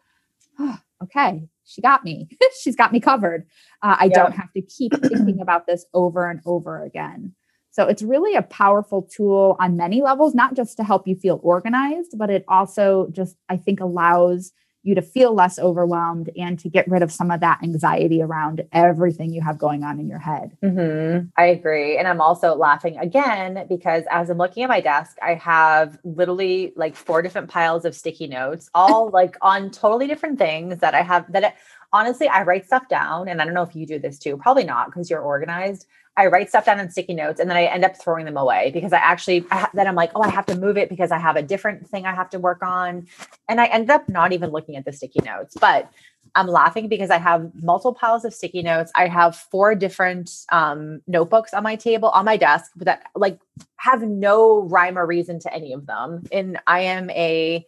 oh, 0.58 0.78
okay, 1.04 1.48
she 1.65 1.82
got 1.82 2.04
me. 2.04 2.30
She's 2.62 2.76
got 2.76 2.94
me 2.94 3.00
covered. 3.00 3.46
Uh, 3.82 3.98
I 4.00 4.06
yep. 4.06 4.13
don't 4.13 4.32
have 4.34 4.52
to 4.54 4.62
keep 4.62 4.94
thinking 5.02 5.41
about 5.41 5.67
this 5.67 5.86
over 5.94 6.30
and 6.30 6.39
over 6.46 6.84
again. 6.84 7.36
So 7.72 7.88
it's 7.88 8.04
really 8.04 8.36
a 8.36 8.42
powerful 8.42 9.04
tool 9.04 9.56
on 9.60 9.78
many 9.78 10.02
levels, 10.02 10.36
not 10.36 10.56
just 10.56 10.78
to 10.78 10.84
help 10.84 11.08
you 11.08 11.16
feel 11.16 11.40
organized, 11.42 12.18
but 12.18 12.30
it 12.30 12.44
also 12.48 13.08
just, 13.12 13.38
I 13.50 13.58
think, 13.58 13.80
allows 13.80 14.52
you 14.84 14.96
to 14.96 15.02
feel 15.02 15.34
less 15.34 15.60
overwhelmed 15.60 16.30
and 16.36 16.58
to 16.60 16.70
get 16.70 16.88
rid 16.88 17.04
of 17.04 17.12
some 17.12 17.30
of 17.30 17.40
that 17.40 17.60
anxiety 17.62 18.22
around 18.22 18.64
everything 18.72 19.32
you 19.32 19.42
have 19.42 19.58
going 19.58 19.84
on 19.84 20.00
in 20.00 20.08
your 20.08 20.20
head. 20.20 20.58
Mm-hmm. 20.64 21.28
I 21.38 21.46
agree. 21.46 21.98
And 21.98 22.08
I'm 22.08 22.20
also 22.20 22.56
laughing 22.56 22.98
again 22.98 23.66
because 23.70 24.04
as 24.10 24.30
I'm 24.30 24.38
looking 24.38 24.64
at 24.64 24.70
my 24.70 24.82
desk, 24.82 25.18
I 25.22 25.36
have 25.36 26.00
literally 26.04 26.74
like 26.76 26.96
four 26.96 27.22
different 27.22 27.50
piles 27.50 27.86
of 27.86 27.96
sticky 27.96 28.28
notes, 28.28 28.70
all 28.74 29.10
like 29.14 29.38
on 29.42 29.70
totally 29.70 30.08
different 30.08 30.40
things 30.40 30.80
that 30.80 30.96
I 30.96 31.04
have 31.04 31.32
that. 31.32 31.44
It, 31.44 31.54
honestly, 31.94 32.28
I 32.28 32.44
write 32.44 32.66
stuff 32.66 32.88
down, 32.88 33.28
and 33.28 33.42
I 33.42 33.46
don't 33.46 33.54
know 33.54 33.64
if 33.64 33.76
you 33.76 33.86
do 33.86 34.00
this 34.00 34.18
too, 34.18 34.38
probably 34.38 34.64
not 34.64 34.88
because 34.88 35.10
you're 35.10 35.22
organized. 35.22 35.86
I 36.17 36.28
write 36.28 36.50
stuff 36.50 36.65
down 36.65 36.80
in 36.80 36.89
sticky 36.89 37.13
notes 37.13 37.39
and 37.39 37.50
then 37.50 37.56
I 37.56 37.65
end 37.65 37.86
up 37.86 37.95
throwing 37.95 38.26
them 38.26 38.36
away 38.36 38.71
because 38.74 38.91
I 38.91 38.97
actually, 38.97 39.45
I, 39.50 39.69
then 39.74 39.88
I'm 39.88 39.95
like, 39.95 40.12
oh, 40.13 40.21
I 40.21 40.30
have 40.30 40.45
to 40.47 40.56
move 40.56 40.78
it 40.78 40.89
because 40.89 41.10
I 41.10 41.17
have 41.17 41.38
a 41.38 41.41
different 41.41 41.88
thing 41.88 42.06
I 42.06 42.13
have 42.13 42.30
to 42.32 42.39
work 42.39 42.62
on. 42.62 43.08
And 43.47 43.62
I 43.62 43.67
end 43.67 43.89
up 43.89 44.10
not 44.10 44.34
even 44.34 44.52
looking 44.52 44.76
at 44.76 44.84
the 44.84 44.91
sticky 44.91 45.21
notes. 45.24 45.56
But 45.60 45.89
I'm 46.36 46.47
laughing 46.47 46.89
because 46.89 47.10
I 47.12 47.17
have 47.17 47.52
multiple 47.56 47.93
piles 47.93 48.26
of 48.26 48.34
sticky 48.34 48.62
notes. 48.62 48.91
I 48.95 49.08
have 49.08 49.36
four 49.36 49.74
different 49.74 50.32
um, 50.52 51.02
notebooks 51.08 51.54
on 51.54 51.63
my 51.63 51.76
table, 51.76 52.10
on 52.10 52.26
my 52.26 52.38
desk 52.38 52.71
that 52.78 53.04
like 53.15 53.39
have 53.78 54.02
no 54.02 54.62
rhyme 54.63 54.97
or 54.97 55.06
reason 55.06 55.39
to 55.39 55.54
any 55.54 55.71
of 55.74 55.86
them. 55.86 56.24
And 56.32 56.60
I 56.67 56.82
am 56.82 57.10
a, 57.12 57.65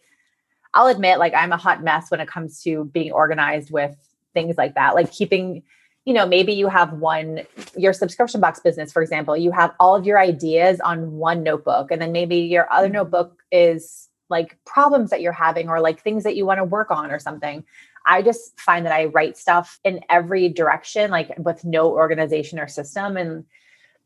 I'll 0.74 0.88
admit, 0.88 1.18
like 1.18 1.34
I'm 1.34 1.52
a 1.52 1.56
hot 1.56 1.82
mess 1.82 2.10
when 2.10 2.20
it 2.20 2.28
comes 2.28 2.62
to 2.62 2.84
being 2.86 3.12
organized 3.12 3.70
with 3.70 3.96
things 4.34 4.56
like 4.56 4.74
that, 4.74 4.94
like 4.94 5.12
keeping 5.12 5.62
you 6.04 6.12
know, 6.12 6.26
maybe 6.26 6.52
you 6.52 6.68
have 6.68 6.92
one, 6.92 7.42
your 7.76 7.92
subscription 7.92 8.40
box 8.40 8.60
business, 8.60 8.92
for 8.92 9.00
example, 9.00 9.36
you 9.36 9.50
have 9.52 9.74
all 9.80 9.96
of 9.96 10.04
your 10.04 10.18
ideas 10.18 10.80
on 10.80 11.12
one 11.12 11.42
notebook. 11.42 11.90
And 11.90 12.00
then 12.00 12.12
maybe 12.12 12.36
your 12.36 12.70
other 12.70 12.88
mm-hmm. 12.88 12.96
notebook 12.96 13.42
is 13.50 14.08
like 14.28 14.58
problems 14.64 15.10
that 15.10 15.22
you're 15.22 15.32
having 15.32 15.68
or 15.68 15.80
like 15.80 16.02
things 16.02 16.24
that 16.24 16.36
you 16.36 16.44
want 16.44 16.58
to 16.58 16.64
work 16.64 16.90
on 16.90 17.10
or 17.10 17.18
something. 17.18 17.64
I 18.06 18.20
just 18.20 18.58
find 18.60 18.84
that 18.84 18.92
I 18.92 19.06
write 19.06 19.38
stuff 19.38 19.80
in 19.82 20.00
every 20.10 20.50
direction, 20.50 21.10
like 21.10 21.32
with 21.38 21.64
no 21.64 21.90
organization 21.90 22.58
or 22.58 22.68
system. 22.68 23.16
And, 23.16 23.46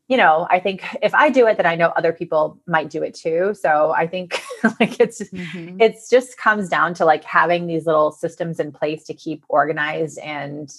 you 0.07 0.15
know, 0.15 0.47
I 0.49 0.61
think 0.61 0.83
if 1.01 1.13
I 1.13 1.29
do 1.29 1.47
it, 1.47 1.57
then 1.57 1.65
I 1.65 1.75
know 1.75 1.89
other 1.89 2.13
people 2.13 2.59
might 2.65 2.89
do 2.89 3.03
it 3.03 3.13
too. 3.13 3.53
So 3.59 3.91
I 3.91 4.07
think 4.07 4.41
like 4.79 5.01
it's 5.01 5.21
mm-hmm. 5.21 5.81
it's 5.81 6.09
just 6.09 6.37
comes 6.37 6.69
down 6.69 6.93
to 6.95 7.05
like 7.05 7.25
having 7.25 7.67
these 7.67 7.85
little 7.85 8.13
systems 8.13 8.57
in 8.59 8.71
place 8.71 9.03
to 9.05 9.13
keep 9.13 9.43
organized 9.49 10.17
and 10.19 10.73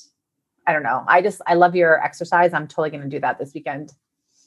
I 0.67 0.73
don't 0.73 0.83
know. 0.83 1.05
I 1.07 1.23
just 1.23 1.41
I 1.47 1.55
love 1.55 1.75
your 1.75 2.03
exercise. 2.03 2.53
I'm 2.53 2.69
totally 2.69 2.91
going 2.91 3.03
to 3.03 3.09
do 3.09 3.21
that 3.21 3.39
this 3.39 3.53
weekend. 3.55 3.93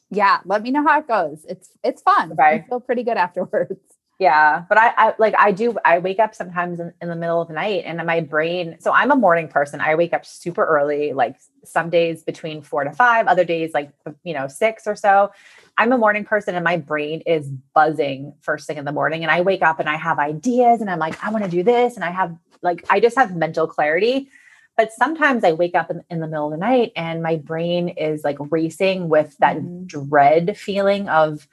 Yeah, 0.10 0.39
let 0.45 0.62
me 0.62 0.71
know 0.71 0.84
how 0.84 0.99
it 0.99 1.08
goes. 1.08 1.45
It's 1.49 1.69
it's 1.84 2.02
fun. 2.02 2.36
I 2.39 2.65
feel 2.69 2.80
pretty 2.80 3.04
good 3.04 3.17
afterwards. 3.17 3.80
Yeah, 4.19 4.63
but 4.69 4.78
I, 4.78 4.93
I 4.95 5.13
like 5.17 5.34
I 5.38 5.52
do. 5.52 5.76
I 5.84 5.97
wake 5.97 6.19
up 6.19 6.36
sometimes 6.36 6.80
in, 6.80 6.93
in 7.02 7.10
the 7.10 7.15
middle 7.15 7.41
of 7.41 7.47
the 7.47 7.56
night, 7.56 7.84
and 7.86 8.02
my 8.06 8.21
brain. 8.21 8.78
So 8.80 8.93
I'm 8.93 9.12
a 9.12 9.15
morning 9.15 9.47
person. 9.47 9.82
I 9.82 9.95
wake 9.95 10.13
up 10.13 10.23
super 10.23 10.63
early. 10.63 11.13
Like 11.13 11.36
some 11.65 11.89
days 11.89 12.23
between 12.23 12.62
four 12.62 12.84
to 12.84 12.91
five, 12.91 13.26
other 13.26 13.43
days 13.43 13.71
like 13.73 13.91
you 14.23 14.36
know 14.36 14.47
six 14.47 14.86
or 14.86 14.95
so. 14.95 15.32
I'm 15.80 15.91
a 15.91 15.97
morning 15.97 16.26
person, 16.26 16.54
and 16.54 16.63
my 16.63 16.78
brain 16.78 17.21
is 17.26 17.49
buzzing 17.73 18.36
first 18.41 18.67
thing 18.67 18.78
in 18.78 18.86
the 18.86 18.91
morning. 18.91 19.23
And 19.23 19.32
I 19.32 19.41
wake 19.41 19.63
up 19.63 19.80
and 19.80 19.89
I 19.89 19.97
have 19.97 20.19
ideas, 20.19 20.80
and 20.80 20.91
I'm 20.91 20.99
like, 20.99 21.21
I 21.23 21.32
want 21.32 21.43
to 21.43 21.49
do 21.49 21.63
this, 21.63 21.95
and 21.95 22.06
I 22.06 22.12
have 22.12 22.38
like 22.62 22.86
I 22.91 22.99
just 22.99 23.17
have 23.17 23.36
mental 23.36 23.67
clarity 23.67 24.30
but 24.76 24.92
sometimes 24.92 25.44
I 25.44 25.54
wake 25.54 25.76
up 25.76 25.92
in, 25.92 26.04
in, 26.10 26.20
the 26.20 26.28
middle 26.28 26.48
of 26.48 26.52
the 26.52 26.58
night 26.58 26.92
and 26.96 27.22
my 27.22 27.36
brain 27.36 27.90
is 27.90 28.24
like 28.24 28.38
racing 28.40 29.08
with 29.10 29.38
that 29.38 29.58
mm-hmm. 29.58 29.86
dread 29.86 30.58
feeling 30.58 31.08
of, 31.10 31.48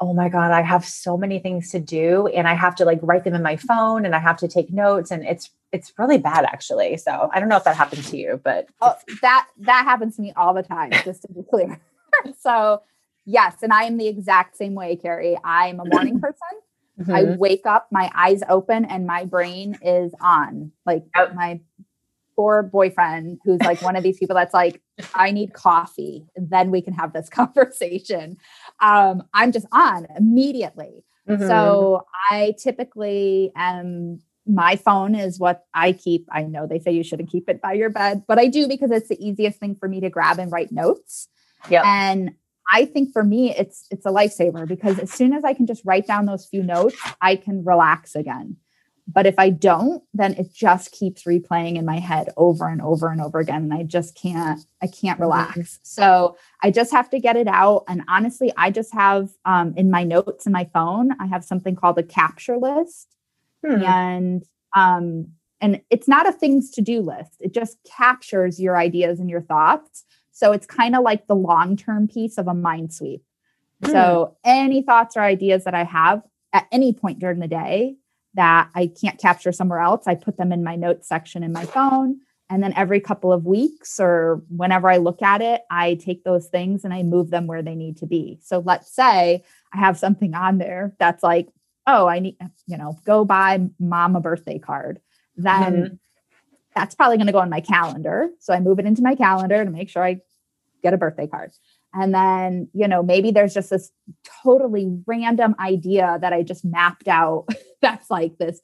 oh 0.00 0.12
my 0.12 0.28
God, 0.28 0.50
I 0.50 0.62
have 0.62 0.84
so 0.84 1.16
many 1.16 1.38
things 1.38 1.70
to 1.70 1.78
do 1.78 2.26
and 2.26 2.48
I 2.48 2.54
have 2.54 2.74
to 2.76 2.84
like 2.84 2.98
write 3.02 3.24
them 3.24 3.34
in 3.34 3.42
my 3.42 3.56
phone 3.56 4.04
and 4.04 4.14
I 4.14 4.18
have 4.18 4.38
to 4.38 4.48
take 4.48 4.72
notes. 4.72 5.10
And 5.10 5.24
it's 5.24 5.50
it's 5.70 5.92
really 5.98 6.18
bad 6.18 6.44
actually. 6.44 6.96
So 6.96 7.30
I 7.32 7.40
don't 7.40 7.48
know 7.48 7.56
if 7.56 7.64
that 7.64 7.76
happened 7.76 8.04
to 8.04 8.16
you, 8.16 8.40
but 8.42 8.68
oh, 8.80 8.94
that 9.22 9.48
that 9.58 9.84
happens 9.84 10.16
to 10.16 10.22
me 10.22 10.32
all 10.36 10.52
the 10.52 10.62
time, 10.62 10.90
just 11.04 11.22
to 11.22 11.32
be 11.32 11.42
clear. 11.50 11.80
so 12.40 12.82
yes, 13.24 13.56
and 13.62 13.72
I 13.72 13.84
am 13.84 13.96
the 13.96 14.08
exact 14.08 14.56
same 14.56 14.74
way, 14.74 14.96
Carrie. 14.96 15.38
I'm 15.44 15.80
a 15.80 15.84
morning 15.84 16.20
person. 16.20 16.36
Mm-hmm. 17.00 17.14
I 17.14 17.22
wake 17.36 17.64
up, 17.64 17.86
my 17.90 18.10
eyes 18.14 18.42
open, 18.48 18.84
and 18.84 19.06
my 19.06 19.24
brain 19.24 19.78
is 19.80 20.12
on. 20.20 20.72
Like 20.84 21.04
yep. 21.16 21.34
my 21.34 21.60
poor 22.36 22.62
boyfriend 22.62 23.38
who's 23.44 23.60
like 23.60 23.82
one 23.82 23.96
of 23.96 24.02
these 24.02 24.18
people 24.18 24.34
that's 24.34 24.54
like, 24.54 24.80
I 25.14 25.30
need 25.30 25.52
coffee, 25.52 26.26
then 26.36 26.70
we 26.70 26.82
can 26.82 26.94
have 26.94 27.12
this 27.12 27.28
conversation. 27.30 28.36
Um, 28.80 29.22
I'm 29.34 29.52
just 29.52 29.66
on 29.72 30.06
immediately. 30.16 31.04
Mm-hmm. 31.28 31.46
So 31.46 32.04
I 32.30 32.54
typically 32.58 33.52
am 33.56 34.20
my 34.44 34.74
phone 34.74 35.14
is 35.14 35.38
what 35.38 35.64
I 35.72 35.92
keep. 35.92 36.26
I 36.32 36.42
know 36.42 36.66
they 36.66 36.80
say 36.80 36.90
you 36.90 37.04
shouldn't 37.04 37.30
keep 37.30 37.48
it 37.48 37.62
by 37.62 37.74
your 37.74 37.90
bed, 37.90 38.24
but 38.26 38.38
I 38.38 38.48
do 38.48 38.66
because 38.66 38.90
it's 38.90 39.08
the 39.08 39.24
easiest 39.24 39.60
thing 39.60 39.76
for 39.76 39.88
me 39.88 40.00
to 40.00 40.10
grab 40.10 40.40
and 40.40 40.50
write 40.50 40.72
notes. 40.72 41.28
Yeah. 41.70 41.82
And 41.84 42.32
I 42.72 42.86
think 42.86 43.12
for 43.12 43.22
me 43.22 43.54
it's 43.54 43.86
it's 43.90 44.06
a 44.06 44.10
lifesaver 44.10 44.66
because 44.66 44.98
as 44.98 45.12
soon 45.12 45.32
as 45.32 45.44
I 45.44 45.54
can 45.54 45.66
just 45.66 45.82
write 45.84 46.06
down 46.06 46.26
those 46.26 46.46
few 46.46 46.62
notes, 46.62 46.96
I 47.20 47.36
can 47.36 47.64
relax 47.64 48.16
again 48.16 48.56
But 49.12 49.26
if 49.26 49.34
I 49.38 49.50
don't, 49.50 50.02
then 50.14 50.34
it 50.34 50.52
just 50.52 50.92
keeps 50.92 51.24
replaying 51.24 51.76
in 51.76 51.84
my 51.84 51.98
head 51.98 52.30
over 52.36 52.68
and 52.68 52.80
over 52.80 53.08
and 53.08 53.20
over 53.20 53.38
again. 53.38 53.64
And 53.64 53.74
I 53.74 53.82
just 53.82 54.14
can't, 54.14 54.60
I 54.80 54.86
can't 54.86 55.16
mm-hmm. 55.16 55.22
relax. 55.22 55.80
So 55.82 56.36
I 56.62 56.70
just 56.70 56.92
have 56.92 57.10
to 57.10 57.20
get 57.20 57.36
it 57.36 57.48
out. 57.48 57.84
And 57.88 58.02
honestly, 58.08 58.52
I 58.56 58.70
just 58.70 58.92
have 58.94 59.30
um, 59.44 59.74
in 59.76 59.90
my 59.90 60.04
notes 60.04 60.46
in 60.46 60.52
my 60.52 60.68
phone, 60.72 61.10
I 61.20 61.26
have 61.26 61.44
something 61.44 61.76
called 61.76 61.98
a 61.98 62.02
capture 62.02 62.56
list. 62.56 63.16
Hmm. 63.64 63.82
And 63.82 64.44
um, 64.74 65.28
and 65.60 65.80
it's 65.90 66.08
not 66.08 66.28
a 66.28 66.32
things 66.32 66.70
to 66.72 66.80
do 66.80 67.00
list. 67.00 67.36
It 67.38 67.54
just 67.54 67.78
captures 67.84 68.60
your 68.60 68.76
ideas 68.76 69.20
and 69.20 69.30
your 69.30 69.42
thoughts. 69.42 70.04
So 70.32 70.52
it's 70.52 70.66
kind 70.66 70.96
of 70.96 71.02
like 71.02 71.26
the 71.26 71.36
long 71.36 71.76
term 71.76 72.08
piece 72.08 72.38
of 72.38 72.48
a 72.48 72.54
mind 72.54 72.92
sweep. 72.92 73.22
Hmm. 73.84 73.90
So 73.90 74.36
any 74.44 74.82
thoughts 74.82 75.16
or 75.16 75.20
ideas 75.20 75.64
that 75.64 75.74
I 75.74 75.84
have 75.84 76.22
at 76.52 76.66
any 76.72 76.92
point 76.92 77.18
during 77.18 77.38
the 77.38 77.48
day, 77.48 77.96
that 78.34 78.70
I 78.74 78.86
can't 79.00 79.20
capture 79.20 79.52
somewhere 79.52 79.80
else. 79.80 80.04
I 80.06 80.14
put 80.14 80.36
them 80.36 80.52
in 80.52 80.64
my 80.64 80.76
notes 80.76 81.08
section 81.08 81.42
in 81.42 81.52
my 81.52 81.64
phone. 81.64 82.20
And 82.48 82.62
then 82.62 82.74
every 82.76 83.00
couple 83.00 83.32
of 83.32 83.46
weeks 83.46 83.98
or 83.98 84.42
whenever 84.54 84.90
I 84.90 84.98
look 84.98 85.22
at 85.22 85.40
it, 85.40 85.62
I 85.70 85.94
take 85.94 86.22
those 86.22 86.48
things 86.48 86.84
and 86.84 86.92
I 86.92 87.02
move 87.02 87.30
them 87.30 87.46
where 87.46 87.62
they 87.62 87.74
need 87.74 87.96
to 87.98 88.06
be. 88.06 88.38
So 88.42 88.58
let's 88.58 88.94
say 88.94 89.42
I 89.72 89.78
have 89.78 89.98
something 89.98 90.34
on 90.34 90.58
there 90.58 90.94
that's 90.98 91.22
like, 91.22 91.48
oh, 91.86 92.06
I 92.06 92.18
need, 92.18 92.36
you 92.66 92.76
know, 92.76 92.98
go 93.06 93.24
buy 93.24 93.68
mom 93.78 94.16
a 94.16 94.20
birthday 94.20 94.58
card. 94.58 95.00
Then 95.36 95.72
mm-hmm. 95.72 95.94
that's 96.74 96.94
probably 96.94 97.16
going 97.16 97.26
to 97.26 97.32
go 97.32 97.38
on 97.38 97.48
my 97.48 97.60
calendar. 97.60 98.28
So 98.38 98.52
I 98.52 98.60
move 98.60 98.78
it 98.78 98.86
into 98.86 99.02
my 99.02 99.14
calendar 99.14 99.64
to 99.64 99.70
make 99.70 99.88
sure 99.88 100.04
I 100.04 100.20
get 100.82 100.94
a 100.94 100.98
birthday 100.98 101.26
card. 101.26 101.52
And 101.94 102.14
then, 102.14 102.68
you 102.72 102.88
know, 102.88 103.02
maybe 103.02 103.30
there's 103.30 103.54
just 103.54 103.70
this 103.70 103.90
totally 104.42 104.88
random 105.06 105.54
idea 105.60 106.18
that 106.20 106.32
I 106.32 106.42
just 106.42 106.64
mapped 106.64 107.08
out 107.08 107.46
that's 107.82 108.10
like 108.10 108.38
this 108.38 108.60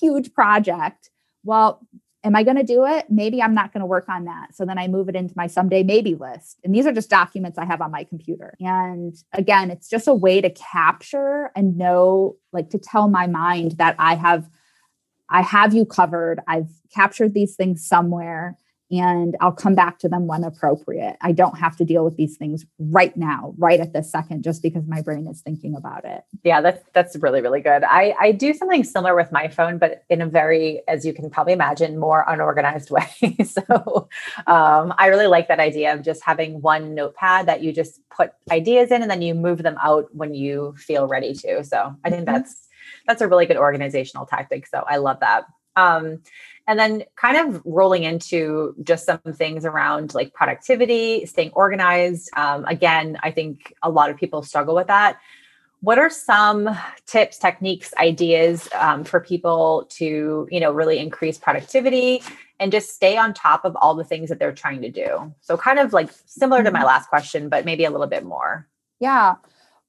huge 0.00 0.32
project. 0.34 1.10
Well, 1.44 1.86
am 2.24 2.34
I 2.34 2.42
going 2.42 2.56
to 2.56 2.64
do 2.64 2.84
it? 2.84 3.06
Maybe 3.08 3.40
I'm 3.40 3.54
not 3.54 3.72
going 3.72 3.80
to 3.80 3.86
work 3.86 4.08
on 4.08 4.24
that. 4.24 4.54
So 4.54 4.64
then 4.64 4.78
I 4.78 4.88
move 4.88 5.08
it 5.08 5.14
into 5.14 5.32
my 5.36 5.46
someday 5.46 5.84
maybe 5.84 6.16
list. 6.16 6.58
And 6.64 6.74
these 6.74 6.86
are 6.86 6.92
just 6.92 7.08
documents 7.08 7.56
I 7.56 7.64
have 7.64 7.80
on 7.80 7.92
my 7.92 8.02
computer. 8.02 8.56
And 8.58 9.14
again, 9.32 9.70
it's 9.70 9.88
just 9.88 10.08
a 10.08 10.14
way 10.14 10.40
to 10.40 10.50
capture 10.50 11.52
and 11.54 11.78
know, 11.78 12.36
like 12.52 12.70
to 12.70 12.78
tell 12.78 13.08
my 13.08 13.28
mind 13.28 13.72
that 13.78 13.94
I 13.98 14.16
have 14.16 14.48
I 15.28 15.42
have 15.42 15.74
you 15.74 15.84
covered. 15.84 16.40
I've 16.46 16.70
captured 16.94 17.34
these 17.34 17.56
things 17.56 17.84
somewhere 17.84 18.56
and 18.90 19.36
I'll 19.40 19.52
come 19.52 19.74
back 19.74 19.98
to 20.00 20.08
them 20.08 20.26
when 20.26 20.44
appropriate. 20.44 21.16
I 21.20 21.32
don't 21.32 21.58
have 21.58 21.76
to 21.78 21.84
deal 21.84 22.04
with 22.04 22.16
these 22.16 22.36
things 22.36 22.64
right 22.78 23.16
now, 23.16 23.54
right 23.58 23.80
at 23.80 23.92
this 23.92 24.10
second, 24.10 24.44
just 24.44 24.62
because 24.62 24.86
my 24.86 25.02
brain 25.02 25.26
is 25.26 25.40
thinking 25.40 25.74
about 25.74 26.04
it. 26.04 26.22
Yeah, 26.44 26.60
that's 26.60 26.82
that's 26.92 27.16
really 27.16 27.40
really 27.40 27.60
good. 27.60 27.82
I 27.84 28.14
I 28.20 28.32
do 28.32 28.54
something 28.54 28.84
similar 28.84 29.16
with 29.16 29.32
my 29.32 29.48
phone, 29.48 29.78
but 29.78 30.04
in 30.08 30.22
a 30.22 30.26
very, 30.26 30.82
as 30.86 31.04
you 31.04 31.12
can 31.12 31.30
probably 31.30 31.52
imagine, 31.52 31.98
more 31.98 32.24
unorganized 32.28 32.90
way. 32.90 33.08
so 33.44 34.08
um, 34.46 34.94
I 34.98 35.06
really 35.08 35.26
like 35.26 35.48
that 35.48 35.60
idea 35.60 35.92
of 35.92 36.02
just 36.02 36.22
having 36.22 36.60
one 36.60 36.94
notepad 36.94 37.46
that 37.46 37.62
you 37.62 37.72
just 37.72 38.00
put 38.10 38.32
ideas 38.50 38.90
in, 38.90 39.02
and 39.02 39.10
then 39.10 39.22
you 39.22 39.34
move 39.34 39.62
them 39.62 39.76
out 39.82 40.06
when 40.14 40.34
you 40.34 40.74
feel 40.78 41.08
ready 41.08 41.34
to. 41.34 41.64
So 41.64 41.94
I 42.04 42.10
think 42.10 42.26
mm-hmm. 42.26 42.34
that's 42.34 42.68
that's 43.06 43.20
a 43.20 43.28
really 43.28 43.46
good 43.46 43.56
organizational 43.56 44.26
tactic. 44.26 44.66
So 44.66 44.84
I 44.86 44.98
love 44.98 45.20
that. 45.20 45.46
Um, 45.76 46.22
and 46.66 46.78
then 46.78 47.04
kind 47.14 47.36
of 47.36 47.62
rolling 47.64 48.02
into 48.02 48.74
just 48.82 49.06
some 49.06 49.20
things 49.32 49.64
around 49.64 50.14
like 50.14 50.32
productivity, 50.32 51.24
staying 51.26 51.52
organized. 51.52 52.28
Um, 52.36 52.64
again, 52.64 53.18
I 53.22 53.30
think 53.30 53.72
a 53.82 53.90
lot 53.90 54.10
of 54.10 54.16
people 54.16 54.42
struggle 54.42 54.74
with 54.74 54.88
that. 54.88 55.18
What 55.80 55.98
are 55.98 56.10
some 56.10 56.76
tips, 57.06 57.38
techniques, 57.38 57.94
ideas 57.98 58.68
um, 58.74 59.04
for 59.04 59.20
people 59.20 59.86
to, 59.90 60.48
you 60.50 60.58
know, 60.58 60.72
really 60.72 60.98
increase 60.98 61.38
productivity 61.38 62.22
and 62.58 62.72
just 62.72 62.94
stay 62.94 63.16
on 63.16 63.34
top 63.34 63.64
of 63.64 63.76
all 63.76 63.94
the 63.94 64.02
things 64.02 64.28
that 64.30 64.38
they're 64.38 64.54
trying 64.54 64.82
to 64.82 64.90
do? 64.90 65.32
So, 65.42 65.56
kind 65.56 65.78
of 65.78 65.92
like 65.92 66.10
similar 66.24 66.64
to 66.64 66.70
my 66.70 66.78
mm-hmm. 66.78 66.86
last 66.86 67.08
question, 67.08 67.48
but 67.48 67.64
maybe 67.64 67.84
a 67.84 67.90
little 67.90 68.06
bit 68.06 68.24
more. 68.24 68.66
Yeah. 68.98 69.36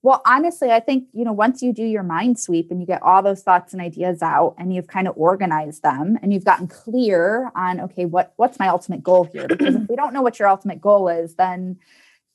Well, 0.04 0.22
honestly, 0.26 0.72
I 0.72 0.80
think, 0.80 1.08
you 1.12 1.26
know, 1.26 1.34
once 1.34 1.62
you 1.62 1.74
do 1.74 1.84
your 1.84 2.04
mind 2.04 2.40
sweep 2.40 2.70
and 2.70 2.80
you 2.80 2.86
get 2.86 3.02
all 3.02 3.24
those 3.24 3.42
thoughts 3.42 3.74
and 3.74 3.82
ideas 3.82 4.22
out 4.22 4.56
and 4.58 4.74
you've 4.74 4.88
kind 4.88 5.08
of 5.08 5.14
organized 5.18 5.82
them 5.82 6.18
and 6.22 6.32
you've 6.32 6.46
gotten 6.46 6.68
clear 6.68 7.52
on, 7.56 7.80
okay, 7.82 8.06
what 8.06 8.34
what's 8.38 8.60
my 8.60 8.68
ultimate 8.68 9.04
goal 9.04 9.24
here? 9.26 9.48
Because 9.48 9.76
if 9.76 9.90
we 9.90 9.96
don't 9.96 10.14
know 10.14 10.22
what 10.22 10.40
your 10.40 10.48
ultimate 10.48 10.82
goal 10.82 11.10
is, 11.10 11.36
then 11.36 11.78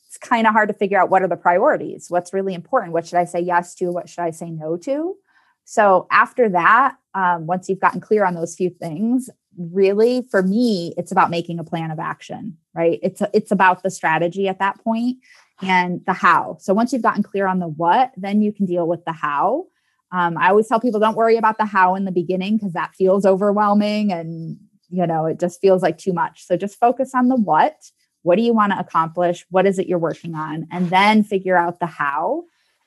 it's 0.06 0.18
kind 0.18 0.46
of 0.46 0.52
hard 0.52 0.68
to 0.68 0.74
figure 0.74 1.00
out 1.00 1.08
what 1.08 1.22
are 1.22 1.28
the 1.28 1.36
priorities, 1.36 2.06
what's 2.10 2.34
really 2.34 2.52
important, 2.52 2.92
what 2.92 3.06
should 3.06 3.18
I 3.18 3.24
say 3.24 3.40
yes 3.40 3.74
to, 3.76 3.90
what 3.90 4.08
should 4.08 4.22
I 4.22 4.32
say 4.32 4.50
no 4.50 4.76
to. 4.78 5.16
So 5.64 6.08
after 6.10 6.48
that, 6.50 6.96
um, 7.14 7.46
once 7.46 7.68
you've 7.68 7.80
gotten 7.80 8.00
clear 8.00 8.24
on 8.24 8.34
those 8.34 8.56
few 8.56 8.70
things, 8.70 9.30
really 9.56 10.26
for 10.30 10.42
me, 10.42 10.92
it's 10.96 11.12
about 11.12 11.30
making 11.30 11.58
a 11.58 11.64
plan 11.64 11.90
of 11.90 11.98
action, 11.98 12.58
right? 12.74 12.98
It's 13.02 13.20
a, 13.20 13.30
it's 13.32 13.52
about 13.52 13.82
the 13.82 13.90
strategy 13.90 14.48
at 14.48 14.58
that 14.58 14.82
point 14.82 15.18
and 15.62 16.04
the 16.06 16.12
how. 16.12 16.56
So 16.60 16.74
once 16.74 16.92
you've 16.92 17.02
gotten 17.02 17.22
clear 17.22 17.46
on 17.46 17.60
the 17.60 17.68
what, 17.68 18.12
then 18.16 18.42
you 18.42 18.52
can 18.52 18.66
deal 18.66 18.86
with 18.86 19.04
the 19.04 19.12
how. 19.12 19.66
Um, 20.10 20.36
I 20.36 20.50
always 20.50 20.68
tell 20.68 20.80
people 20.80 21.00
don't 21.00 21.16
worry 21.16 21.36
about 21.36 21.56
the 21.56 21.64
how 21.64 21.94
in 21.94 22.04
the 22.04 22.12
beginning 22.12 22.58
because 22.58 22.74
that 22.74 22.94
feels 22.94 23.24
overwhelming 23.24 24.12
and 24.12 24.58
you 24.90 25.06
know 25.06 25.24
it 25.24 25.40
just 25.40 25.60
feels 25.60 25.82
like 25.82 25.96
too 25.96 26.12
much. 26.12 26.44
So 26.46 26.56
just 26.56 26.78
focus 26.78 27.14
on 27.14 27.28
the 27.28 27.36
what. 27.36 27.90
What 28.22 28.36
do 28.36 28.42
you 28.42 28.52
want 28.52 28.72
to 28.72 28.78
accomplish? 28.78 29.46
What 29.50 29.66
is 29.66 29.78
it 29.78 29.86
you're 29.88 29.98
working 29.98 30.34
on? 30.34 30.68
And 30.70 30.90
then 30.90 31.24
figure 31.24 31.56
out 31.56 31.80
the 31.80 31.86
how. 31.86 32.44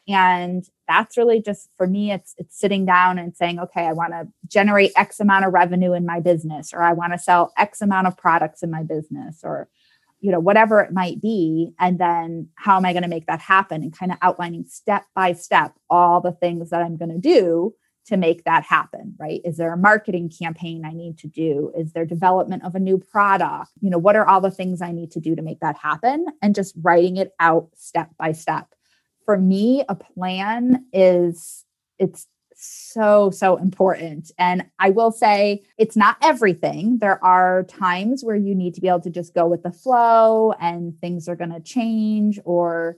And 0.07 0.63
that's 0.87 1.17
really 1.17 1.41
just 1.41 1.69
for 1.77 1.87
me, 1.87 2.11
it's 2.11 2.35
it's 2.37 2.59
sitting 2.59 2.85
down 2.85 3.17
and 3.17 3.35
saying, 3.35 3.59
okay, 3.59 3.85
I 3.85 3.93
want 3.93 4.11
to 4.11 4.27
generate 4.47 4.91
X 4.95 5.19
amount 5.19 5.45
of 5.45 5.53
revenue 5.53 5.93
in 5.93 6.05
my 6.05 6.19
business, 6.19 6.73
or 6.73 6.83
I 6.83 6.93
want 6.93 7.13
to 7.13 7.19
sell 7.19 7.53
X 7.57 7.81
amount 7.81 8.05
of 8.07 8.15
products 8.15 8.61
in 8.61 8.69
my 8.69 8.83
business, 8.83 9.41
or 9.43 9.67
you 10.25 10.31
know 10.31 10.39
whatever 10.39 10.79
it 10.81 10.91
might 10.91 11.21
be 11.21 11.71
and 11.79 11.99
then 11.99 12.47
how 12.55 12.75
am 12.77 12.85
i 12.85 12.93
going 12.93 13.03
to 13.03 13.09
make 13.09 13.27
that 13.27 13.39
happen 13.39 13.83
and 13.83 13.97
kind 13.97 14.11
of 14.11 14.17
outlining 14.21 14.65
step 14.65 15.05
by 15.15 15.31
step 15.33 15.73
all 15.89 16.19
the 16.19 16.31
things 16.31 16.69
that 16.71 16.81
i'm 16.81 16.97
going 16.97 17.11
to 17.11 17.19
do 17.19 17.73
to 18.05 18.17
make 18.17 18.43
that 18.43 18.63
happen 18.63 19.15
right? 19.19 19.41
Is 19.43 19.57
there 19.57 19.73
a 19.73 19.77
marketing 19.77 20.29
campaign 20.29 20.85
i 20.85 20.93
need 20.93 21.17
to 21.19 21.27
do? 21.27 21.71
Is 21.77 21.93
there 21.93 22.05
development 22.05 22.63
of 22.63 22.75
a 22.75 22.79
new 22.79 22.97
product? 22.97 23.71
You 23.81 23.89
know 23.89 23.97
what 23.97 24.15
are 24.15 24.27
all 24.27 24.41
the 24.41 24.51
things 24.51 24.81
i 24.81 24.91
need 24.91 25.11
to 25.11 25.19
do 25.19 25.35
to 25.35 25.41
make 25.41 25.59
that 25.61 25.77
happen? 25.77 26.27
And 26.41 26.55
just 26.55 26.75
writing 26.81 27.17
it 27.17 27.31
out 27.39 27.69
step 27.75 28.09
by 28.17 28.31
step. 28.31 28.67
For 29.25 29.37
me 29.37 29.83
a 29.89 29.95
plan 29.95 30.85
is 30.93 31.65
it's 31.97 32.27
so, 32.55 33.29
so 33.29 33.57
important. 33.57 34.31
And 34.37 34.65
I 34.79 34.89
will 34.89 35.11
say 35.11 35.63
it's 35.77 35.95
not 35.95 36.17
everything. 36.21 36.99
There 36.99 37.23
are 37.23 37.63
times 37.63 38.23
where 38.23 38.35
you 38.35 38.55
need 38.55 38.73
to 38.75 38.81
be 38.81 38.87
able 38.87 39.01
to 39.01 39.09
just 39.09 39.35
go 39.35 39.45
with 39.45 39.63
the 39.63 39.71
flow 39.71 40.53
and 40.53 40.99
things 41.01 41.27
are 41.27 41.35
going 41.35 41.51
to 41.51 41.59
change 41.59 42.39
or 42.45 42.97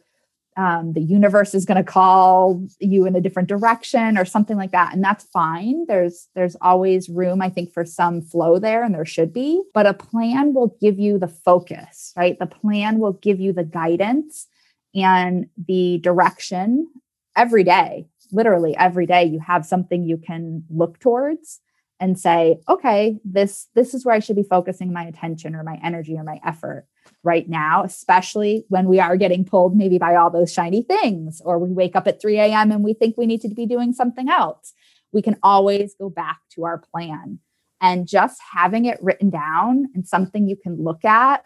um, 0.57 0.93
the 0.93 1.01
universe 1.01 1.53
is 1.53 1.65
going 1.65 1.77
to 1.77 1.83
call 1.83 2.65
you 2.79 3.05
in 3.05 3.15
a 3.15 3.21
different 3.21 3.47
direction 3.47 4.17
or 4.17 4.25
something 4.25 4.57
like 4.57 4.71
that 4.71 4.91
and 4.91 5.03
that's 5.03 5.23
fine 5.25 5.85
there's 5.87 6.29
there's 6.33 6.55
always 6.61 7.09
room 7.09 7.43
i 7.43 7.49
think 7.49 7.71
for 7.71 7.85
some 7.85 8.21
flow 8.21 8.57
there 8.57 8.83
and 8.83 8.95
there 8.95 9.05
should 9.05 9.31
be 9.31 9.61
but 9.75 9.85
a 9.85 9.93
plan 9.93 10.55
will 10.55 10.75
give 10.81 10.97
you 10.97 11.19
the 11.19 11.27
focus 11.27 12.11
right 12.17 12.39
the 12.39 12.47
plan 12.47 12.97
will 12.97 13.13
give 13.13 13.39
you 13.39 13.53
the 13.53 13.63
guidance 13.63 14.47
and 14.95 15.47
the 15.67 15.99
direction 15.99 16.87
every 17.35 17.63
day 17.63 18.07
literally 18.31 18.75
every 18.77 19.05
day 19.05 19.23
you 19.23 19.39
have 19.39 19.65
something 19.65 20.03
you 20.03 20.17
can 20.17 20.63
look 20.69 20.99
towards 20.99 21.59
and 21.99 22.19
say 22.19 22.59
okay 22.69 23.17
this 23.25 23.67
this 23.75 23.93
is 23.93 24.05
where 24.05 24.15
i 24.15 24.19
should 24.19 24.35
be 24.35 24.43
focusing 24.43 24.93
my 24.93 25.03
attention 25.03 25.55
or 25.55 25.63
my 25.63 25.79
energy 25.83 26.15
or 26.15 26.23
my 26.23 26.39
effort 26.45 26.85
right 27.23 27.49
now 27.49 27.83
especially 27.83 28.65
when 28.69 28.87
we 28.87 28.99
are 28.99 29.17
getting 29.17 29.43
pulled 29.43 29.75
maybe 29.75 29.97
by 29.97 30.15
all 30.15 30.29
those 30.29 30.53
shiny 30.53 30.83
things 30.83 31.41
or 31.43 31.57
we 31.57 31.71
wake 31.71 31.95
up 31.95 32.07
at 32.07 32.21
3 32.21 32.39
a.m 32.39 32.71
and 32.71 32.83
we 32.83 32.93
think 32.93 33.17
we 33.17 33.25
need 33.25 33.41
to 33.41 33.49
be 33.49 33.65
doing 33.65 33.91
something 33.91 34.29
else. 34.29 34.73
We 35.11 35.21
can 35.21 35.37
always 35.43 35.95
go 35.95 36.09
back 36.09 36.39
to 36.55 36.63
our 36.65 36.77
plan. 36.77 37.39
And 37.79 38.07
just 38.07 38.41
having 38.53 38.85
it 38.85 38.97
written 39.03 39.29
down 39.29 39.89
and 39.93 40.07
something 40.07 40.47
you 40.47 40.55
can 40.55 40.83
look 40.83 41.05
at 41.05 41.43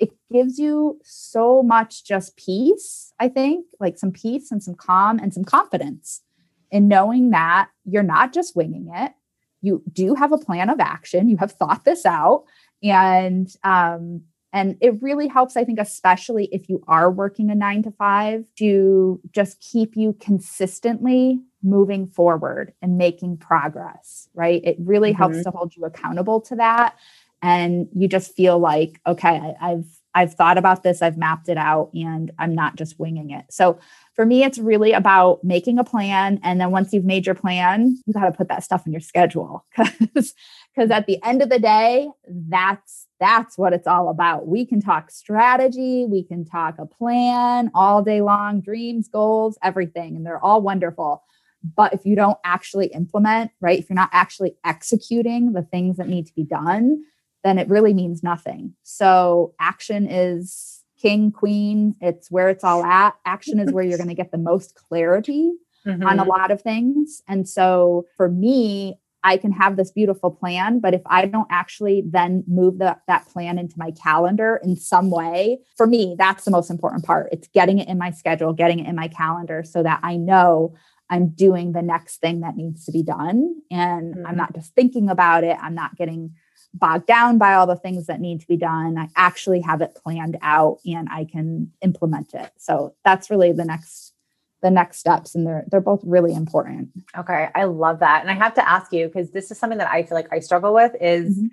it 0.00 0.10
gives 0.32 0.58
you 0.58 0.98
so 1.04 1.62
much 1.62 2.04
just 2.04 2.36
peace, 2.36 3.12
I 3.20 3.28
think, 3.28 3.66
like 3.78 3.98
some 3.98 4.10
peace 4.10 4.50
and 4.50 4.62
some 4.62 4.74
calm 4.74 5.18
and 5.18 5.32
some 5.32 5.44
confidence 5.44 6.22
in 6.70 6.88
knowing 6.88 7.30
that 7.30 7.68
you're 7.84 8.02
not 8.02 8.32
just 8.32 8.56
winging 8.56 8.90
it. 8.92 9.12
You 9.60 9.82
do 9.92 10.14
have 10.14 10.32
a 10.32 10.38
plan 10.38 10.70
of 10.70 10.80
action. 10.80 11.28
You 11.28 11.36
have 11.36 11.52
thought 11.52 11.84
this 11.84 12.06
out. 12.06 12.44
And 12.82 13.54
um, 13.62 14.22
and 14.52 14.76
it 14.80 15.00
really 15.00 15.28
helps, 15.28 15.56
I 15.56 15.64
think, 15.64 15.78
especially 15.78 16.48
if 16.50 16.68
you 16.68 16.82
are 16.88 17.10
working 17.10 17.50
a 17.50 17.54
nine 17.54 17.82
to 17.84 17.92
five, 17.92 18.46
to 18.58 19.20
just 19.30 19.60
keep 19.60 19.96
you 19.96 20.16
consistently 20.18 21.40
moving 21.62 22.06
forward 22.06 22.72
and 22.82 22.98
making 22.98 23.36
progress, 23.36 24.28
right? 24.34 24.64
It 24.64 24.76
really 24.80 25.12
mm-hmm. 25.12 25.18
helps 25.18 25.44
to 25.44 25.50
hold 25.50 25.76
you 25.76 25.84
accountable 25.84 26.40
to 26.42 26.56
that 26.56 26.96
and 27.42 27.88
you 27.94 28.08
just 28.08 28.34
feel 28.34 28.58
like 28.58 29.00
okay 29.06 29.54
I, 29.60 29.72
i've 29.72 29.86
i've 30.14 30.34
thought 30.34 30.58
about 30.58 30.82
this 30.82 31.02
i've 31.02 31.16
mapped 31.16 31.48
it 31.48 31.56
out 31.56 31.90
and 31.94 32.30
i'm 32.38 32.54
not 32.54 32.76
just 32.76 32.98
winging 32.98 33.30
it 33.30 33.46
so 33.50 33.78
for 34.20 34.26
me, 34.26 34.44
it's 34.44 34.58
really 34.58 34.92
about 34.92 35.42
making 35.42 35.78
a 35.78 35.84
plan. 35.84 36.40
And 36.42 36.60
then 36.60 36.72
once 36.72 36.92
you've 36.92 37.06
made 37.06 37.24
your 37.24 37.34
plan, 37.34 37.96
you 38.04 38.12
got 38.12 38.26
to 38.26 38.32
put 38.32 38.48
that 38.48 38.62
stuff 38.62 38.84
in 38.84 38.92
your 38.92 39.00
schedule 39.00 39.64
because 39.78 40.34
because 40.74 40.90
at 40.90 41.06
the 41.06 41.18
end 41.24 41.40
of 41.40 41.48
the 41.48 41.58
day, 41.58 42.06
that's 42.28 43.06
that's 43.18 43.56
what 43.56 43.72
it's 43.72 43.86
all 43.86 44.10
about. 44.10 44.46
We 44.46 44.66
can 44.66 44.82
talk 44.82 45.10
strategy, 45.10 46.04
we 46.06 46.22
can 46.22 46.44
talk 46.44 46.74
a 46.78 46.84
plan 46.84 47.70
all 47.74 48.02
day 48.02 48.20
long, 48.20 48.60
dreams, 48.60 49.08
goals, 49.08 49.56
everything, 49.62 50.16
and 50.16 50.26
they're 50.26 50.44
all 50.44 50.60
wonderful. 50.60 51.22
But 51.74 51.94
if 51.94 52.04
you 52.04 52.14
don't 52.14 52.38
actually 52.44 52.88
implement, 52.88 53.52
right, 53.62 53.78
if 53.78 53.88
you're 53.88 53.94
not 53.94 54.10
actually 54.12 54.54
executing 54.66 55.54
the 55.54 55.62
things 55.62 55.96
that 55.96 56.08
need 56.08 56.26
to 56.26 56.34
be 56.34 56.44
done, 56.44 57.04
then 57.44 57.58
it 57.58 57.68
really 57.68 57.94
means 57.94 58.22
nothing. 58.22 58.74
So 58.82 59.54
action 59.60 60.06
is 60.10 60.82
king, 61.00 61.32
queen. 61.32 61.94
It's 62.00 62.30
where 62.30 62.48
it's 62.48 62.64
all 62.64 62.84
at. 62.84 63.14
Action 63.24 63.58
is 63.58 63.72
where 63.72 63.84
you're 63.84 63.98
going 63.98 64.08
to 64.08 64.14
get 64.14 64.32
the 64.32 64.38
most 64.38 64.74
clarity 64.74 65.52
mm-hmm. 65.86 66.04
on 66.04 66.18
a 66.18 66.24
lot 66.24 66.50
of 66.50 66.60
things. 66.60 67.22
And 67.28 67.48
so 67.48 68.06
for 68.16 68.28
me, 68.28 68.98
I 69.22 69.36
can 69.36 69.52
have 69.52 69.76
this 69.76 69.90
beautiful 69.90 70.30
plan, 70.30 70.80
but 70.80 70.94
if 70.94 71.02
I 71.04 71.26
don't 71.26 71.48
actually 71.50 72.02
then 72.06 72.42
move 72.46 72.78
the, 72.78 72.96
that 73.06 73.28
plan 73.28 73.58
into 73.58 73.74
my 73.78 73.90
calendar 73.90 74.60
in 74.62 74.76
some 74.76 75.10
way, 75.10 75.58
for 75.76 75.86
me, 75.86 76.16
that's 76.18 76.44
the 76.44 76.50
most 76.50 76.70
important 76.70 77.04
part. 77.04 77.28
It's 77.30 77.48
getting 77.48 77.78
it 77.78 77.88
in 77.88 77.98
my 77.98 78.12
schedule, 78.12 78.54
getting 78.54 78.78
it 78.78 78.88
in 78.88 78.96
my 78.96 79.08
calendar 79.08 79.62
so 79.62 79.82
that 79.82 80.00
I 80.02 80.16
know 80.16 80.74
I'm 81.10 81.30
doing 81.30 81.72
the 81.72 81.82
next 81.82 82.18
thing 82.18 82.40
that 82.40 82.56
needs 82.56 82.86
to 82.86 82.92
be 82.92 83.02
done. 83.02 83.56
And 83.70 84.14
mm-hmm. 84.14 84.26
I'm 84.26 84.36
not 84.36 84.54
just 84.54 84.74
thinking 84.74 85.10
about 85.10 85.44
it, 85.44 85.56
I'm 85.60 85.74
not 85.74 85.96
getting 85.96 86.32
bogged 86.72 87.06
down 87.06 87.38
by 87.38 87.54
all 87.54 87.66
the 87.66 87.76
things 87.76 88.06
that 88.06 88.20
need 88.20 88.40
to 88.40 88.46
be 88.46 88.56
done. 88.56 88.96
I 88.96 89.08
actually 89.16 89.60
have 89.60 89.80
it 89.80 89.98
planned 90.02 90.38
out 90.42 90.78
and 90.86 91.08
I 91.10 91.24
can 91.24 91.72
implement 91.82 92.34
it. 92.34 92.52
So 92.58 92.94
that's 93.04 93.30
really 93.30 93.52
the 93.52 93.64
next 93.64 94.14
the 94.62 94.70
next 94.70 94.98
steps 94.98 95.34
and 95.34 95.46
they're 95.46 95.64
they're 95.68 95.80
both 95.80 96.02
really 96.04 96.34
important 96.34 96.90
okay 97.16 97.48
i 97.54 97.64
love 97.64 98.00
that 98.00 98.20
and 98.20 98.30
i 98.30 98.34
have 98.34 98.52
to 98.54 98.68
ask 98.68 98.92
you 98.92 99.06
because 99.06 99.30
this 99.30 99.50
is 99.50 99.58
something 99.58 99.78
that 99.78 99.90
i 99.90 100.02
feel 100.02 100.14
like 100.14 100.30
i 100.32 100.38
struggle 100.38 100.74
with 100.74 100.94
is 101.00 101.38
mm-hmm. 101.38 101.46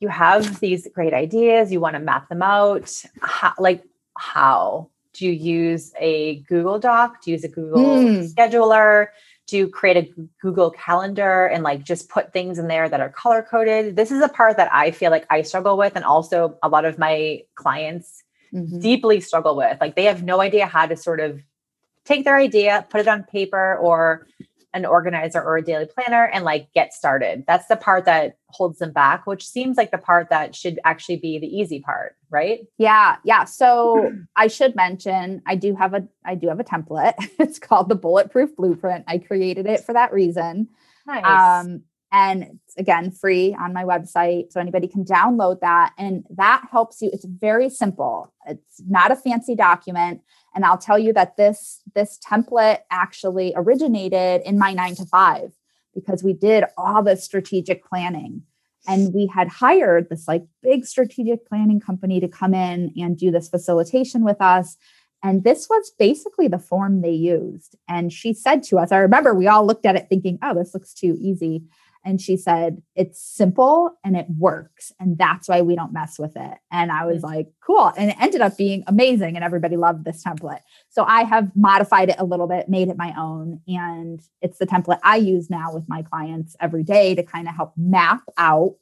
you 0.00 0.08
have 0.08 0.58
these 0.60 0.88
great 0.92 1.14
ideas 1.14 1.70
you 1.70 1.80
want 1.80 1.94
to 1.94 2.00
map 2.00 2.28
them 2.28 2.42
out 2.42 3.04
how, 3.22 3.52
like 3.58 3.84
how 4.16 4.88
do 5.12 5.26
you 5.26 5.32
use 5.32 5.92
a 6.00 6.40
google 6.40 6.78
doc 6.78 7.22
do 7.22 7.30
you 7.30 7.36
use 7.36 7.44
a 7.44 7.48
google 7.48 7.84
mm. 7.84 8.34
scheduler 8.34 9.08
do 9.50 9.68
create 9.68 9.96
a 9.96 10.22
google 10.40 10.70
calendar 10.70 11.46
and 11.46 11.62
like 11.62 11.82
just 11.82 12.08
put 12.08 12.32
things 12.32 12.58
in 12.58 12.68
there 12.68 12.88
that 12.88 13.00
are 13.00 13.10
color 13.10 13.42
coded 13.42 13.96
this 13.96 14.10
is 14.10 14.22
a 14.22 14.28
part 14.28 14.56
that 14.56 14.72
i 14.72 14.90
feel 14.90 15.10
like 15.10 15.26
i 15.30 15.42
struggle 15.42 15.76
with 15.76 15.96
and 15.96 16.04
also 16.04 16.56
a 16.62 16.68
lot 16.68 16.84
of 16.84 16.98
my 16.98 17.42
clients 17.56 18.22
mm-hmm. 18.54 18.78
deeply 18.78 19.20
struggle 19.20 19.56
with 19.56 19.76
like 19.80 19.96
they 19.96 20.04
have 20.04 20.22
no 20.22 20.40
idea 20.40 20.66
how 20.66 20.86
to 20.86 20.96
sort 20.96 21.20
of 21.20 21.42
take 22.04 22.24
their 22.24 22.36
idea, 22.36 22.86
put 22.90 23.00
it 23.00 23.08
on 23.08 23.24
paper 23.24 23.76
or 23.76 24.26
an 24.72 24.86
organizer 24.86 25.42
or 25.42 25.56
a 25.56 25.62
daily 25.62 25.86
planner 25.86 26.26
and 26.32 26.44
like 26.44 26.72
get 26.72 26.92
started. 26.92 27.44
That's 27.46 27.66
the 27.66 27.76
part 27.76 28.04
that 28.04 28.36
holds 28.48 28.78
them 28.78 28.92
back, 28.92 29.26
which 29.26 29.46
seems 29.46 29.76
like 29.76 29.90
the 29.90 29.98
part 29.98 30.30
that 30.30 30.54
should 30.54 30.78
actually 30.84 31.16
be 31.16 31.38
the 31.38 31.46
easy 31.46 31.80
part, 31.80 32.16
right? 32.30 32.60
Yeah, 32.78 33.16
yeah. 33.24 33.44
So 33.44 34.12
I 34.36 34.46
should 34.46 34.76
mention 34.76 35.42
I 35.46 35.56
do 35.56 35.74
have 35.74 35.94
a 35.94 36.06
I 36.24 36.34
do 36.36 36.48
have 36.48 36.60
a 36.60 36.64
template. 36.64 37.14
It's 37.40 37.58
called 37.58 37.88
the 37.88 37.94
Bulletproof 37.96 38.54
Blueprint. 38.54 39.04
I 39.08 39.18
created 39.18 39.66
it 39.66 39.80
for 39.80 39.92
that 39.92 40.12
reason. 40.12 40.68
Nice. 41.06 41.24
Um, 41.24 41.82
and 42.12 42.44
it's 42.44 42.76
again 42.76 43.10
free 43.10 43.56
on 43.58 43.72
my 43.72 43.84
website 43.84 44.52
so 44.52 44.60
anybody 44.60 44.88
can 44.88 45.04
download 45.04 45.60
that 45.60 45.92
and 45.96 46.24
that 46.30 46.62
helps 46.70 47.00
you 47.00 47.10
it's 47.12 47.24
very 47.24 47.70
simple 47.70 48.32
it's 48.46 48.82
not 48.88 49.12
a 49.12 49.16
fancy 49.16 49.54
document 49.54 50.20
and 50.54 50.64
I'll 50.64 50.78
tell 50.78 50.98
you 50.98 51.12
that 51.12 51.36
this 51.36 51.79
this 51.94 52.18
template 52.18 52.80
actually 52.90 53.52
originated 53.56 54.42
in 54.42 54.58
my 54.58 54.72
9 54.72 54.96
to 54.96 55.06
5 55.06 55.52
because 55.94 56.22
we 56.22 56.32
did 56.32 56.64
all 56.76 57.02
the 57.02 57.16
strategic 57.16 57.84
planning. 57.84 58.42
And 58.88 59.12
we 59.12 59.26
had 59.26 59.48
hired 59.48 60.08
this 60.08 60.26
like 60.26 60.44
big 60.62 60.86
strategic 60.86 61.46
planning 61.46 61.80
company 61.80 62.18
to 62.20 62.28
come 62.28 62.54
in 62.54 62.92
and 62.96 63.16
do 63.16 63.30
this 63.30 63.48
facilitation 63.48 64.24
with 64.24 64.40
us. 64.40 64.76
And 65.22 65.44
this 65.44 65.68
was 65.68 65.92
basically 65.98 66.48
the 66.48 66.58
form 66.58 67.02
they 67.02 67.10
used. 67.10 67.76
And 67.88 68.10
she 68.10 68.32
said 68.32 68.62
to 68.64 68.78
us 68.78 68.90
i 68.90 68.96
remember 68.96 69.34
we 69.34 69.48
all 69.48 69.66
looked 69.66 69.84
at 69.84 69.96
it 69.96 70.06
thinking 70.08 70.38
oh 70.42 70.54
this 70.54 70.72
looks 70.72 70.94
too 70.94 71.16
easy 71.20 71.64
and 72.04 72.20
she 72.20 72.36
said, 72.36 72.82
it's 72.94 73.20
simple 73.20 73.92
and 74.02 74.16
it 74.16 74.26
works. 74.38 74.92
And 74.98 75.18
that's 75.18 75.48
why 75.48 75.60
we 75.60 75.76
don't 75.76 75.92
mess 75.92 76.18
with 76.18 76.34
it. 76.34 76.58
And 76.72 76.90
I 76.90 77.04
was 77.04 77.18
mm-hmm. 77.18 77.34
like, 77.34 77.48
cool. 77.60 77.92
And 77.96 78.10
it 78.10 78.16
ended 78.20 78.40
up 78.40 78.56
being 78.56 78.84
amazing. 78.86 79.36
And 79.36 79.44
everybody 79.44 79.76
loved 79.76 80.04
this 80.04 80.24
template. 80.24 80.60
So 80.88 81.04
I 81.04 81.24
have 81.24 81.50
modified 81.54 82.08
it 82.08 82.16
a 82.18 82.24
little 82.24 82.46
bit, 82.46 82.68
made 82.68 82.88
it 82.88 82.96
my 82.96 83.14
own. 83.18 83.60
And 83.68 84.20
it's 84.40 84.58
the 84.58 84.66
template 84.66 85.00
I 85.02 85.16
use 85.16 85.50
now 85.50 85.74
with 85.74 85.88
my 85.88 86.02
clients 86.02 86.56
every 86.58 86.84
day 86.84 87.14
to 87.14 87.22
kind 87.22 87.48
of 87.48 87.54
help 87.54 87.74
map 87.76 88.22
out 88.38 88.76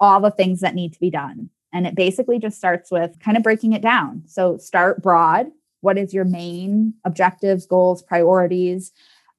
all 0.00 0.20
the 0.20 0.30
things 0.30 0.60
that 0.60 0.74
need 0.74 0.94
to 0.94 1.00
be 1.00 1.10
done. 1.10 1.50
And 1.72 1.86
it 1.86 1.94
basically 1.94 2.38
just 2.38 2.56
starts 2.56 2.90
with 2.90 3.18
kind 3.20 3.36
of 3.36 3.42
breaking 3.42 3.72
it 3.72 3.82
down. 3.82 4.22
So 4.26 4.56
start 4.56 5.02
broad. 5.02 5.48
What 5.80 5.98
is 5.98 6.14
your 6.14 6.24
main 6.24 6.94
objectives, 7.04 7.66
goals, 7.66 8.02
priorities? 8.02 8.92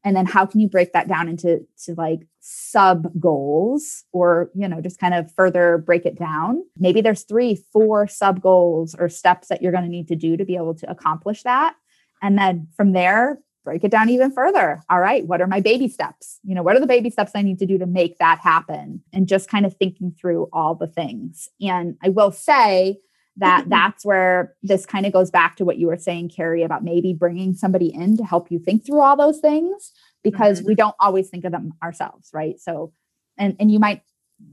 And 0.06 0.16
then 0.16 0.28
how 0.28 0.46
can 0.46 0.60
you 0.60 0.70
break 0.70 0.94
that 0.94 1.08
down 1.08 1.28
into 1.28 1.66
to 1.84 1.96
like 1.96 2.28
sub 2.40 3.08
goals 3.20 4.04
or 4.14 4.52
you 4.54 4.68
know 4.68 4.80
just 4.80 5.00
kind 5.00 5.16
of 5.16 5.34
further 5.34 5.80
break 5.80 6.06
it 6.06 6.18
down? 6.18 6.64
Maybe 6.78 7.02
there's 7.02 7.24
three 7.24 7.56
four 7.74 8.08
sub 8.08 8.40
goals 8.40 8.96
or 8.98 9.10
steps 9.10 9.48
that 9.50 9.62
you're 9.62 9.72
going 9.72 9.84
to 9.84 9.90
need 9.90 10.08
to 10.10 10.16
do 10.16 10.38
to 10.38 10.46
be 10.46 10.56
able 10.56 10.76
to 10.76 10.90
accomplish 10.90 11.42
that. 11.44 11.76
And 12.22 12.38
then 12.38 12.68
from 12.78 12.94
there 12.94 13.40
break 13.66 13.84
it 13.84 13.90
down 13.90 14.10
even 14.10 14.32
further. 14.32 14.84
All 14.92 15.00
right 15.00 15.26
what 15.26 15.42
are 15.42 15.48
my 15.48 15.60
baby 15.60 15.90
steps? 15.90 16.40
You 16.44 16.54
know 16.54 16.62
what 16.62 16.78
are 16.78 16.82
the 16.82 16.88
baby 16.88 17.10
steps 17.10 17.32
i 17.34 17.42
need 17.42 17.58
to 17.60 17.66
do 17.66 17.80
to 17.80 17.88
make 17.88 18.20
that 18.20 18.40
happen? 18.40 19.02
And 19.12 19.28
just 19.28 19.50
kind 19.50 19.66
of 19.66 19.76
thinking 19.76 20.16
through 20.22 20.50
all 20.54 20.76
the 20.76 20.88
things. 20.88 21.50
And 21.60 21.98
i 22.04 22.10
will 22.10 22.32
say 22.32 23.00
that 23.38 23.66
that's 23.68 24.06
where 24.06 24.56
this 24.64 24.86
kind 24.86 25.06
of 25.06 25.12
goes 25.14 25.30
back 25.30 25.58
to 25.58 25.66
what 25.66 25.78
you 25.78 25.88
were 25.88 25.98
saying 25.98 26.30
carrie 26.30 26.64
about 26.64 26.84
maybe 26.84 27.14
bringing 27.14 27.54
somebody 27.54 27.94
in 27.94 28.16
to 28.18 28.24
help 28.24 28.50
you 28.50 28.60
think 28.60 28.86
through 28.86 29.02
all 29.02 29.18
those 29.18 29.40
things 29.40 29.92
because 30.24 30.60
mm-hmm. 30.60 30.70
we 30.70 30.76
don't 30.76 30.96
always 31.00 31.30
think 31.30 31.46
of 31.46 31.52
them 31.52 31.74
ourselves 31.84 32.30
right? 32.34 32.60
So 32.60 32.94
and 33.38 33.56
and 33.60 33.72
you 33.72 33.80
might 33.80 34.02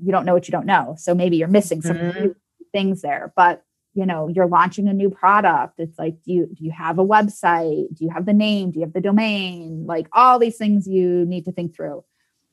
you 0.00 0.12
don't 0.12 0.24
know 0.24 0.34
what 0.34 0.48
you 0.48 0.52
don't 0.52 0.66
know 0.66 0.94
so 0.98 1.14
maybe 1.14 1.36
you're 1.36 1.48
missing 1.48 1.82
some 1.82 1.96
mm-hmm. 1.96 2.28
things 2.72 3.02
there 3.02 3.32
but 3.36 3.64
you 3.94 4.06
know 4.06 4.28
you're 4.28 4.46
launching 4.46 4.88
a 4.88 4.92
new 4.92 5.10
product 5.10 5.74
it's 5.78 5.98
like 5.98 6.14
do 6.24 6.32
you 6.32 6.46
do 6.46 6.64
you 6.64 6.70
have 6.70 6.98
a 6.98 7.04
website? 7.04 7.94
Do 7.94 8.04
you 8.04 8.10
have 8.10 8.26
the 8.26 8.32
name? 8.32 8.70
Do 8.70 8.80
you 8.80 8.86
have 8.86 8.94
the 8.94 9.00
domain? 9.00 9.84
Like 9.86 10.08
all 10.12 10.38
these 10.38 10.56
things 10.56 10.86
you 10.86 11.24
need 11.26 11.44
to 11.44 11.52
think 11.52 11.74
through. 11.74 12.04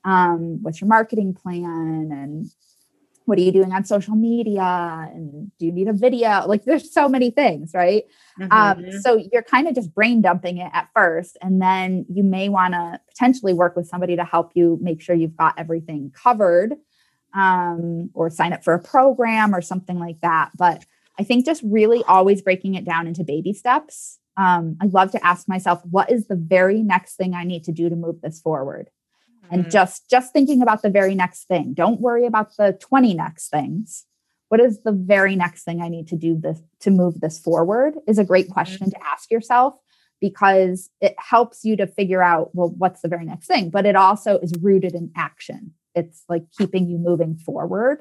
Um 0.04 0.60
what's 0.62 0.82
your 0.82 0.88
marketing 0.88 1.34
plan 1.34 2.10
and 2.12 2.46
what 3.30 3.38
are 3.38 3.42
you 3.42 3.52
doing 3.52 3.72
on 3.72 3.86
social 3.86 4.16
media? 4.16 5.10
And 5.14 5.52
do 5.60 5.68
you 5.68 5.72
need 5.72 5.88
a 5.88 5.94
video? 5.94 6.46
Like 6.48 6.66
there's 6.66 6.92
so 6.92 7.08
many 7.08 7.30
things 7.30 7.72
right? 7.74 8.04
Um, 8.42 8.50
mm-hmm. 8.50 8.86
um, 8.86 8.92
so 9.02 9.24
you're 9.32 9.44
kind 9.44 9.68
of 9.68 9.76
just 9.76 9.94
brain 9.94 10.22
dumping 10.22 10.58
it 10.58 10.72
at 10.74 10.90
first 10.96 11.38
and 11.42 11.62
then 11.62 12.06
you 12.10 12.24
may 12.24 12.50
want 12.50 12.74
to 12.74 13.00
potentially 13.08 13.54
work 13.54 13.76
with 13.76 13.88
somebody 13.88 14.16
to 14.16 14.26
help 14.26 14.52
you 14.56 14.80
make 14.82 15.02
sure 15.02 15.16
you've 15.16 15.38
got 15.38 15.54
everything 15.58 16.12
covered 16.12 16.74
um, 17.36 18.10
or 18.16 18.30
sign 18.30 18.52
up 18.52 18.64
for 18.64 18.74
a 18.74 18.80
program 18.80 19.54
or 19.54 19.62
something 19.62 20.00
like 20.00 20.20
that. 20.22 20.50
But 20.58 20.84
i 21.20 21.24
think 21.24 21.46
just 21.46 21.62
really 21.64 22.04
always 22.06 22.42
breaking 22.42 22.76
it 22.76 22.86
down 22.86 23.06
into 23.06 23.24
baby 23.24 23.54
steps. 23.54 24.18
Um, 24.38 24.78
i 24.82 24.86
love 24.86 25.12
to 25.12 25.26
ask 25.26 25.48
myself 25.50 25.82
what 25.84 26.10
is 26.10 26.28
the 26.28 26.38
very 26.38 26.82
next 26.82 27.16
thing 27.16 27.34
i 27.34 27.44
need 27.44 27.66
to 27.66 27.74
do 27.74 27.90
to 27.90 27.96
move 27.96 28.22
this 28.22 28.40
forward 28.40 28.90
and 29.52 29.62
mm-hmm. 29.62 29.72
just 29.72 30.10
just 30.10 30.34
thinking 30.34 30.62
about 30.62 30.82
the 30.82 30.90
very 30.90 31.16
next 31.16 31.46
thing. 31.48 31.74
Don't 31.74 32.02
worry 32.02 32.26
about 32.26 32.56
the 32.58 32.78
20 32.80 33.14
next 33.14 33.50
things. 33.50 34.06
What 34.50 34.60
is 34.60 34.82
the 34.82 34.92
very 34.92 35.36
next 35.36 35.64
thing 35.64 35.82
i 35.82 35.90
need 35.90 36.08
to 36.08 36.16
do 36.16 36.36
this 36.36 36.60
to 36.82 36.92
move 36.92 37.20
this 37.20 37.40
forward 37.40 37.96
is 38.08 38.18
a 38.18 38.26
great 38.26 38.46
mm-hmm. 38.46 38.54
question 38.54 38.90
to 38.90 39.04
ask 39.06 39.30
yourself 39.30 39.76
because 40.20 40.90
it 41.00 41.16
helps 41.18 41.64
you 41.64 41.78
to 41.78 41.88
figure 41.88 42.22
out 42.22 42.50
well 42.54 42.74
what's 42.78 43.02
the 43.02 43.08
very 43.08 43.26
next 43.26 43.48
thing? 43.48 43.70
But 43.70 43.86
it 43.86 43.96
also 43.96 44.40
is 44.40 44.54
rooted 44.62 44.94
in 44.94 45.12
action. 45.16 45.74
It's 45.96 46.24
like 46.30 46.44
keeping 46.58 46.88
you 46.88 46.98
moving 46.98 47.36
forward 47.36 48.00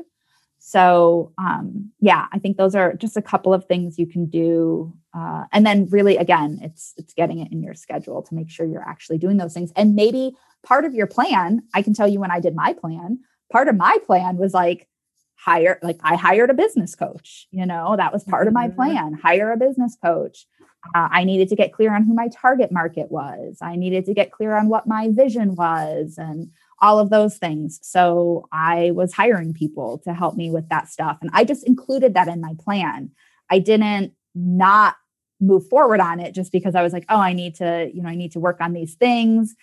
so 0.69 1.33
um, 1.39 1.91
yeah 2.01 2.27
i 2.33 2.39
think 2.39 2.57
those 2.57 2.75
are 2.75 2.95
just 2.95 3.17
a 3.17 3.23
couple 3.23 3.55
of 3.55 3.65
things 3.65 3.99
you 3.99 4.07
can 4.07 4.27
do 4.27 4.93
uh, 5.15 5.45
and 5.53 5.65
then 5.67 5.87
really 5.91 6.17
again 6.17 6.59
it's 6.63 6.95
it's 6.97 7.15
getting 7.15 7.39
it 7.39 7.51
in 7.53 7.63
your 7.63 7.75
schedule 7.75 8.23
to 8.23 8.35
make 8.35 8.51
sure 8.51 8.67
you're 8.67 8.89
actually 8.89 9.19
doing 9.19 9.37
those 9.37 9.55
things 9.55 9.73
and 9.77 9.95
maybe 9.95 10.35
part 10.63 10.85
of 10.85 10.95
your 10.95 11.07
plan, 11.07 11.63
I 11.75 11.83
can 11.83 11.95
tell 11.95 12.09
you 12.09 12.21
when 12.21 12.31
I 12.31 12.41
did 12.41 12.55
my 12.55 12.73
plan, 12.73 13.21
part 13.51 13.69
of 13.69 13.77
my 13.77 13.99
plan 14.07 14.37
was 14.37 14.55
like 14.55 14.89
hire, 15.35 15.79
like 15.83 15.99
I 16.03 16.17
hired 16.17 16.51
a 16.51 16.55
business 16.55 16.95
coach, 16.95 17.47
you 17.51 17.65
know, 17.65 17.97
that 17.97 18.13
was 18.13 18.25
part 18.25 18.43
mm-hmm. 18.43 18.49
of 18.49 18.55
my 18.55 18.67
mm-hmm. 18.67 18.77
plan, 18.77 19.13
hire 19.15 19.53
a 19.53 19.57
business 19.57 19.97
coach. 20.03 20.47
Uh, 20.95 21.09
I 21.11 21.25
needed 21.25 21.49
to 21.49 21.57
get 21.57 21.73
clear 21.73 21.95
on 21.95 22.05
who 22.05 22.15
my 22.15 22.29
target 22.29 22.71
market 22.71 23.11
was. 23.11 23.59
I 23.61 23.77
needed 23.77 24.05
to 24.07 24.15
get 24.15 24.31
clear 24.31 24.57
on 24.57 24.69
what 24.69 24.87
my 24.87 25.09
vision 25.11 25.55
was 25.55 26.19
and 26.19 26.51
all 26.81 26.99
of 26.99 27.11
those 27.11 27.37
things. 27.37 27.81
So 27.83 28.47
I 28.53 28.93
was 28.93 29.13
hiring 29.13 29.53
people 29.53 29.99
to 30.05 30.15
help 30.15 30.37
me 30.37 30.51
with 30.51 30.69
that 30.69 30.89
stuff. 30.89 31.19
And 31.21 31.31
I 31.33 31.45
just 31.45 31.67
included 31.67 32.15
that 32.15 32.29
in 32.29 32.41
my 32.41 32.55
plan. 32.59 33.11
I 33.51 33.59
didn't 33.59 34.13
not 34.35 34.97
move 35.41 35.69
forward 35.69 36.01
on 36.01 36.21
it 36.21 36.35
just 36.35 36.53
because 36.53 36.75
I 36.75 36.83
was 36.83 36.93
like, 36.93 37.05
oh, 37.09 37.19
I 37.19 37.33
need 37.33 37.55
to, 37.57 37.91
you 37.93 38.03
know, 38.03 38.09
I 38.09 38.15
need 38.15 38.33
to 38.33 38.41
work 38.41 38.61
on 38.61 38.73
these 38.73 38.95
things. 38.95 39.55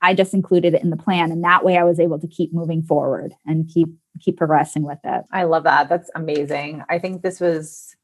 I 0.00 0.14
just 0.14 0.34
included 0.34 0.74
it 0.74 0.82
in 0.82 0.90
the 0.90 0.96
plan 0.96 1.32
and 1.32 1.42
that 1.42 1.64
way 1.64 1.76
I 1.76 1.84
was 1.84 1.98
able 1.98 2.20
to 2.20 2.28
keep 2.28 2.52
moving 2.52 2.82
forward 2.82 3.34
and 3.46 3.68
keep 3.68 3.88
keep 4.20 4.36
progressing 4.36 4.82
with 4.82 4.98
it. 5.04 5.24
I 5.32 5.44
love 5.44 5.64
that. 5.64 5.88
That's 5.88 6.10
amazing. 6.14 6.82
I 6.88 6.98
think 6.98 7.22
this 7.22 7.40
was 7.40 7.96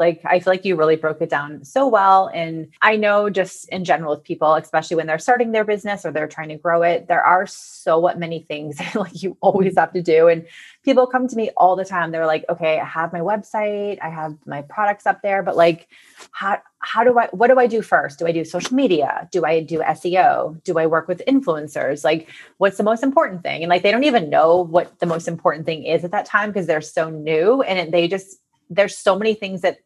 like 0.00 0.22
I 0.24 0.40
feel 0.40 0.52
like 0.52 0.64
you 0.64 0.74
really 0.74 0.96
broke 0.96 1.20
it 1.20 1.28
down 1.28 1.64
so 1.64 1.86
well. 1.86 2.30
And 2.34 2.68
I 2.82 2.96
know 2.96 3.30
just 3.30 3.68
in 3.68 3.84
general 3.84 4.16
with 4.16 4.24
people, 4.24 4.54
especially 4.54 4.96
when 4.96 5.06
they're 5.06 5.18
starting 5.18 5.52
their 5.52 5.64
business 5.64 6.04
or 6.04 6.10
they're 6.10 6.26
trying 6.26 6.48
to 6.48 6.56
grow 6.56 6.82
it, 6.82 7.06
there 7.06 7.22
are 7.22 7.46
so 7.46 8.10
many 8.16 8.40
things 8.40 8.80
like 8.94 9.22
you 9.22 9.36
always 9.40 9.76
have 9.76 9.92
to 9.92 10.02
do. 10.02 10.26
And 10.26 10.46
people 10.84 11.06
come 11.06 11.28
to 11.28 11.36
me 11.36 11.50
all 11.56 11.76
the 11.76 11.84
time. 11.84 12.10
They're 12.10 12.26
like, 12.26 12.44
okay, 12.48 12.80
I 12.80 12.84
have 12.84 13.12
my 13.12 13.20
website, 13.20 13.98
I 14.02 14.08
have 14.08 14.36
my 14.46 14.62
products 14.62 15.06
up 15.06 15.22
there, 15.22 15.42
but 15.42 15.56
like 15.56 15.88
how 16.32 16.58
how 16.78 17.04
do 17.04 17.18
I 17.18 17.26
what 17.32 17.48
do 17.48 17.58
I 17.58 17.66
do 17.66 17.82
first? 17.82 18.18
Do 18.18 18.26
I 18.26 18.32
do 18.32 18.44
social 18.44 18.74
media? 18.74 19.28
Do 19.30 19.44
I 19.44 19.62
do 19.62 19.80
SEO? 19.80 20.62
Do 20.64 20.78
I 20.78 20.86
work 20.86 21.08
with 21.08 21.22
influencers? 21.28 22.04
Like 22.04 22.28
what's 22.56 22.78
the 22.78 22.84
most 22.84 23.02
important 23.02 23.42
thing? 23.42 23.62
And 23.62 23.68
like 23.68 23.82
they 23.82 23.90
don't 23.90 24.04
even 24.04 24.30
know 24.30 24.62
what 24.62 24.98
the 24.98 25.06
most 25.06 25.28
important 25.28 25.66
thing 25.66 25.84
is 25.84 26.04
at 26.04 26.12
that 26.12 26.24
time 26.24 26.48
because 26.48 26.66
they're 26.66 26.80
so 26.80 27.10
new 27.10 27.60
and 27.62 27.92
they 27.92 28.08
just 28.08 28.38
there's 28.70 28.96
so 28.96 29.18
many 29.18 29.34
things 29.34 29.60
that 29.60 29.78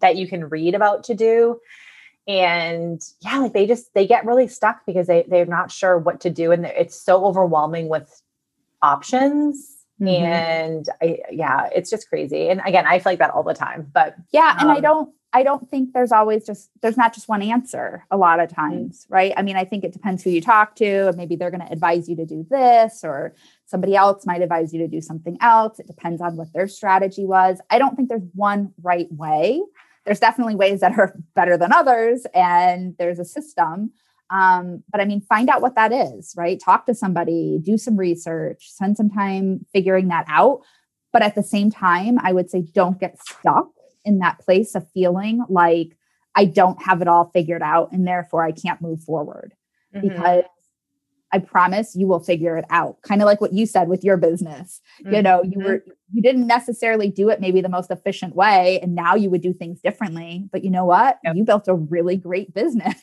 that 0.00 0.16
you 0.16 0.28
can 0.28 0.48
read 0.48 0.74
about 0.74 1.04
to 1.04 1.14
do. 1.14 1.60
And 2.26 3.02
yeah 3.20 3.38
like 3.38 3.52
they 3.52 3.66
just 3.66 3.92
they 3.94 4.06
get 4.06 4.26
really 4.26 4.46
stuck 4.46 4.84
because 4.86 5.06
they 5.06 5.24
they're 5.28 5.46
not 5.46 5.70
sure 5.70 5.98
what 5.98 6.20
to 6.20 6.30
do. 6.30 6.52
And 6.52 6.64
it's 6.66 7.00
so 7.00 7.24
overwhelming 7.24 7.88
with 7.88 8.22
options. 8.82 9.76
Mm-hmm. 10.00 10.24
and 10.24 10.88
i 11.02 11.18
yeah 11.30 11.68
it's 11.74 11.90
just 11.90 12.08
crazy. 12.08 12.48
And 12.48 12.62
again 12.64 12.86
i 12.86 12.98
feel 12.98 13.12
like 13.12 13.18
that 13.18 13.30
all 13.30 13.42
the 13.42 13.54
time. 13.54 13.90
But 13.92 14.14
yeah 14.32 14.56
and 14.58 14.70
um, 14.70 14.76
i 14.76 14.80
don't 14.80 15.14
i 15.32 15.42
don't 15.42 15.68
think 15.70 15.92
there's 15.92 16.12
always 16.12 16.46
just 16.46 16.70
there's 16.80 16.96
not 16.96 17.12
just 17.12 17.28
one 17.28 17.42
answer 17.42 18.06
a 18.10 18.16
lot 18.16 18.40
of 18.40 18.48
mm. 18.48 18.54
times 18.54 19.04
mm-hmm. 19.04 19.14
right? 19.14 19.32
I 19.36 19.42
mean 19.42 19.56
i 19.56 19.64
think 19.64 19.84
it 19.84 19.92
depends 19.92 20.22
who 20.22 20.30
you 20.30 20.40
talk 20.40 20.76
to. 20.76 21.08
And 21.08 21.16
maybe 21.16 21.36
they're 21.36 21.50
going 21.50 21.66
to 21.66 21.72
advise 21.72 22.08
you 22.08 22.16
to 22.16 22.26
do 22.26 22.46
this 22.48 23.00
or 23.04 23.34
somebody 23.66 23.94
else 23.94 24.24
might 24.24 24.42
advise 24.42 24.72
you 24.72 24.80
to 24.80 24.88
do 24.88 25.00
something 25.00 25.36
else. 25.40 25.78
It 25.78 25.86
depends 25.86 26.20
on 26.20 26.36
what 26.36 26.52
their 26.52 26.68
strategy 26.68 27.26
was. 27.26 27.60
I 27.70 27.78
don't 27.78 27.94
think 27.96 28.08
there's 28.08 28.28
one 28.34 28.72
right 28.82 29.10
way 29.12 29.62
there's 30.04 30.20
definitely 30.20 30.54
ways 30.54 30.80
that 30.80 30.98
are 30.98 31.14
better 31.34 31.56
than 31.56 31.72
others 31.72 32.26
and 32.34 32.94
there's 32.98 33.18
a 33.18 33.24
system. 33.24 33.92
Um, 34.32 34.84
but 34.92 35.00
i 35.00 35.04
mean 35.04 35.20
find 35.22 35.50
out 35.50 35.60
what 35.60 35.74
that 35.74 35.92
is 35.92 36.34
right? 36.36 36.60
Talk 36.64 36.86
to 36.86 36.94
somebody 36.94 37.58
do 37.62 37.76
some 37.76 37.96
research 37.96 38.70
spend 38.70 38.96
some 38.96 39.10
time 39.10 39.66
figuring 39.72 40.08
that 40.08 40.26
out. 40.28 40.60
But 41.12 41.22
at 41.22 41.34
the 41.34 41.42
same 41.42 41.70
time 41.70 42.18
i 42.22 42.32
would 42.32 42.50
say 42.50 42.62
don't 42.62 43.00
get 43.00 43.18
stuck 43.20 43.68
in 44.04 44.20
that 44.20 44.38
place 44.38 44.74
of 44.76 44.88
feeling 44.92 45.44
like 45.48 45.96
i 46.36 46.44
don't 46.44 46.80
have 46.80 47.02
it 47.02 47.08
all 47.08 47.30
figured 47.34 47.62
out 47.62 47.90
and 47.90 48.06
therefore 48.06 48.44
i 48.44 48.52
can't 48.52 48.80
move 48.80 49.02
forward. 49.02 49.54
Mm-hmm. 49.94 50.08
because 50.08 50.44
I 51.32 51.38
promise 51.38 51.94
you 51.94 52.06
will 52.06 52.20
figure 52.20 52.56
it 52.56 52.64
out. 52.70 53.00
Kind 53.02 53.22
of 53.22 53.26
like 53.26 53.40
what 53.40 53.52
you 53.52 53.66
said 53.66 53.88
with 53.88 54.02
your 54.02 54.16
business. 54.16 54.80
Mm-hmm. 55.02 55.14
You 55.14 55.22
know, 55.22 55.42
you 55.42 55.58
mm-hmm. 55.58 55.62
were 55.62 55.84
you 56.12 56.22
didn't 56.22 56.46
necessarily 56.46 57.08
do 57.08 57.28
it 57.28 57.40
maybe 57.40 57.60
the 57.60 57.68
most 57.68 57.90
efficient 57.90 58.34
way 58.34 58.80
and 58.82 58.94
now 58.94 59.14
you 59.14 59.30
would 59.30 59.42
do 59.42 59.52
things 59.52 59.80
differently, 59.80 60.48
but 60.50 60.64
you 60.64 60.70
know 60.70 60.84
what? 60.84 61.18
Yep. 61.24 61.36
You 61.36 61.44
built 61.44 61.68
a 61.68 61.74
really 61.74 62.16
great 62.16 62.52
business. 62.52 62.96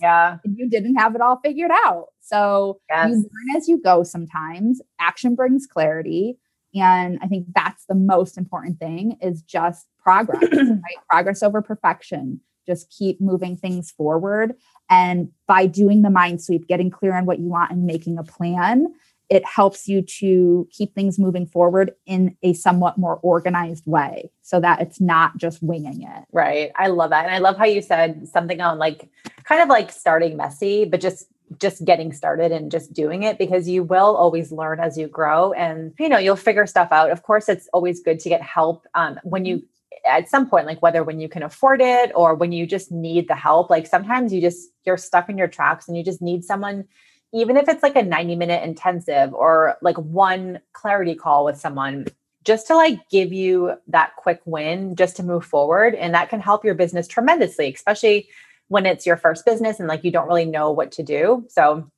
Yeah. 0.00 0.38
and 0.44 0.56
you 0.56 0.70
didn't 0.70 0.96
have 0.96 1.14
it 1.14 1.20
all 1.20 1.38
figured 1.44 1.70
out. 1.70 2.06
So 2.20 2.80
yes. 2.88 3.10
you 3.10 3.16
learn 3.16 3.56
as 3.56 3.68
you 3.68 3.80
go 3.82 4.02
sometimes. 4.02 4.80
Action 4.98 5.34
brings 5.34 5.66
clarity. 5.66 6.38
And 6.74 7.18
I 7.20 7.26
think 7.26 7.48
that's 7.54 7.84
the 7.86 7.94
most 7.94 8.38
important 8.38 8.78
thing 8.78 9.18
is 9.20 9.42
just 9.42 9.86
progress, 10.02 10.42
right? 10.52 10.80
Progress 11.10 11.42
over 11.42 11.60
perfection 11.60 12.40
just 12.70 12.90
keep 12.90 13.20
moving 13.20 13.56
things 13.56 13.90
forward. 13.90 14.54
And 14.88 15.30
by 15.46 15.66
doing 15.66 16.02
the 16.02 16.10
mind 16.10 16.42
sweep, 16.42 16.66
getting 16.68 16.90
clear 16.90 17.14
on 17.14 17.26
what 17.26 17.38
you 17.38 17.48
want 17.48 17.72
and 17.72 17.84
making 17.84 18.18
a 18.18 18.22
plan, 18.22 18.86
it 19.28 19.44
helps 19.44 19.86
you 19.86 20.02
to 20.02 20.68
keep 20.72 20.94
things 20.94 21.18
moving 21.18 21.46
forward 21.46 21.92
in 22.04 22.36
a 22.42 22.52
somewhat 22.52 22.98
more 22.98 23.20
organized 23.22 23.86
way 23.86 24.30
so 24.42 24.60
that 24.60 24.80
it's 24.80 25.00
not 25.00 25.36
just 25.36 25.62
winging 25.62 26.02
it. 26.02 26.24
Right. 26.32 26.72
I 26.76 26.88
love 26.88 27.10
that. 27.10 27.26
And 27.26 27.34
I 27.34 27.38
love 27.38 27.56
how 27.56 27.64
you 27.64 27.80
said 27.80 28.26
something 28.28 28.60
on 28.60 28.78
like 28.78 29.08
kind 29.44 29.62
of 29.62 29.68
like 29.68 29.92
starting 29.92 30.36
messy, 30.36 30.84
but 30.84 31.00
just 31.00 31.26
just 31.58 31.84
getting 31.84 32.12
started 32.12 32.52
and 32.52 32.70
just 32.70 32.92
doing 32.92 33.24
it 33.24 33.36
because 33.38 33.68
you 33.68 33.82
will 33.82 34.16
always 34.16 34.52
learn 34.52 34.78
as 34.78 34.96
you 34.96 35.08
grow 35.08 35.52
and 35.54 35.92
you 35.98 36.08
know 36.08 36.18
you'll 36.18 36.36
figure 36.36 36.64
stuff 36.64 36.92
out 36.92 37.10
of 37.10 37.24
course 37.24 37.48
it's 37.48 37.68
always 37.72 38.00
good 38.00 38.20
to 38.20 38.28
get 38.28 38.40
help 38.40 38.86
um, 38.94 39.18
when 39.24 39.44
you 39.44 39.60
at 40.06 40.28
some 40.28 40.48
point 40.48 40.66
like 40.66 40.80
whether 40.82 41.02
when 41.02 41.20
you 41.20 41.28
can 41.28 41.42
afford 41.42 41.80
it 41.80 42.12
or 42.14 42.34
when 42.34 42.52
you 42.52 42.66
just 42.66 42.90
need 42.90 43.28
the 43.28 43.34
help 43.34 43.70
like 43.70 43.86
sometimes 43.86 44.32
you 44.32 44.40
just 44.40 44.70
you're 44.84 44.96
stuck 44.96 45.28
in 45.28 45.36
your 45.36 45.48
tracks 45.48 45.88
and 45.88 45.96
you 45.96 46.04
just 46.04 46.22
need 46.22 46.44
someone 46.44 46.84
even 47.32 47.56
if 47.56 47.68
it's 47.68 47.82
like 47.82 47.96
a 47.96 48.02
90 48.02 48.36
minute 48.36 48.62
intensive 48.62 49.32
or 49.34 49.76
like 49.82 49.96
one 49.96 50.60
clarity 50.72 51.14
call 51.14 51.44
with 51.44 51.56
someone 51.56 52.06
just 52.44 52.66
to 52.66 52.74
like 52.74 52.98
give 53.10 53.32
you 53.32 53.74
that 53.88 54.16
quick 54.16 54.40
win 54.44 54.96
just 54.96 55.16
to 55.16 55.22
move 55.22 55.44
forward 55.44 55.94
and 55.94 56.14
that 56.14 56.28
can 56.28 56.40
help 56.40 56.64
your 56.64 56.74
business 56.74 57.06
tremendously 57.06 57.72
especially 57.72 58.28
when 58.68 58.86
it's 58.86 59.04
your 59.04 59.16
first 59.16 59.44
business 59.44 59.80
and 59.80 59.88
like 59.88 60.04
you 60.04 60.10
don't 60.10 60.28
really 60.28 60.46
know 60.46 60.70
what 60.70 60.92
to 60.92 61.02
do 61.02 61.44
so 61.48 61.90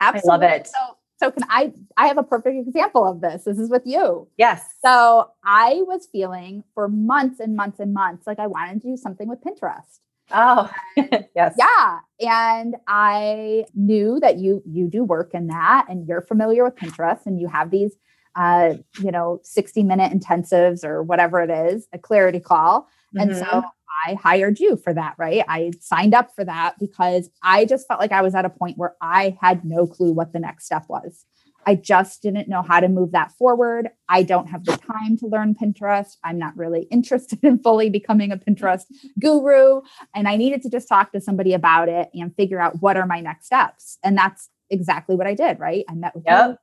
Absolutely. 0.00 0.30
I 0.30 0.50
love 0.50 0.60
it. 0.60 0.66
So 0.66 0.96
so 1.20 1.30
can 1.30 1.44
I 1.48 1.72
I 1.96 2.06
have 2.06 2.18
a 2.18 2.22
perfect 2.22 2.66
example 2.66 3.06
of 3.06 3.20
this. 3.20 3.44
This 3.44 3.58
is 3.58 3.70
with 3.70 3.82
you. 3.84 4.26
Yes. 4.38 4.64
So 4.82 5.30
I 5.44 5.82
was 5.86 6.08
feeling 6.10 6.64
for 6.74 6.88
months 6.88 7.40
and 7.40 7.54
months 7.54 7.78
and 7.78 7.92
months 7.92 8.26
like 8.26 8.38
I 8.38 8.46
wanted 8.46 8.80
to 8.82 8.88
do 8.88 8.96
something 8.96 9.28
with 9.28 9.40
Pinterest. 9.40 10.00
Oh, 10.32 10.70
yes. 11.36 11.56
Yeah. 11.58 11.98
And 12.20 12.76
I 12.86 13.66
knew 13.74 14.18
that 14.20 14.38
you 14.38 14.62
you 14.66 14.88
do 14.88 15.04
work 15.04 15.34
in 15.34 15.48
that 15.48 15.86
and 15.88 16.08
you're 16.08 16.22
familiar 16.22 16.64
with 16.64 16.76
Pinterest 16.76 17.26
and 17.26 17.38
you 17.38 17.48
have 17.48 17.70
these 17.70 17.96
uh, 18.36 18.74
you 19.00 19.10
know, 19.10 19.40
60 19.42 19.82
minute 19.82 20.12
intensives 20.12 20.84
or 20.84 21.02
whatever 21.02 21.40
it 21.40 21.50
is, 21.50 21.88
a 21.92 21.98
clarity 21.98 22.40
call. 22.40 22.88
Mm-hmm. 23.14 23.28
And 23.28 23.36
so 23.36 23.44
mm-hmm. 23.44 23.68
I 24.06 24.14
hired 24.14 24.60
you 24.60 24.76
for 24.76 24.94
that, 24.94 25.14
right? 25.18 25.44
I 25.48 25.72
signed 25.80 26.14
up 26.14 26.34
for 26.34 26.44
that 26.44 26.76
because 26.78 27.30
I 27.42 27.64
just 27.64 27.86
felt 27.86 28.00
like 28.00 28.12
I 28.12 28.22
was 28.22 28.34
at 28.34 28.44
a 28.44 28.50
point 28.50 28.78
where 28.78 28.96
I 29.00 29.36
had 29.40 29.64
no 29.64 29.86
clue 29.86 30.12
what 30.12 30.32
the 30.32 30.40
next 30.40 30.66
step 30.66 30.86
was. 30.88 31.24
I 31.66 31.74
just 31.74 32.22
didn't 32.22 32.48
know 32.48 32.62
how 32.62 32.80
to 32.80 32.88
move 32.88 33.12
that 33.12 33.32
forward. 33.32 33.90
I 34.08 34.22
don't 34.22 34.48
have 34.48 34.64
the 34.64 34.76
time 34.76 35.16
to 35.18 35.26
learn 35.26 35.54
Pinterest. 35.54 36.16
I'm 36.24 36.38
not 36.38 36.56
really 36.56 36.82
interested 36.90 37.38
in 37.42 37.58
fully 37.58 37.90
becoming 37.90 38.32
a 38.32 38.36
Pinterest 38.38 38.84
guru. 39.20 39.82
And 40.14 40.26
I 40.26 40.36
needed 40.36 40.62
to 40.62 40.70
just 40.70 40.88
talk 40.88 41.12
to 41.12 41.20
somebody 41.20 41.52
about 41.52 41.88
it 41.88 42.08
and 42.14 42.34
figure 42.34 42.60
out 42.60 42.80
what 42.80 42.96
are 42.96 43.06
my 43.06 43.20
next 43.20 43.46
steps. 43.46 43.98
And 44.02 44.16
that's 44.16 44.48
exactly 44.70 45.16
what 45.16 45.26
I 45.26 45.34
did, 45.34 45.58
right? 45.58 45.84
I 45.88 45.94
met 45.94 46.14
with 46.14 46.24
yep. 46.26 46.40
you, 46.40 46.48
got 46.48 46.58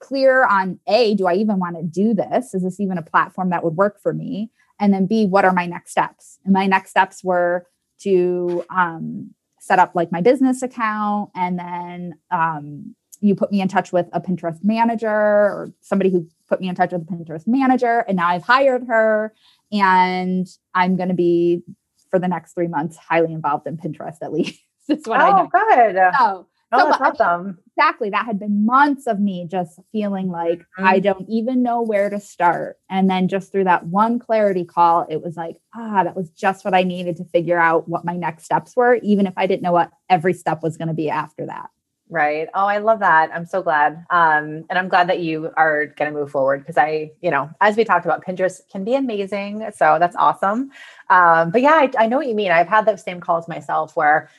clear 0.00 0.44
on 0.44 0.80
A, 0.86 1.14
do 1.14 1.26
I 1.26 1.34
even 1.34 1.58
want 1.58 1.76
to 1.76 1.82
do 1.82 2.14
this? 2.14 2.54
Is 2.54 2.62
this 2.62 2.80
even 2.80 2.98
a 2.98 3.02
platform 3.02 3.50
that 3.50 3.62
would 3.62 3.76
work 3.76 4.00
for 4.00 4.12
me? 4.12 4.50
And 4.80 4.92
then 4.92 5.06
b 5.06 5.26
what 5.26 5.44
are 5.44 5.52
my 5.52 5.66
next 5.66 5.90
steps? 5.90 6.38
And 6.44 6.52
my 6.52 6.66
next 6.66 6.90
steps 6.90 7.22
were 7.24 7.66
to 8.00 8.64
um, 8.70 9.30
set 9.60 9.78
up 9.78 9.92
like 9.94 10.12
my 10.12 10.20
business 10.20 10.62
account 10.62 11.30
and 11.34 11.58
then 11.58 12.14
um, 12.30 12.94
you 13.20 13.34
put 13.34 13.50
me 13.50 13.60
in 13.60 13.68
touch 13.68 13.92
with 13.92 14.06
a 14.12 14.20
pinterest 14.20 14.62
manager 14.62 15.08
or 15.08 15.72
somebody 15.80 16.10
who 16.10 16.28
put 16.48 16.60
me 16.60 16.68
in 16.68 16.74
touch 16.74 16.92
with 16.92 17.02
a 17.02 17.04
pinterest 17.04 17.46
manager 17.46 18.04
and 18.06 18.16
now 18.18 18.28
i've 18.28 18.42
hired 18.42 18.84
her 18.86 19.34
and 19.72 20.46
i'm 20.74 20.96
going 20.96 21.08
to 21.08 21.14
be 21.14 21.62
for 22.10 22.18
the 22.18 22.28
next 22.28 22.52
three 22.52 22.68
months 22.68 22.96
highly 22.96 23.32
involved 23.32 23.66
in 23.66 23.76
pinterest 23.76 24.18
at 24.22 24.32
least. 24.32 24.60
That's 24.88 25.08
what 25.08 25.20
oh, 25.20 25.24
i 25.24 25.42
know. 25.42 25.48
good. 25.48 26.14
So 26.18 26.46
Oh, 26.72 26.78
so, 26.78 26.98
that's 26.98 27.20
awesome. 27.20 27.58
Exactly. 27.76 28.08
That 28.08 28.24
had 28.24 28.38
been 28.38 28.64
months 28.64 29.06
of 29.06 29.20
me 29.20 29.46
just 29.50 29.78
feeling 29.92 30.30
like 30.30 30.60
mm-hmm. 30.60 30.86
I 30.86 30.98
don't 30.98 31.28
even 31.28 31.62
know 31.62 31.82
where 31.82 32.08
to 32.08 32.18
start. 32.18 32.78
And 32.88 33.10
then 33.10 33.28
just 33.28 33.52
through 33.52 33.64
that 33.64 33.86
one 33.86 34.18
clarity 34.18 34.64
call, 34.64 35.06
it 35.10 35.22
was 35.22 35.36
like, 35.36 35.58
ah, 35.74 36.02
that 36.04 36.16
was 36.16 36.30
just 36.30 36.64
what 36.64 36.74
I 36.74 36.84
needed 36.84 37.16
to 37.16 37.24
figure 37.24 37.58
out 37.58 37.86
what 37.86 38.04
my 38.04 38.16
next 38.16 38.44
steps 38.44 38.74
were, 38.76 38.94
even 39.02 39.26
if 39.26 39.34
I 39.36 39.46
didn't 39.46 39.62
know 39.62 39.72
what 39.72 39.90
every 40.08 40.32
step 40.32 40.62
was 40.62 40.78
going 40.78 40.88
to 40.88 40.94
be 40.94 41.10
after 41.10 41.44
that. 41.46 41.68
Right. 42.08 42.48
Oh, 42.54 42.66
I 42.66 42.78
love 42.78 43.00
that. 43.00 43.30
I'm 43.34 43.44
so 43.44 43.62
glad. 43.62 44.06
Um, 44.10 44.64
and 44.70 44.78
I'm 44.78 44.88
glad 44.88 45.08
that 45.08 45.18
you 45.18 45.50
are 45.56 45.86
going 45.86 46.10
to 46.10 46.18
move 46.18 46.30
forward 46.30 46.60
because 46.60 46.78
I, 46.78 47.10
you 47.20 47.30
know, 47.30 47.50
as 47.60 47.76
we 47.76 47.84
talked 47.84 48.06
about, 48.06 48.24
Pinterest 48.24 48.60
can 48.70 48.84
be 48.84 48.94
amazing. 48.94 49.68
So 49.74 49.96
that's 49.98 50.16
awesome. 50.16 50.70
Um, 51.10 51.50
but 51.50 51.62
yeah, 51.62 51.74
I, 51.74 51.90
I 51.98 52.06
know 52.06 52.16
what 52.16 52.28
you 52.28 52.34
mean. 52.34 52.52
I've 52.52 52.68
had 52.68 52.86
those 52.86 53.02
same 53.02 53.20
calls 53.20 53.48
myself 53.48 53.96
where 53.96 54.30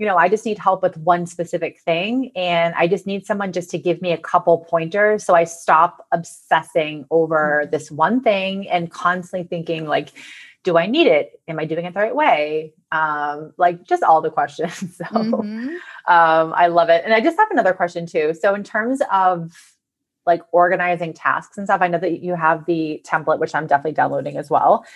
you 0.00 0.06
know, 0.06 0.16
I 0.16 0.30
just 0.30 0.46
need 0.46 0.58
help 0.58 0.82
with 0.82 0.96
one 0.96 1.26
specific 1.26 1.78
thing. 1.80 2.32
And 2.34 2.74
I 2.74 2.88
just 2.88 3.06
need 3.06 3.26
someone 3.26 3.52
just 3.52 3.68
to 3.72 3.78
give 3.78 4.00
me 4.00 4.12
a 4.12 4.16
couple 4.16 4.64
pointers. 4.66 5.24
So 5.24 5.34
I 5.34 5.44
stop 5.44 6.06
obsessing 6.10 7.04
over 7.10 7.60
mm-hmm. 7.62 7.70
this 7.70 7.90
one 7.90 8.22
thing 8.22 8.66
and 8.70 8.90
constantly 8.90 9.46
thinking, 9.46 9.86
like, 9.86 10.08
do 10.64 10.78
I 10.78 10.86
need 10.86 11.06
it? 11.06 11.38
Am 11.48 11.58
I 11.58 11.66
doing 11.66 11.84
it 11.84 11.92
the 11.92 12.00
right 12.00 12.16
way? 12.16 12.72
Um, 12.90 13.52
like 13.58 13.84
just 13.84 14.02
all 14.02 14.22
the 14.22 14.30
questions. 14.30 14.74
so 14.96 15.04
mm-hmm. 15.04 15.68
um, 16.06 16.54
I 16.56 16.68
love 16.68 16.88
it. 16.88 17.04
And 17.04 17.12
I 17.12 17.20
just 17.20 17.38
have 17.38 17.50
another 17.50 17.74
question 17.74 18.06
too. 18.06 18.32
So 18.40 18.54
in 18.54 18.64
terms 18.64 19.02
of 19.12 19.52
like 20.24 20.40
organizing 20.52 21.12
tasks 21.12 21.58
and 21.58 21.66
stuff, 21.66 21.82
I 21.82 21.88
know 21.88 21.98
that 21.98 22.22
you 22.22 22.36
have 22.36 22.64
the 22.64 23.04
template, 23.06 23.38
which 23.38 23.54
I'm 23.54 23.66
definitely 23.66 23.92
downloading 23.92 24.38
as 24.38 24.48
well 24.48 24.86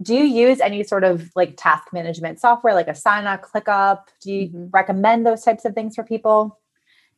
do 0.00 0.14
you 0.14 0.24
use 0.24 0.60
any 0.60 0.82
sort 0.82 1.04
of 1.04 1.30
like 1.36 1.54
task 1.56 1.92
management 1.92 2.40
software 2.40 2.74
like 2.74 2.86
Asana, 2.86 3.40
ClickUp? 3.40 4.00
Do 4.20 4.32
you 4.32 4.48
mm-hmm. 4.48 4.66
recommend 4.72 5.26
those 5.26 5.42
types 5.42 5.64
of 5.64 5.74
things 5.74 5.94
for 5.94 6.02
people? 6.02 6.58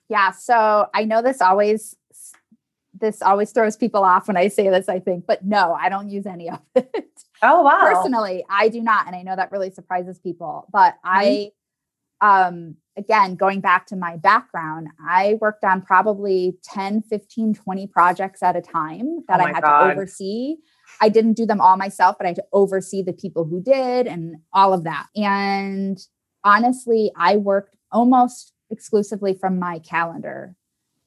Yeah. 0.08 0.32
So 0.32 0.88
I 0.92 1.04
know 1.04 1.22
this 1.22 1.40
always 1.40 1.96
this 3.00 3.22
always 3.22 3.50
throws 3.50 3.76
people 3.76 4.04
off 4.04 4.28
when 4.28 4.36
I 4.36 4.48
say 4.48 4.68
this, 4.68 4.88
I 4.88 5.00
think, 5.00 5.26
but 5.26 5.44
no, 5.44 5.72
I 5.72 5.88
don't 5.88 6.08
use 6.10 6.26
any 6.26 6.48
of 6.50 6.60
it. 6.74 7.22
Oh 7.42 7.62
wow. 7.62 7.80
Personally, 7.80 8.44
I 8.48 8.68
do 8.68 8.80
not. 8.80 9.06
And 9.06 9.16
I 9.16 9.22
know 9.22 9.36
that 9.36 9.52
really 9.52 9.70
surprises 9.70 10.18
people. 10.18 10.66
But 10.72 10.94
mm-hmm. 11.04 11.50
I 12.22 12.46
um 12.46 12.76
again, 12.96 13.34
going 13.34 13.60
back 13.60 13.86
to 13.86 13.96
my 13.96 14.16
background, 14.16 14.88
I 15.04 15.36
worked 15.40 15.64
on 15.64 15.82
probably 15.82 16.56
10, 16.62 17.02
15, 17.02 17.54
20 17.54 17.86
projects 17.88 18.42
at 18.42 18.56
a 18.56 18.60
time 18.60 19.24
that 19.28 19.40
oh 19.40 19.44
I 19.44 19.52
had 19.52 19.62
God. 19.62 19.86
to 19.86 19.92
oversee. 19.92 20.56
I 21.00 21.08
didn't 21.08 21.34
do 21.34 21.46
them 21.46 21.60
all 21.60 21.76
myself, 21.76 22.16
but 22.18 22.24
I 22.24 22.28
had 22.28 22.36
to 22.36 22.44
oversee 22.52 23.02
the 23.02 23.12
people 23.12 23.44
who 23.44 23.62
did 23.62 24.06
and 24.06 24.36
all 24.52 24.72
of 24.72 24.84
that. 24.84 25.06
And 25.16 25.98
honestly, 26.42 27.12
I 27.16 27.36
worked 27.36 27.76
almost 27.90 28.52
exclusively 28.70 29.34
from 29.34 29.58
my 29.58 29.78
calendar. 29.78 30.56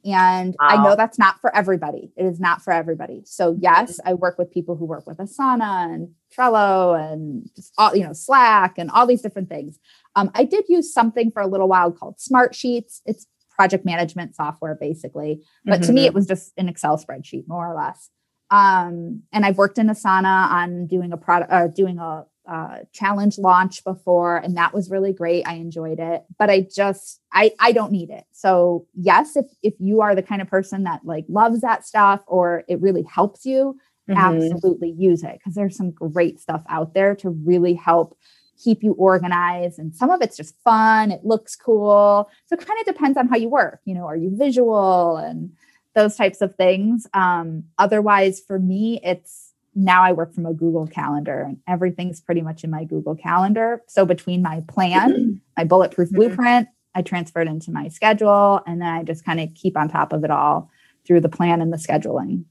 And 0.06 0.56
wow. 0.60 0.68
I 0.68 0.84
know 0.84 0.96
that's 0.96 1.20
not 1.20 1.42
for 1.42 1.54
everybody. 1.56 2.12
It 2.16 2.26
is 2.26 2.40
not 2.40 2.62
for 2.62 2.72
everybody. 2.72 3.24
So 3.26 3.52
mm-hmm. 3.52 3.64
yes, 3.64 4.00
I 4.06 4.14
work 4.14 4.38
with 4.38 4.52
people 4.52 4.76
who 4.76 4.86
work 4.86 5.06
with 5.06 5.18
Asana 5.18 5.94
and 5.94 6.10
Trello 6.36 6.98
and 6.98 7.50
all, 7.78 7.96
you 7.96 8.04
know, 8.04 8.14
Slack 8.14 8.78
and 8.78 8.90
all 8.92 9.06
these 9.06 9.22
different 9.22 9.50
things. 9.50 9.80
Um, 10.16 10.32
I 10.34 10.46
did 10.46 10.66
use 10.70 10.94
something 10.94 11.32
for 11.32 11.42
a 11.42 11.48
little 11.48 11.68
while 11.68 11.92
called 11.92 12.22
Smart 12.22 12.56
Sheets. 12.56 13.02
It's 13.06 13.28
project 13.50 13.86
management 13.86 14.36
software, 14.36 14.78
basically. 14.80 15.42
But 15.66 15.82
mm-hmm. 15.82 15.88
to 15.88 15.92
me, 15.92 16.02
mm-hmm. 16.02 16.08
it 16.08 16.14
was 16.14 16.28
just 16.28 16.54
an 16.58 16.70
Excel 16.70 16.98
spreadsheet, 16.98 17.48
more 17.48 17.70
or 17.70 17.76
less. 17.76 18.10
Um, 18.50 19.24
and 19.34 19.46
I've 19.46 19.58
worked 19.58 19.78
in 19.78 19.88
Asana 19.88 20.50
on 20.50 20.88
doing 20.88 21.12
a 21.12 21.18
product, 21.18 21.52
uh, 21.52 21.68
doing 21.68 22.00
a 22.00 22.26
uh, 22.48 22.80
challenge 22.94 23.38
launch 23.38 23.84
before, 23.84 24.38
and 24.38 24.56
that 24.56 24.74
was 24.74 24.90
really 24.90 25.12
great. 25.12 25.46
I 25.46 25.56
enjoyed 25.56 26.00
it, 26.00 26.24
but 26.40 26.50
I 26.50 26.62
just 26.62 27.20
I 27.34 27.52
I 27.60 27.74
don't 27.74 27.92
need 27.92 28.10
it. 28.10 28.24
So 28.32 28.86
yes, 28.96 29.36
if 29.36 29.46
if 29.62 29.74
you 29.80 30.02
are 30.02 30.16
the 30.16 30.24
kind 30.24 30.42
of 30.42 30.48
person 30.48 30.84
that 30.84 31.02
like 31.04 31.26
loves 31.28 31.62
that 31.62 31.86
stuff 31.86 32.22
or 32.26 32.64
it 32.70 32.82
really 32.82 33.04
helps 33.04 33.46
you, 33.46 33.78
mm-hmm. 34.10 34.20
absolutely 34.20 34.92
use 34.92 35.24
it 35.24 35.34
because 35.34 35.56
there's 35.56 35.76
some 35.76 35.92
great 35.92 36.40
stuff 36.40 36.64
out 36.70 36.94
there 36.94 37.16
to 37.16 37.30
really 37.30 37.74
help 37.74 38.18
keep 38.58 38.84
you 38.84 38.94
organized 38.94 39.78
and 39.78 39.96
some 39.96 40.10
of 40.10 40.20
it's 40.20 40.36
just 40.36 40.56
fun 40.64 41.12
it 41.12 41.24
looks 41.24 41.56
cool 41.56 42.28
so 42.48 42.56
it 42.56 42.66
kind 42.66 42.80
of 42.80 42.88
depends 42.88 43.16
on 43.16 43.28
how 43.28 43.36
you 43.38 43.48
work 43.48 43.82
you 43.86 43.94
know 43.94 44.06
are 44.06 44.16
you 44.16 44.36
visual 44.36 45.18
and 45.18 45.52
those 45.98 46.16
types 46.16 46.42
of 46.42 46.56
things. 46.56 47.08
Um, 47.14 47.64
otherwise 47.78 48.40
for 48.40 48.60
me 48.60 49.02
it's 49.04 49.54
now 49.76 50.02
i 50.04 50.12
work 50.12 50.34
from 50.34 50.46
a 50.46 50.54
google 50.54 50.88
calendar 50.88 51.42
and 51.42 51.58
everything's 51.68 52.22
pretty 52.22 52.42
much 52.42 52.64
in 52.64 52.70
my 52.70 52.84
google 52.86 53.16
calendar. 53.16 53.82
So 53.88 54.06
between 54.06 54.42
my 54.42 54.64
plan 54.68 55.42
my 55.58 55.64
bulletproof 55.64 56.10
mm-hmm. 56.10 56.18
blueprint 56.18 56.68
i 56.96 57.02
transfer 57.02 57.42
it 57.42 57.48
into 57.48 57.72
my 57.72 57.88
schedule 57.88 58.62
and 58.68 58.82
then 58.82 58.88
i 58.88 59.04
just 59.04 59.26
kind 59.26 59.40
of 59.40 59.54
keep 59.56 59.76
on 59.76 59.90
top 59.90 60.14
of 60.14 60.24
it 60.24 60.32
all 60.32 60.70
through 61.06 61.22
the 61.22 61.30
plan 61.30 61.62
and 61.62 61.74
the 61.74 61.78
scheduling. 61.78 62.46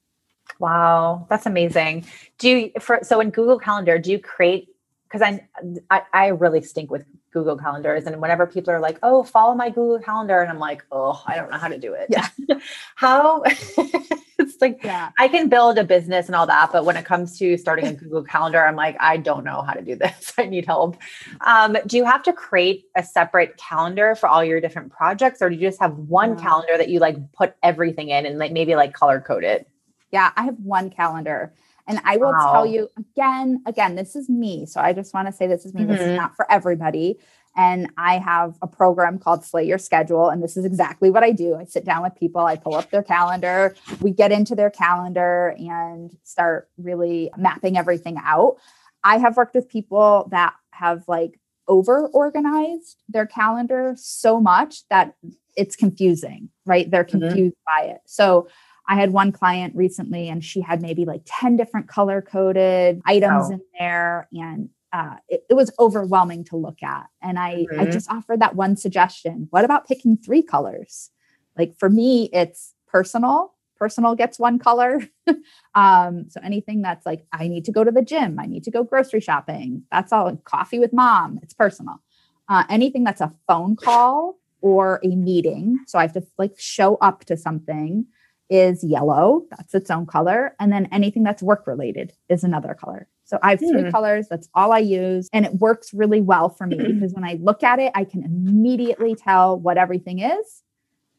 Wow 0.59 1.27
that's 1.31 1.47
amazing. 1.47 2.05
Do 2.39 2.49
you 2.49 2.71
for 2.81 2.99
so 3.03 3.21
in 3.21 3.31
google 3.31 3.61
calendar 3.61 3.99
do 3.99 4.11
you 4.11 4.19
create 4.19 4.69
because 5.09 5.23
I, 5.23 5.47
I, 5.91 6.03
I 6.13 6.27
really 6.29 6.63
stink 6.63 6.91
with 6.91 7.05
Google 7.33 7.57
calendars, 7.57 8.05
and 8.05 8.21
whenever 8.21 8.47
people 8.47 8.73
are 8.73 8.81
like, 8.81 8.99
"Oh, 9.03 9.23
follow 9.23 9.55
my 9.55 9.69
Google 9.69 10.01
calendar," 10.01 10.41
and 10.41 10.51
I'm 10.51 10.59
like, 10.59 10.85
"Oh, 10.91 11.23
I 11.27 11.37
don't 11.37 11.51
know 11.51 11.59
how 11.59 11.69
to 11.69 11.79
do 11.79 11.95
it." 11.95 12.07
Yeah, 12.09 12.29
how? 12.97 13.43
it's 14.39 14.61
like 14.61 14.83
yeah. 14.83 15.11
I 15.19 15.29
can 15.29 15.49
build 15.49 15.79
a 15.79 15.85
business 15.85 16.27
and 16.27 16.35
all 16.35 16.47
that, 16.47 16.71
but 16.73 16.85
when 16.85 16.97
it 16.97 17.05
comes 17.05 17.39
to 17.39 17.57
starting 17.57 17.87
a 17.87 17.93
Google 17.95 18.25
calendar, 18.25 18.65
I'm 18.65 18.77
like, 18.77 18.97
I 19.01 19.17
don't 19.17 19.45
know 19.45 19.63
how 19.63 19.73
to 19.73 19.83
do 19.83 19.97
this. 19.97 20.33
I 20.39 20.47
need 20.47 20.67
help. 20.67 20.97
Um, 21.43 21.77
do 21.87 21.97
you 21.97 22.05
have 22.05 22.23
to 22.25 22.33
create 22.33 22.85
a 22.97 23.03
separate 23.03 23.57
calendar 23.57 24.15
for 24.15 24.29
all 24.29 24.45
your 24.45 24.61
different 24.61 24.93
projects, 24.93 25.43
or 25.43 25.51
do 25.51 25.57
you 25.57 25.63
just 25.63 25.81
have 25.81 25.97
one 25.97 26.39
calendar 26.39 26.77
that 26.77 26.89
you 26.89 27.01
like 27.01 27.17
put 27.33 27.55
everything 27.63 28.09
in 28.09 28.27
and 28.27 28.39
like 28.39 28.53
maybe 28.53 28.75
like 28.75 28.93
color 28.93 29.21
code 29.21 29.45
it? 29.45 29.69
Yeah, 30.11 30.33
I 30.37 30.45
have 30.45 30.57
one 30.59 30.91
calendar. 30.91 31.53
And 31.87 32.01
I 32.05 32.17
will 32.17 32.33
wow. 32.33 32.53
tell 32.53 32.67
you 32.67 32.89
again, 32.99 33.63
again, 33.67 33.95
this 33.95 34.17
is 34.17 34.29
me. 34.29 34.67
So 34.67 34.81
I 34.81 34.93
just 34.93 35.15
want 35.15 35.29
to 35.29 35.33
say 35.33 35.47
this 35.47 35.65
is 35.65 35.75
me. 35.75 35.83
Mm-hmm. 35.83 35.91
This 35.91 36.01
is 36.01 36.07
mm-hmm. 36.09 36.17
not 36.17 36.37
for 36.37 36.51
everybody. 36.51 37.19
And 37.57 37.91
I 37.97 38.19
have 38.19 38.57
a 38.61 38.67
program 38.67 39.19
called 39.19 39.45
Slay 39.45 39.65
Your 39.65 39.79
Schedule. 39.79 40.29
And 40.29 40.43
this 40.43 40.57
is 40.57 40.65
exactly 40.65 41.11
what 41.11 41.23
I 41.23 41.33
do. 41.33 41.55
I 41.55 41.65
sit 41.65 41.85
down 41.85 42.03
with 42.03 42.15
people, 42.15 42.43
I 42.43 42.57
pull 42.57 42.75
up 42.75 42.91
their 42.91 43.03
calendar, 43.03 43.75
we 44.01 44.11
get 44.11 44.31
into 44.31 44.55
their 44.55 44.71
calendar 44.71 45.55
and 45.59 46.15
start 46.23 46.69
really 46.77 47.31
mapping 47.37 47.79
everything 47.79 48.19
out. 48.23 48.57
I 49.03 49.19
have 49.19 49.37
worked 49.37 49.55
with 49.55 49.69
people 49.69 50.29
that 50.33 50.55
have 50.73 51.05
like 51.09 51.41
over 51.69 52.09
organized 52.09 53.03
their 53.09 53.27
calendar 53.27 53.95
so 53.97 54.41
much 54.41 54.87
that 54.89 55.15
it's 55.57 55.77
confusing, 55.77 56.51
right? 56.67 56.91
They're 56.91 57.05
mm-hmm. 57.05 57.21
confused 57.21 57.55
mm-hmm. 57.55 57.87
by 57.87 57.93
it. 57.95 58.01
So 58.05 58.49
I 58.89 58.95
had 58.95 59.13
one 59.13 59.33
client 59.33 59.75
recently 59.75 60.29
and 60.29 60.45
she 60.45 60.61
had 60.61 60.81
maybe 60.81 61.05
like 61.05 61.23
10 61.27 61.57
different 61.57 61.89
color 61.89 62.23
coded 62.23 63.01
items 63.05 63.51
in 63.51 63.61
there. 63.79 64.29
And 64.33 64.71
uh, 64.93 65.17
it, 65.29 65.45
it, 65.51 65.55
was 65.55 65.73
overwhelming 65.79 66.45
to 66.45 66.57
look 66.57 66.83
at. 66.83 67.07
And 67.21 67.39
I, 67.39 67.67
mm-hmm. 67.71 67.81
I 67.81 67.87
just 67.87 68.11
offered 68.11 68.41
that 68.41 68.55
one 68.55 68.77
suggestion. 68.77 69.49
What 69.51 69.65
about 69.65 69.87
picking 69.87 70.17
three 70.17 70.43
colors? 70.43 71.11
Like 71.59 71.77
for 71.77 71.91
me, 71.91 72.31
it's 72.33 72.75
personal. 72.87 73.53
Personal 73.77 74.15
gets 74.15 74.39
one 74.39 74.59
color. 74.59 75.03
um, 75.75 76.27
so 76.31 76.41
anything 76.43 76.83
that's 76.83 77.05
like, 77.05 77.27
I 77.33 77.49
need 77.49 77.65
to 77.67 77.73
go 77.73 77.85
to 77.85 77.91
the 77.91 78.03
gym, 78.03 78.39
I 78.39 78.47
need 78.47 78.65
to 78.65 78.71
go 78.71 78.85
grocery 78.85 79.21
shopping. 79.21 79.83
That's 79.91 80.13
all 80.13 80.35
coffee 80.45 80.79
with 80.79 80.93
mom. 80.93 81.41
It's 81.43 81.53
personal. 81.53 82.01
Uh, 82.49 82.65
anything 82.71 83.05
that's 83.05 83.21
a 83.21 83.33
phone 83.49 83.75
call 83.77 84.39
or 84.61 85.01
a 85.05 85.09
meeting. 85.09 85.81
So 85.87 85.99
I 85.99 86.03
have 86.03 86.13
to 86.15 86.25
like 86.39 86.55
show 86.59 86.97
up 86.97 87.25
to 87.27 87.37
something 87.37 88.07
is 88.49 88.85
yellow. 88.85 89.43
That's 89.51 89.75
its 89.75 89.91
own 89.91 90.07
color. 90.07 90.55
And 90.61 90.73
then 90.73 90.89
anything 90.93 91.23
that's 91.23 91.43
work 91.43 91.67
related 91.67 92.13
is 92.29 92.45
another 92.45 92.75
color. 92.75 93.09
So 93.25 93.39
I 93.43 93.51
have 93.51 93.59
three 93.59 93.83
hmm. 93.83 93.91
colors. 93.91 94.29
That's 94.29 94.49
all 94.55 94.73
I 94.73 94.79
use. 94.79 95.29
And 95.33 95.45
it 95.45 95.55
works 95.55 95.93
really 95.93 96.21
well 96.21 96.49
for 96.49 96.67
me 96.67 96.77
because 96.95 97.13
when 97.13 97.25
I 97.25 97.39
look 97.41 97.63
at 97.63 97.79
it, 97.79 97.93
I 97.95 98.05
can 98.05 98.23
immediately 98.23 99.15
tell 99.15 99.59
what 99.59 99.79
everything 99.79 100.21
is. 100.21 100.63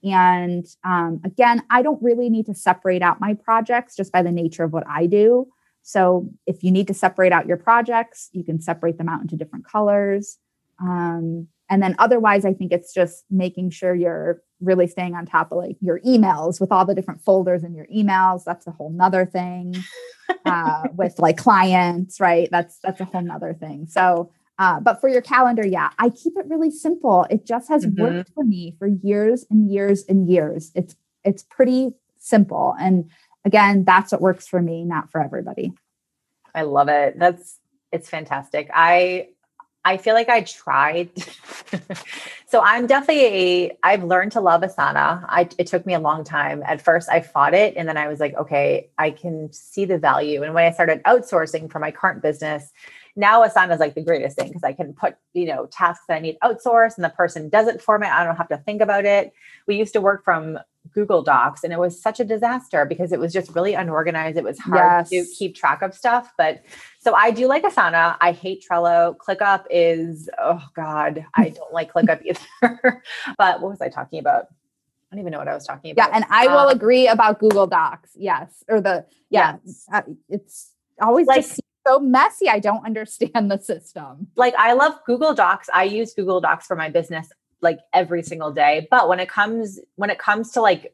And 0.03 0.65
um, 0.84 1.19
again, 1.25 1.63
I 1.69 1.82
don't 1.82 2.01
really 2.01 2.30
need 2.30 2.45
to 2.45 2.53
separate 2.53 3.01
out 3.01 3.19
my 3.19 3.34
projects 3.34 3.95
just 3.95 4.11
by 4.11 4.21
the 4.21 4.32
nature 4.32 4.63
of 4.63 4.71
what 4.71 4.86
I 4.88 5.05
do. 5.05 5.47
So 5.82 6.30
if 6.45 6.63
you 6.63 6.71
need 6.71 6.88
to 6.88 6.93
separate 6.93 7.32
out 7.32 7.47
your 7.47 7.57
projects, 7.57 8.30
you 8.32 8.43
can 8.43 8.61
separate 8.61 8.97
them 8.97 9.09
out 9.09 9.21
into 9.21 9.36
different 9.36 9.65
colors. 9.65 10.38
Um, 10.82 11.47
and 11.69 11.82
then 11.82 11.95
otherwise, 11.97 12.45
I 12.45 12.53
think 12.53 12.71
it's 12.71 12.93
just 12.93 13.25
making 13.30 13.71
sure 13.71 13.95
you're 13.95 14.41
really 14.62 14.88
staying 14.88 15.16
on 15.16 15.26
top 15.26 15.51
of 15.51 15.58
like 15.58 15.78
your 15.82 15.99
emails 16.01 16.60
with 16.60 16.72
all 16.72 16.86
the 16.86 16.95
different 16.95 17.22
folders 17.22 17.64
in 17.64 17.76
your 17.76 17.88
emails. 17.88 18.43
That's 18.43 18.68
a 18.68 18.72
whole 18.72 18.91
nother 18.91 19.26
thing. 19.26 19.76
Uh, 20.45 20.84
with 20.93 21.20
like 21.20 21.38
clients, 21.38 22.20
right? 22.20 22.49
That's 22.51 22.80
that's 22.80 22.99
a 22.99 23.05
whole 23.05 23.22
nother 23.22 23.53
thing. 23.53 23.88
So 23.88 24.30
uh, 24.60 24.80
but 24.80 24.99
for 24.99 25.08
your 25.08 25.22
calendar, 25.22 25.66
yeah, 25.66 25.89
I 25.99 26.10
keep 26.10 26.34
it 26.36 26.45
really 26.47 26.72
simple. 26.72 27.28
It 27.30 27.45
just 27.45 27.70
has 27.70 27.86
mm-hmm. 27.86 28.01
worked 28.01 28.32
for 28.34 28.43
me 28.43 28.76
for 28.80 28.88
years 28.88 29.45
and 29.49 29.72
years 29.72 30.03
and 30.10 30.28
years. 30.28 30.72
It's 30.76 30.95
it's 31.24 31.43
pretty 31.43 31.91
simple. 32.18 32.76
And 32.80 33.10
again, 33.45 33.84
that's 33.84 34.12
what 34.12 34.22
works 34.22 34.47
for 34.47 34.62
me, 34.62 34.84
not 34.84 35.12
for 35.12 35.22
everybody. 35.22 35.74
I 36.55 36.64
love 36.64 36.89
it. 36.89 37.20
That's 37.20 37.60
it's 37.91 38.10
fantastic. 38.10 38.70
I 38.74 39.30
I 39.88 39.95
feel 39.95 40.15
like 40.15 40.27
I 40.27 40.41
tried. 40.41 41.09
so 42.45 42.61
I'm 42.61 42.88
definitely 42.88 43.23
a, 43.23 43.77
I've 43.83 44.03
learned 44.03 44.33
to 44.33 44.41
love 44.41 44.59
Asana. 44.59 45.23
I, 45.29 45.47
it 45.57 45.67
took 45.67 45.85
me 45.85 45.93
a 45.93 45.99
long 45.99 46.25
time. 46.25 46.61
At 46.65 46.81
first, 46.81 47.07
I 47.09 47.21
fought 47.21 47.53
it. 47.53 47.77
And 47.77 47.88
then 47.88 47.95
I 47.95 48.09
was 48.09 48.19
like, 48.19 48.35
okay, 48.35 48.89
I 48.97 49.11
can 49.11 49.49
see 49.53 49.85
the 49.85 49.97
value. 49.97 50.43
And 50.43 50.53
when 50.53 50.65
I 50.65 50.71
started 50.71 51.01
outsourcing 51.03 51.71
for 51.71 51.79
my 51.79 51.91
current 51.91 52.21
business, 52.21 52.73
now 53.15 53.47
Asana 53.47 53.75
is 53.75 53.79
like 53.79 53.95
the 53.95 54.03
greatest 54.03 54.38
thing 54.38 54.49
because 54.49 54.65
I 54.65 54.73
can 54.73 54.91
put, 54.91 55.15
you 55.33 55.45
know, 55.45 55.67
tasks 55.67 56.03
that 56.09 56.15
I 56.15 56.19
need 56.19 56.38
outsourced 56.43 56.97
and 56.97 57.05
the 57.05 57.09
person 57.09 57.47
does 57.47 57.69
it 57.69 57.81
for 57.81 57.97
me. 57.97 58.07
I 58.07 58.25
don't 58.25 58.35
have 58.35 58.49
to 58.49 58.57
think 58.57 58.81
about 58.81 59.05
it. 59.05 59.31
We 59.67 59.77
used 59.77 59.93
to 59.93 60.01
work 60.01 60.25
from 60.25 60.59
Google 60.93 61.23
Docs 61.23 61.63
and 61.63 61.73
it 61.73 61.79
was 61.79 62.01
such 62.01 62.19
a 62.19 62.23
disaster 62.23 62.85
because 62.85 63.11
it 63.11 63.19
was 63.19 63.33
just 63.33 63.53
really 63.55 63.73
unorganized. 63.73 64.38
It 64.38 64.43
was 64.43 64.59
hard 64.59 65.07
yes. 65.11 65.29
to 65.29 65.35
keep 65.35 65.55
track 65.55 65.81
of 65.81 65.93
stuff. 65.93 66.31
But 66.38 66.63
so 66.99 67.13
I 67.13 67.31
do 67.31 67.47
like 67.47 67.63
Asana. 67.63 68.17
I 68.21 68.31
hate 68.31 68.65
Trello. 68.69 69.15
ClickUp 69.17 69.65
is, 69.69 70.29
oh 70.39 70.61
God, 70.75 71.25
I 71.35 71.49
don't 71.55 71.73
like 71.73 71.93
ClickUp 71.93 72.21
either. 72.23 73.03
but 73.38 73.61
what 73.61 73.69
was 73.69 73.81
I 73.81 73.89
talking 73.89 74.19
about? 74.19 74.47
I 75.11 75.15
don't 75.15 75.21
even 75.21 75.31
know 75.31 75.39
what 75.39 75.47
I 75.47 75.53
was 75.53 75.65
talking 75.65 75.91
about. 75.91 76.09
Yeah, 76.09 76.15
and 76.15 76.25
I 76.29 76.47
will 76.47 76.67
um, 76.67 76.75
agree 76.75 77.07
about 77.07 77.39
Google 77.39 77.65
Docs. 77.65 78.11
Yes, 78.15 78.63
or 78.67 78.81
the 78.81 79.05
yeah, 79.29 79.57
yes. 79.63 79.85
Uh, 79.91 80.01
it's 80.27 80.71
always 81.01 81.27
like 81.27 81.43
just 81.43 81.61
so 81.88 81.99
messy. 81.99 82.49
I 82.49 82.59
don't 82.59 82.85
understand 82.85 83.49
the 83.49 83.57
system. 83.57 84.27
Like 84.35 84.53
I 84.55 84.73
love 84.73 84.95
Google 85.05 85.33
Docs. 85.33 85.69
I 85.73 85.83
use 85.83 86.13
Google 86.13 86.41
Docs 86.41 86.67
for 86.67 86.75
my 86.75 86.89
business 86.89 87.29
like 87.62 87.80
every 87.93 88.24
single 88.24 88.51
day. 88.51 88.88
But 88.89 89.10
when 89.10 89.20
it 89.20 89.30
comes 89.30 89.80
when 89.95 90.10
it 90.10 90.20
comes 90.20 90.51
to 90.51 90.62
like 90.62 90.93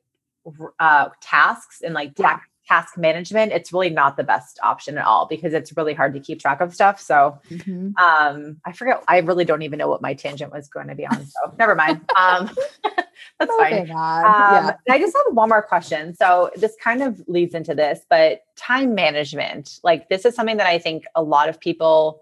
uh 0.80 1.10
tasks 1.22 1.82
and 1.82 1.94
like 1.94 2.16
task 2.16 2.48
task 2.68 2.98
management, 2.98 3.52
it's 3.52 3.74
really 3.74 3.90
not 3.90 4.18
the 4.18 4.24
best 4.24 4.60
option 4.64 4.98
at 4.98 5.06
all 5.06 5.26
because 5.26 5.54
it's 5.54 5.76
really 5.76 5.94
hard 5.94 6.14
to 6.14 6.20
keep 6.20 6.40
track 6.40 6.62
of 6.62 6.74
stuff. 6.74 7.00
So 7.00 7.40
mm-hmm. 7.50 7.92
um, 8.02 8.58
I 8.66 8.72
forget, 8.72 9.04
I 9.08 9.20
really 9.20 9.46
don't 9.46 9.64
even 9.64 9.80
know 9.80 9.90
what 9.90 10.02
my 10.02 10.14
tangent 10.14 10.52
was 10.52 10.70
going 10.70 10.88
to 10.88 10.96
be 10.96 11.06
on. 11.06 11.26
So 11.26 11.54
never 11.58 11.76
mind. 11.76 12.02
Um, 12.18 12.50
that's 13.40 13.56
fine. 13.58 13.80
Um, 13.82 13.88
yeah. 13.88 14.72
I 14.90 15.00
just 15.00 15.16
have 15.16 15.36
one 15.36 15.50
more 15.50 15.62
question. 15.62 16.16
So 16.16 16.52
this 16.56 16.76
kind 16.82 17.02
of 17.02 17.22
leads 17.28 17.54
into 17.54 17.74
this, 17.74 18.06
but 18.10 18.44
time 18.56 18.96
management, 18.96 19.80
like 19.84 20.08
this 20.10 20.26
is 20.26 20.36
something 20.36 20.58
that 20.58 20.68
I 20.68 20.78
think 20.80 21.06
a 21.16 21.24
lot 21.24 21.50
of 21.50 21.60
people 21.60 22.22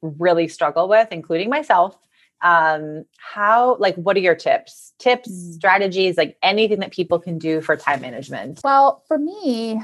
really 0.00 0.48
struggle 0.48 0.88
with, 0.88 1.08
including 1.10 1.50
myself 1.50 1.98
um 2.42 3.04
how 3.18 3.76
like 3.76 3.94
what 3.96 4.16
are 4.16 4.20
your 4.20 4.34
tips? 4.34 4.92
Tips 4.98 5.30
mm. 5.30 5.54
strategies 5.54 6.16
like 6.16 6.36
anything 6.42 6.80
that 6.80 6.92
people 6.92 7.18
can 7.18 7.38
do 7.38 7.60
for 7.60 7.76
time 7.76 8.00
management? 8.00 8.60
Well 8.64 9.02
for 9.06 9.18
me 9.18 9.80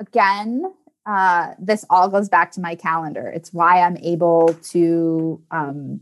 again 0.00 0.64
uh 1.06 1.54
this 1.58 1.84
all 1.90 2.08
goes 2.08 2.28
back 2.28 2.52
to 2.52 2.60
my 2.60 2.74
calendar. 2.74 3.28
It's 3.28 3.52
why 3.52 3.80
i'm 3.80 3.96
able 3.98 4.54
to 4.70 5.42
um 5.50 6.00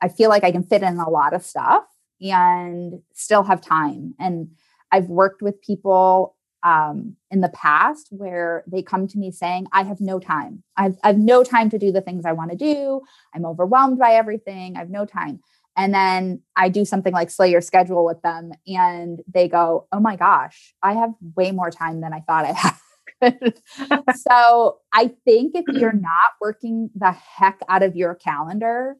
i 0.00 0.08
feel 0.08 0.30
like 0.30 0.44
i 0.44 0.52
can 0.52 0.62
fit 0.62 0.82
in 0.82 0.98
a 0.98 1.10
lot 1.10 1.34
of 1.34 1.44
stuff 1.44 1.84
and 2.20 3.00
still 3.12 3.42
have 3.42 3.60
time. 3.60 4.14
And 4.18 4.50
i've 4.90 5.06
worked 5.06 5.42
with 5.42 5.60
people 5.60 6.36
um, 6.64 7.14
in 7.30 7.42
the 7.42 7.50
past 7.50 8.08
where 8.10 8.64
they 8.66 8.82
come 8.82 9.06
to 9.06 9.18
me 9.18 9.30
saying, 9.30 9.66
I 9.72 9.84
have 9.84 10.00
no 10.00 10.18
time. 10.18 10.62
I've, 10.76 10.96
I 11.04 11.08
have 11.08 11.18
no 11.18 11.44
time 11.44 11.68
to 11.70 11.78
do 11.78 11.92
the 11.92 12.00
things 12.00 12.24
I 12.24 12.32
want 12.32 12.50
to 12.50 12.56
do. 12.56 13.02
I'm 13.34 13.44
overwhelmed 13.44 13.98
by 13.98 14.14
everything. 14.14 14.76
I 14.76 14.80
have 14.80 14.90
no 14.90 15.04
time. 15.04 15.40
And 15.76 15.92
then 15.92 16.40
I 16.56 16.68
do 16.68 16.84
something 16.84 17.12
like 17.12 17.30
slay 17.30 17.50
your 17.50 17.60
schedule 17.60 18.04
with 18.04 18.22
them, 18.22 18.52
and 18.66 19.20
they 19.26 19.48
go, 19.48 19.88
Oh 19.92 19.98
my 19.98 20.14
gosh, 20.16 20.72
I 20.82 20.94
have 20.94 21.10
way 21.36 21.50
more 21.50 21.70
time 21.70 22.00
than 22.00 22.12
I 22.12 22.20
thought 22.20 22.44
I 22.44 22.52
had. 22.52 22.74
so 24.14 24.78
I 24.92 25.10
think 25.24 25.56
if 25.56 25.64
you're 25.68 25.92
not 26.00 26.32
working 26.40 26.90
the 26.94 27.10
heck 27.10 27.58
out 27.68 27.82
of 27.82 27.96
your 27.96 28.14
calendar, 28.14 28.96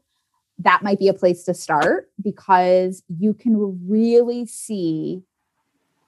that 0.59 0.83
might 0.83 0.99
be 0.99 1.09
a 1.09 1.15
place 1.15 1.45
to 1.45 1.55
start 1.55 2.11
because 2.21 3.03
you 3.09 3.35
can 3.35 3.81
really 3.89 4.47
see 4.47 5.23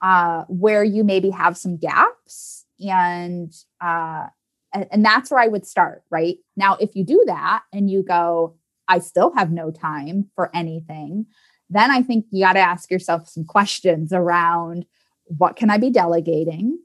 uh, 0.01 0.43
where 0.47 0.83
you 0.83 1.03
maybe 1.03 1.29
have 1.29 1.57
some 1.57 1.77
gaps 1.77 2.65
and 2.79 3.53
uh, 3.81 4.27
and, 4.73 5.03
that's 5.03 5.31
where 5.31 5.39
I 5.39 5.47
would 5.47 5.65
start, 5.65 6.03
right? 6.09 6.37
Now, 6.55 6.75
if 6.79 6.95
you 6.95 7.03
do 7.03 7.23
that 7.27 7.63
and 7.73 7.89
you 7.89 8.03
go, 8.03 8.55
I 8.87 8.99
still 8.99 9.33
have 9.35 9.51
no 9.51 9.71
time 9.71 10.29
for 10.35 10.51
anything, 10.53 11.25
then 11.69 11.91
I 11.91 12.01
think 12.01 12.25
you 12.31 12.43
got 12.43 12.53
to 12.53 12.59
ask 12.59 12.91
yourself 12.91 13.27
some 13.27 13.45
questions 13.45 14.13
around 14.13 14.85
what 15.25 15.55
can 15.55 15.69
I 15.69 15.77
be 15.77 15.89
delegating? 15.89 16.79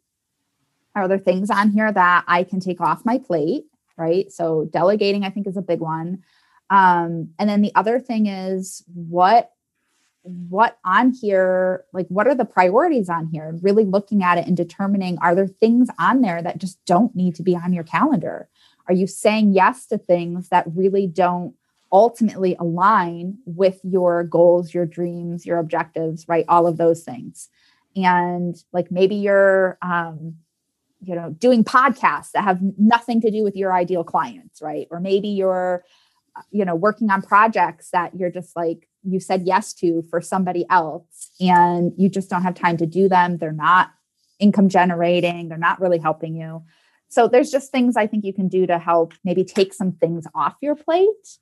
Are 0.94 1.06
there 1.06 1.18
things 1.18 1.50
on 1.50 1.70
here 1.70 1.92
that 1.92 2.24
I 2.26 2.44
can 2.44 2.60
take 2.60 2.80
off 2.80 3.04
my 3.04 3.18
plate? 3.18 3.64
Right. 3.96 4.32
So, 4.32 4.68
delegating, 4.72 5.24
I 5.24 5.30
think, 5.30 5.46
is 5.46 5.56
a 5.56 5.62
big 5.62 5.80
one. 5.80 6.22
Um, 6.70 7.30
and 7.38 7.48
then 7.48 7.60
the 7.60 7.74
other 7.74 8.00
thing 8.00 8.26
is 8.26 8.82
what 8.94 9.50
what 10.24 10.78
on 10.84 11.12
here 11.12 11.84
like 11.92 12.06
what 12.08 12.26
are 12.28 12.34
the 12.34 12.44
priorities 12.44 13.08
on 13.08 13.26
here? 13.26 13.56
Really 13.60 13.84
looking 13.84 14.22
at 14.22 14.38
it 14.38 14.46
and 14.46 14.56
determining 14.56 15.18
are 15.18 15.34
there 15.34 15.48
things 15.48 15.88
on 15.98 16.20
there 16.20 16.40
that 16.42 16.58
just 16.58 16.84
don't 16.84 17.14
need 17.16 17.34
to 17.36 17.42
be 17.42 17.56
on 17.56 17.72
your 17.72 17.84
calendar? 17.84 18.48
Are 18.86 18.94
you 18.94 19.06
saying 19.06 19.52
yes 19.52 19.86
to 19.86 19.98
things 19.98 20.48
that 20.48 20.66
really 20.74 21.06
don't 21.06 21.54
ultimately 21.92 22.56
align 22.58 23.36
with 23.44 23.80
your 23.82 24.24
goals 24.24 24.72
your 24.72 24.86
dreams 24.86 25.44
your 25.44 25.58
objectives 25.58 26.28
right? 26.28 26.44
All 26.48 26.66
of 26.66 26.76
those 26.76 27.02
things. 27.02 27.48
And 27.96 28.56
like 28.72 28.90
maybe 28.90 29.16
you're 29.16 29.76
um 29.82 30.36
you 31.00 31.16
know 31.16 31.30
doing 31.30 31.64
podcasts 31.64 32.30
that 32.30 32.44
have 32.44 32.60
nothing 32.78 33.20
to 33.22 33.30
do 33.30 33.42
with 33.42 33.56
your 33.56 33.72
ideal 33.72 34.04
clients 34.04 34.62
right? 34.62 34.86
Or 34.90 35.00
maybe 35.00 35.28
you're 35.28 35.84
you 36.52 36.64
know 36.64 36.76
working 36.76 37.10
on 37.10 37.22
projects 37.22 37.90
that 37.90 38.14
you're 38.14 38.30
just 38.30 38.54
like 38.54 38.88
you 39.02 39.20
said 39.20 39.42
yes 39.44 39.72
to 39.74 40.04
for 40.10 40.20
somebody 40.20 40.64
else 40.70 41.30
and 41.40 41.92
you 41.96 42.08
just 42.08 42.30
don't 42.30 42.42
have 42.42 42.54
time 42.54 42.76
to 42.78 42.86
do 42.86 43.08
them. 43.08 43.38
They're 43.38 43.52
not 43.52 43.90
income 44.38 44.68
generating. 44.68 45.48
They're 45.48 45.58
not 45.58 45.80
really 45.80 45.98
helping 45.98 46.34
you. 46.36 46.62
So 47.08 47.28
there's 47.28 47.50
just 47.50 47.70
things 47.70 47.96
i 47.96 48.06
think 48.06 48.24
you 48.24 48.32
can 48.32 48.48
do 48.48 48.66
to 48.66 48.78
help 48.78 49.12
maybe 49.24 49.44
take 49.44 49.74
some 49.74 49.92
things 49.92 50.26
off 50.34 50.54
your 50.60 50.74
plate. 50.74 51.38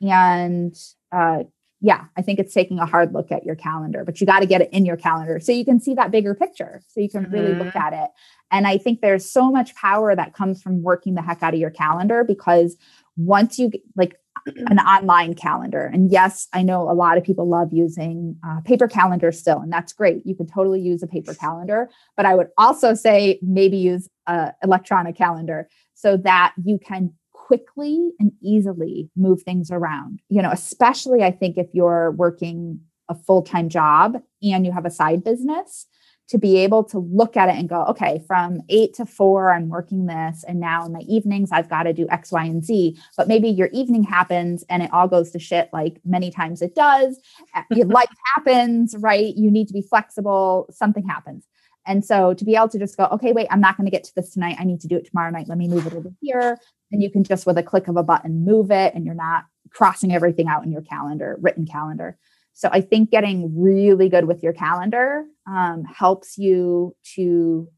And 0.00 0.76
uh, 1.12 1.44
yeah 1.84 2.04
i 2.16 2.22
think 2.22 2.38
it's 2.38 2.54
taking 2.54 2.78
a 2.78 2.86
hard 2.86 3.12
look 3.12 3.30
at 3.30 3.44
your 3.44 3.54
calendar 3.54 4.04
but 4.04 4.18
you 4.18 4.26
got 4.26 4.40
to 4.40 4.46
get 4.46 4.62
it 4.62 4.70
in 4.72 4.86
your 4.86 4.96
calendar 4.96 5.38
so 5.38 5.52
you 5.52 5.64
can 5.64 5.78
see 5.78 5.92
that 5.94 6.10
bigger 6.10 6.34
picture 6.34 6.80
so 6.88 6.98
you 6.98 7.10
can 7.10 7.30
really 7.30 7.50
mm-hmm. 7.50 7.62
look 7.62 7.76
at 7.76 7.92
it. 7.92 8.10
And 8.50 8.66
i 8.66 8.78
think 8.78 9.00
there's 9.00 9.30
so 9.30 9.50
much 9.50 9.74
power 9.74 10.16
that 10.16 10.34
comes 10.34 10.62
from 10.62 10.82
working 10.82 11.14
the 11.14 11.22
heck 11.22 11.42
out 11.42 11.54
of 11.54 11.60
your 11.60 11.70
calendar 11.70 12.24
because 12.24 12.76
once 13.16 13.58
you 13.58 13.70
like 13.94 14.16
an 14.46 14.78
online 14.78 15.34
calendar. 15.34 15.90
And 15.92 16.10
yes, 16.10 16.48
I 16.52 16.62
know 16.62 16.82
a 16.90 16.92
lot 16.92 17.16
of 17.16 17.24
people 17.24 17.48
love 17.48 17.68
using 17.72 18.36
uh, 18.46 18.60
paper 18.60 18.88
calendars 18.88 19.38
still, 19.38 19.58
and 19.60 19.72
that's 19.72 19.92
great. 19.92 20.24
You 20.26 20.34
can 20.34 20.46
totally 20.46 20.80
use 20.80 21.02
a 21.02 21.06
paper 21.06 21.34
calendar, 21.34 21.88
but 22.16 22.26
I 22.26 22.34
would 22.34 22.48
also 22.58 22.94
say 22.94 23.38
maybe 23.42 23.76
use 23.76 24.08
a 24.26 24.52
electronic 24.62 25.16
calendar 25.16 25.68
so 25.94 26.16
that 26.18 26.54
you 26.62 26.78
can 26.78 27.12
quickly 27.32 28.10
and 28.18 28.32
easily 28.42 29.10
move 29.16 29.42
things 29.42 29.70
around. 29.70 30.20
You 30.28 30.42
know, 30.42 30.50
especially 30.50 31.22
I 31.22 31.30
think 31.30 31.56
if 31.56 31.68
you're 31.72 32.12
working 32.12 32.80
a 33.08 33.14
full-time 33.14 33.68
job 33.68 34.16
and 34.42 34.64
you 34.64 34.72
have 34.72 34.86
a 34.86 34.90
side 34.90 35.22
business, 35.22 35.86
to 36.28 36.38
be 36.38 36.56
able 36.58 36.82
to 36.84 36.98
look 36.98 37.36
at 37.36 37.48
it 37.48 37.56
and 37.56 37.68
go, 37.68 37.84
okay, 37.84 38.22
from 38.26 38.60
eight 38.68 38.94
to 38.94 39.04
four, 39.04 39.52
I'm 39.52 39.68
working 39.68 40.06
this. 40.06 40.44
And 40.48 40.58
now 40.58 40.86
in 40.86 40.92
my 40.92 41.00
evenings, 41.00 41.50
I've 41.52 41.68
got 41.68 41.82
to 41.82 41.92
do 41.92 42.06
X, 42.10 42.32
Y, 42.32 42.44
and 42.44 42.64
Z. 42.64 42.98
But 43.16 43.28
maybe 43.28 43.48
your 43.48 43.68
evening 43.72 44.04
happens 44.04 44.64
and 44.70 44.82
it 44.82 44.92
all 44.92 45.06
goes 45.06 45.30
to 45.32 45.38
shit 45.38 45.68
like 45.72 46.00
many 46.04 46.30
times 46.30 46.62
it 46.62 46.74
does. 46.74 47.20
Life 47.70 48.08
happens, 48.34 48.96
right? 48.98 49.34
You 49.36 49.50
need 49.50 49.66
to 49.68 49.74
be 49.74 49.82
flexible, 49.82 50.66
something 50.70 51.06
happens. 51.06 51.46
And 51.86 52.04
so 52.04 52.32
to 52.34 52.44
be 52.44 52.56
able 52.56 52.68
to 52.68 52.78
just 52.78 52.96
go, 52.96 53.04
okay, 53.12 53.32
wait, 53.32 53.46
I'm 53.50 53.60
not 53.60 53.76
going 53.76 53.86
to 53.86 53.90
get 53.90 54.04
to 54.04 54.14
this 54.14 54.30
tonight. 54.30 54.56
I 54.58 54.64
need 54.64 54.80
to 54.80 54.88
do 54.88 54.96
it 54.96 55.06
tomorrow 55.06 55.30
night. 55.30 55.48
Let 55.48 55.58
me 55.58 55.68
move 55.68 55.86
it 55.86 55.92
over 55.92 56.10
here. 56.22 56.58
And 56.90 57.02
you 57.02 57.10
can 57.10 57.24
just 57.24 57.46
with 57.46 57.58
a 57.58 57.62
click 57.62 57.88
of 57.88 57.96
a 57.96 58.02
button 58.02 58.44
move 58.44 58.70
it 58.70 58.94
and 58.94 59.04
you're 59.04 59.14
not 59.14 59.44
crossing 59.70 60.14
everything 60.14 60.48
out 60.48 60.64
in 60.64 60.72
your 60.72 60.82
calendar, 60.82 61.36
written 61.40 61.66
calendar. 61.66 62.16
So 62.54 62.68
I 62.72 62.80
think 62.80 63.10
getting 63.10 63.52
really 63.60 64.08
good 64.08 64.26
with 64.26 64.42
your 64.42 64.52
calendar 64.52 65.24
um, 65.46 65.84
helps 65.84 66.38
you 66.38 66.96
to 67.14 67.68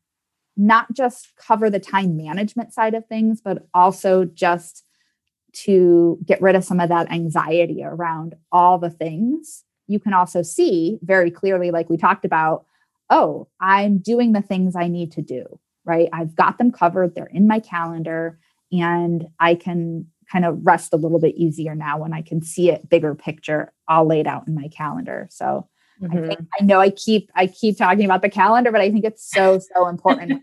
not 0.57 0.93
just 0.93 1.33
cover 1.37 1.69
the 1.69 1.81
time 1.81 2.17
management 2.17 2.73
side 2.73 2.95
of 2.95 3.07
things, 3.07 3.41
but 3.43 3.67
also 3.75 4.25
just 4.25 4.85
to 5.65 6.19
get 6.27 6.41
rid 6.43 6.55
of 6.55 6.65
some 6.65 6.79
of 6.79 6.91
that 6.91 7.11
anxiety 7.11 7.83
around 7.83 8.35
all 8.53 8.79
the 8.79 8.91
things. 8.91 9.65
You 9.87 9.99
can 9.99 10.13
also 10.13 10.43
see 10.43 10.99
very 11.03 11.31
clearly, 11.31 11.71
like 11.71 11.89
we 11.89 11.97
talked 11.97 12.25
about, 12.25 12.67
oh, 13.09 13.49
I'm 13.61 13.99
doing 13.99 14.33
the 14.33 14.43
things 14.43 14.77
I 14.77 14.89
need 14.89 15.13
to 15.13 15.23
do, 15.23 15.59
right? 15.85 16.09
I've 16.13 16.37
got 16.37 16.59
them 16.59 16.71
covered, 16.71 17.15
they're 17.15 17.27
in 17.27 17.49
my 17.49 17.61
calendar, 17.61 18.39
and 18.73 19.29
I 19.41 19.55
can 19.55 20.07
kind 20.31 20.45
of 20.45 20.59
rest 20.63 20.93
a 20.93 20.97
little 20.97 21.21
bit 21.21 21.35
easier 21.37 21.75
now 21.75 21.99
when 21.99 22.13
I 22.13 22.23
can 22.23 22.43
see 22.43 22.71
it 22.71 22.89
bigger 22.89 23.15
picture 23.15 23.73
all 23.89 24.07
laid 24.07 24.27
out 24.27 24.47
in 24.49 24.55
my 24.55 24.69
calendar. 24.69 25.29
So 25.31 25.69
mm-hmm. 26.03 26.17
I 26.17 26.27
think 26.27 26.41
I 26.61 26.65
know 26.65 26.81
I 26.81 26.91
keep 26.91 27.31
I 27.35 27.47
keep 27.47 27.79
talking 27.79 28.05
about 28.05 28.23
the 28.23 28.31
calendar, 28.31 28.73
but 28.73 28.81
I 28.81 28.91
think 28.91 29.05
it's 29.05 29.29
so 29.29 29.59
so 29.75 29.89
important 29.89 30.43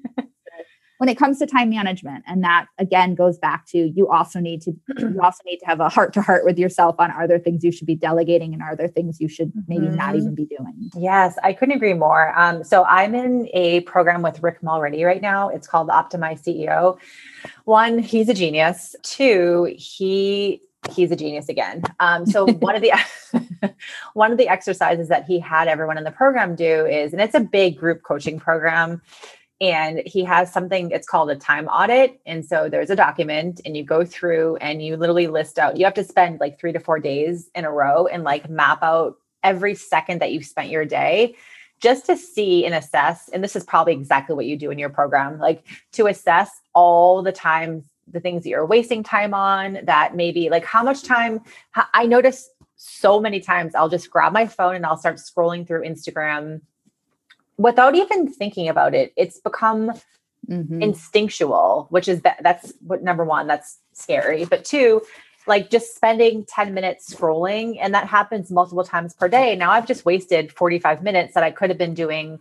when 1.04 1.10
it 1.10 1.18
comes 1.18 1.38
to 1.40 1.46
time 1.46 1.70
management. 1.70 2.24
And 2.28 2.44
that 2.46 2.68
again 2.78 3.14
goes 3.14 3.38
back 3.38 3.66
to 3.68 3.78
you 3.78 4.08
also 4.10 4.40
need 4.40 4.62
to 4.62 4.72
you 5.00 5.20
also 5.24 5.42
need 5.46 5.58
to 5.58 5.66
have 5.66 5.82
a 5.82 5.90
heart 5.90 6.14
to 6.14 6.22
heart 6.22 6.46
with 6.46 6.58
yourself 6.58 6.96
on 6.98 7.12
are 7.12 7.28
there 7.28 7.40
things 7.40 7.62
you 7.62 7.74
should 7.74 7.88
be 7.88 7.96
delegating 7.96 8.54
and 8.54 8.64
are 8.64 8.76
there 8.76 8.88
things 8.88 9.20
you 9.20 9.28
should 9.28 9.52
maybe 9.68 9.88
mm-hmm. 9.88 9.96
not 9.96 10.16
even 10.16 10.34
be 10.34 10.46
doing. 10.46 10.90
Yes, 10.96 11.38
I 11.44 11.52
couldn't 11.52 11.76
agree 11.76 11.94
more. 11.94 12.38
Um, 12.40 12.64
so 12.64 12.86
I'm 12.86 13.16
in 13.16 13.50
a 13.54 13.82
program 13.82 14.22
with 14.22 14.42
Rick 14.42 14.64
Mulready 14.64 15.04
right 15.04 15.22
now. 15.22 15.50
It's 15.50 15.68
called 15.68 15.90
the 15.90 15.94
Optimize 15.94 16.42
CEO. 16.42 16.98
One, 17.66 18.00
he's 18.00 18.30
a 18.30 18.34
genius. 18.34 18.96
Two, 19.04 19.74
he 19.78 20.62
he's 20.92 21.12
a 21.12 21.16
genius 21.16 21.48
again. 21.48 21.82
Um, 22.00 22.26
so 22.26 22.46
one 22.46 22.76
of 22.76 22.82
the 22.82 22.94
one 24.14 24.32
of 24.32 24.38
the 24.38 24.50
exercises 24.50 25.08
that 25.08 25.26
he 25.26 25.40
had 25.40 25.68
everyone 25.68 25.98
in 25.98 26.04
the 26.04 26.12
program 26.12 26.56
do 26.56 26.86
is, 26.86 27.14
and 27.14 27.22
it's 27.22 27.36
a 27.36 27.40
big 27.40 27.78
group 27.78 28.04
coaching 28.04 28.40
program, 28.40 29.02
and 29.62 30.02
he 30.06 30.24
has 30.26 30.52
something. 30.52 30.92
It's 30.92 31.08
called 31.08 31.30
a 31.30 31.36
time 31.36 31.68
audit, 31.68 32.20
and 32.26 32.46
so 32.46 32.68
there's 32.68 32.90
a 32.90 32.96
document, 32.96 33.62
and 33.66 33.78
you 33.78 33.84
go 33.84 34.04
through 34.04 34.58
and 34.58 34.84
you 34.84 34.98
literally 34.98 35.28
list 35.28 35.58
out. 35.58 35.78
You 35.78 35.86
have 35.86 35.94
to 35.96 36.04
spend 36.04 36.40
like 36.40 36.60
three 36.60 36.74
to 36.74 36.80
four 36.80 37.00
days 37.00 37.50
in 37.56 37.64
a 37.64 37.72
row 37.72 38.08
and 38.08 38.24
like 38.24 38.50
map 38.50 38.84
out 38.84 39.18
every 39.42 39.76
second 39.76 40.22
that 40.22 40.32
you've 40.32 40.46
spent 40.46 40.70
your 40.70 40.86
day 40.86 41.36
just 41.84 42.08
to 42.08 42.18
see 42.18 42.66
and 42.66 42.74
assess 42.74 43.30
and 43.34 43.44
this 43.44 43.56
is 43.56 43.64
probably 43.64 43.94
exactly 43.94 44.36
what 44.36 44.46
you 44.46 44.58
do 44.58 44.72
in 44.72 44.80
your 44.80 44.90
program 44.90 45.38
like 45.38 45.64
to 45.92 46.08
assess 46.08 46.50
all 46.74 47.22
the 47.22 47.32
times 47.32 47.84
the 48.08 48.20
things 48.20 48.44
that 48.44 48.50
you're 48.50 48.66
wasting 48.66 49.04
time 49.04 49.34
on 49.34 49.80
that 49.84 50.16
maybe 50.16 50.50
like 50.50 50.66
how 50.66 50.82
much 50.82 51.04
time 51.04 51.42
i 51.94 52.06
notice 52.06 52.50
so 52.76 53.20
many 53.20 53.40
times 53.40 53.76
i'll 53.76 53.90
just 53.90 54.10
grab 54.10 54.34
my 54.34 54.48
phone 54.48 54.76
and 54.76 54.86
i'll 54.86 54.98
start 54.98 55.18
scrolling 55.18 55.68
through 55.68 55.84
instagram 55.84 56.62
without 57.58 57.96
even 57.96 58.32
thinking 58.32 58.68
about 58.68 58.94
it, 58.94 59.14
it's 59.16 59.40
become 59.40 59.92
mm-hmm. 60.48 60.82
instinctual, 60.82 61.88
which 61.90 62.08
is 62.08 62.22
that 62.22 62.40
that's 62.42 62.74
what 62.82 63.04
number 63.04 63.24
one, 63.24 63.48
that's 63.48 63.80
scary. 63.94 64.46
But 64.46 64.66
two, 64.66 65.02
like 65.48 65.70
just 65.70 65.96
spending 65.96 66.46
10 66.46 66.74
minutes 66.74 67.14
scrolling, 67.14 67.78
and 67.82 67.94
that 67.94 68.08
happens 68.08 68.52
multiple 68.52 68.84
times 68.84 69.14
per 69.14 69.28
day. 69.28 69.56
Now 69.56 69.72
I've 69.72 69.88
just 69.88 70.06
wasted 70.06 70.52
45 70.52 71.04
minutes 71.04 71.34
that 71.34 71.44
I 71.44 71.52
could 71.52 71.70
have 71.70 71.78
been 71.78 71.94
doing 71.94 72.40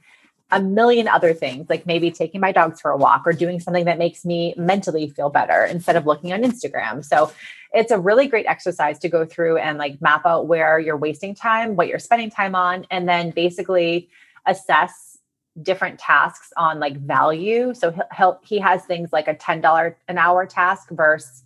a 0.52 0.60
million 0.60 1.08
other 1.08 1.32
things, 1.32 1.68
like 1.70 1.86
maybe 1.86 2.10
taking 2.10 2.40
my 2.40 2.52
dogs 2.52 2.80
for 2.80 2.90
a 2.90 2.96
walk 2.96 3.22
or 3.24 3.32
doing 3.32 3.58
something 3.58 3.86
that 3.86 3.98
makes 3.98 4.24
me 4.24 4.54
mentally 4.58 5.08
feel 5.08 5.30
better 5.30 5.64
instead 5.64 5.96
of 5.96 6.06
looking 6.06 6.32
on 6.32 6.42
Instagram. 6.42 7.02
So 7.02 7.32
it's 7.72 7.90
a 7.90 7.98
really 7.98 8.26
great 8.26 8.44
exercise 8.46 8.98
to 8.98 9.08
go 9.08 9.24
through 9.24 9.56
and 9.56 9.78
like 9.78 10.00
map 10.02 10.26
out 10.26 10.46
where 10.46 10.78
you're 10.78 10.96
wasting 10.96 11.34
time, 11.34 11.74
what 11.74 11.88
you're 11.88 11.98
spending 11.98 12.30
time 12.30 12.54
on, 12.54 12.86
and 12.90 13.08
then 13.08 13.30
basically 13.30 14.10
assess 14.46 15.18
different 15.62 15.98
tasks 15.98 16.52
on 16.56 16.78
like 16.78 16.98
value. 16.98 17.72
So 17.72 17.90
he'll, 17.90 18.04
he'll 18.14 18.40
he 18.42 18.58
has 18.58 18.84
things 18.84 19.10
like 19.10 19.28
a 19.28 19.34
$10 19.34 19.94
an 20.08 20.18
hour 20.18 20.44
task 20.44 20.90
versus 20.90 21.44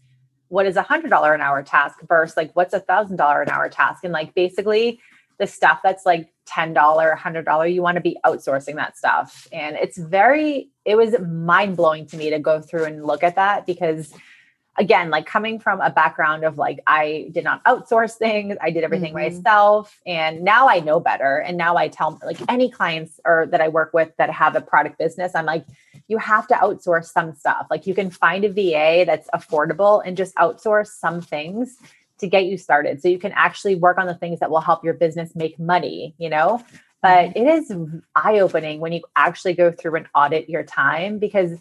what 0.49 0.67
is 0.67 0.77
a 0.77 0.83
hundred 0.83 1.11
dollar 1.11 1.35
an 1.35 1.41
hour 1.41 1.63
task 1.63 1.99
versus 2.09 2.37
like 2.37 2.51
what's 2.55 2.75
a 2.75 2.81
thousand 2.81 3.17
dollar 3.17 3.43
an 3.43 3.51
hour 3.51 3.69
task. 3.69 4.05
And 4.05 4.13
like 4.13 4.35
basically 4.35 5.01
the 5.39 5.47
stuff 5.47 5.81
that's 5.83 6.07
like 6.07 6.33
$10, 6.49 6.75
$100, 6.75 7.75
you 7.75 7.83
want 7.83 7.97
to 7.97 8.01
be 8.01 8.17
outsourcing 8.25 8.77
that 8.77 8.97
stuff. 8.97 9.47
And 9.53 9.77
it's 9.77 9.99
very, 9.99 10.71
it 10.85 10.97
was 10.97 11.15
mind 11.21 11.77
blowing 11.77 12.07
to 12.07 12.17
me 12.17 12.31
to 12.31 12.39
go 12.39 12.61
through 12.61 12.85
and 12.85 13.05
look 13.05 13.23
at 13.23 13.37
that 13.37 13.67
because 13.67 14.15
again, 14.79 15.11
like 15.11 15.27
coming 15.27 15.59
from 15.59 15.81
a 15.81 15.91
background 15.91 16.45
of 16.45 16.59
like, 16.59 16.81
I 16.87 17.29
did 17.33 17.45
not 17.45 17.65
outsource 17.65 18.15
things, 18.15 18.57
I 18.61 18.71
did 18.71 18.85
everything 18.85 19.15
mm-hmm. 19.15 19.37
myself. 19.37 19.99
And 20.07 20.43
now 20.43 20.69
I 20.69 20.81
know 20.81 21.01
better. 21.01 21.39
And 21.39 21.57
now 21.57 21.77
I 21.77 21.89
tell 21.89 22.19
like 22.25 22.39
any 22.49 22.71
clients 22.71 23.21
or 23.25 23.47
that 23.51 23.61
I 23.61 23.69
work 23.69 23.93
with 23.93 24.13
that 24.19 24.31
have 24.31 24.57
a 24.57 24.61
product 24.61 24.99
business, 24.99 25.35
I'm 25.35 25.47
like, 25.47 25.65
you 26.09 26.19
have 26.19 26.47
to 26.49 26.55
outsource 26.55 27.07
some 27.07 27.35
stuff. 27.35 27.67
Like 27.71 27.87
you 27.87 27.95
can 27.95 28.11
find 28.11 28.45
a 28.45 28.49
VA 28.49 29.05
that's 29.07 29.29
affordable 29.31 30.03
and 30.05 30.17
just 30.17 30.35
outsource 30.37 30.89
some 30.89 31.21
things 31.21 31.77
to 32.19 32.27
get 32.27 32.47
you 32.47 32.57
started 32.57 33.03
so 33.03 33.09
you 33.09 33.19
can 33.19 33.33
actually 33.33 33.75
work 33.75 33.99
on 33.99 34.07
the 34.07 34.15
things 34.15 34.41
that 34.41 34.51
will 34.51 34.61
help 34.61 34.85
your 34.85 34.95
business 34.95 35.35
make 35.35 35.59
money, 35.59 36.15
you 36.19 36.31
know? 36.31 36.65
But 37.03 37.31
mm-hmm. 37.31 37.47
it 37.47 37.55
is 37.55 37.75
eye 38.15 38.41
opening 38.41 38.81
when 38.81 38.93
you 38.93 39.03
actually 39.15 39.55
go 39.55 39.71
through 39.71 39.97
and 39.97 40.09
audit 40.15 40.49
your 40.49 40.63
time 40.63 41.19
because 41.19 41.59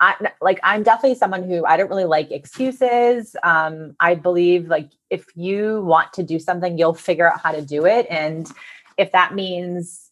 I 0.00 0.30
like 0.40 0.58
I'm 0.62 0.82
definitely 0.82 1.18
someone 1.18 1.42
who 1.42 1.64
I 1.66 1.76
don't 1.76 1.90
really 1.90 2.06
like 2.06 2.30
excuses. 2.30 3.36
Um, 3.42 3.94
I 4.00 4.14
believe 4.14 4.68
like 4.68 4.90
if 5.10 5.26
you 5.36 5.82
want 5.82 6.12
to 6.14 6.22
do 6.22 6.38
something, 6.38 6.78
you'll 6.78 6.94
figure 6.94 7.30
out 7.30 7.40
how 7.40 7.52
to 7.52 7.62
do 7.62 7.84
it. 7.86 8.06
And 8.08 8.50
if 8.96 9.12
that 9.12 9.34
means 9.34 10.09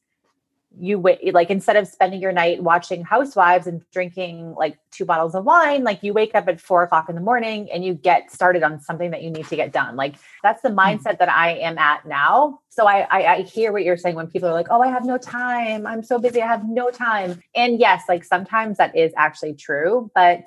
you 0.81 0.99
wait 0.99 1.35
like 1.35 1.51
instead 1.51 1.77
of 1.77 1.87
spending 1.87 2.21
your 2.21 2.33
night 2.33 2.63
watching 2.63 3.05
housewives 3.05 3.67
and 3.67 3.83
drinking 3.93 4.55
like 4.55 4.79
two 4.91 5.05
bottles 5.05 5.35
of 5.35 5.45
wine 5.45 5.85
like 5.85 6.03
you 6.03 6.13
wake 6.13 6.35
up 6.35 6.49
at 6.49 6.61
four 6.61 6.83
o'clock 6.83 7.09
in 7.09 7.15
the 7.15 7.21
morning 7.21 7.69
and 7.73 7.85
you 7.85 7.95
get 7.95 8.31
started 8.31 8.63
on 8.63 8.81
something 8.81 9.11
that 9.11 9.23
you 9.23 9.31
need 9.31 9.47
to 9.47 9.57
get 9.57 9.73
done. 9.73 9.97
Like 9.97 10.15
that's 10.43 10.63
the 10.63 10.71
hmm. 10.71 10.79
mindset 10.79 11.19
that 11.19 11.29
i 11.29 11.53
am 11.53 11.79
at 11.79 12.07
now. 12.07 12.61
So 12.69 12.87
I, 12.87 13.07
I 13.11 13.35
i 13.35 13.43
hear 13.43 13.73
what 13.73 13.83
you're 13.83 13.97
saying 13.97 14.15
when 14.15 14.29
people 14.29 14.49
are 14.49 14.55
like 14.55 14.69
oh 14.71 14.81
i 14.81 14.89
have 14.89 15.05
no 15.05 15.19
time. 15.19 15.87
I'm 15.87 16.03
so 16.03 16.19
busy. 16.19 16.43
I 16.43 16.47
have 16.47 16.69
no 16.69 16.91
time. 16.91 17.43
And 17.55 17.79
yes 17.79 18.05
like 18.09 18.25
sometimes 18.25 18.79
that 18.79 18.97
is 18.97 19.13
actually 19.17 19.55
true 19.55 20.11
but 20.15 20.45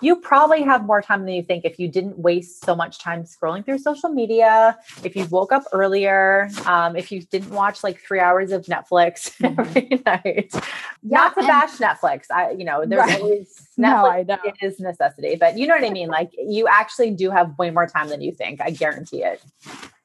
you 0.00 0.16
probably 0.16 0.62
have 0.62 0.84
more 0.84 1.02
time 1.02 1.24
than 1.24 1.34
you 1.34 1.42
think 1.42 1.64
if 1.64 1.78
you 1.78 1.88
didn't 1.88 2.18
waste 2.18 2.64
so 2.64 2.74
much 2.74 2.98
time 3.00 3.24
scrolling 3.24 3.64
through 3.64 3.78
social 3.78 4.10
media, 4.10 4.78
if 5.02 5.16
you 5.16 5.24
woke 5.26 5.50
up 5.52 5.64
earlier, 5.72 6.48
um, 6.66 6.94
if 6.96 7.10
you 7.10 7.22
didn't 7.22 7.50
watch 7.50 7.82
like 7.82 7.98
three 8.00 8.20
hours 8.20 8.52
of 8.52 8.64
Netflix 8.66 9.36
mm-hmm. 9.40 9.60
every 9.60 10.02
night. 10.06 10.50
Yeah, 10.54 10.60
Not 11.02 11.34
to 11.34 11.40
and- 11.40 11.48
bash 11.48 11.78
Netflix. 11.78 12.30
I, 12.30 12.52
you 12.52 12.64
know, 12.64 12.84
there's 12.86 13.00
right. 13.00 13.20
always 13.20 13.68
Netflix 13.78 14.28
no, 14.28 14.38
is 14.60 14.78
necessity, 14.78 15.36
but 15.36 15.58
you 15.58 15.66
know 15.66 15.74
what 15.74 15.84
I 15.84 15.90
mean? 15.90 16.08
Like 16.08 16.30
you 16.38 16.68
actually 16.68 17.10
do 17.10 17.30
have 17.30 17.58
way 17.58 17.70
more 17.70 17.86
time 17.86 18.08
than 18.08 18.20
you 18.20 18.32
think. 18.32 18.60
I 18.60 18.70
guarantee 18.70 19.24
it 19.24 19.42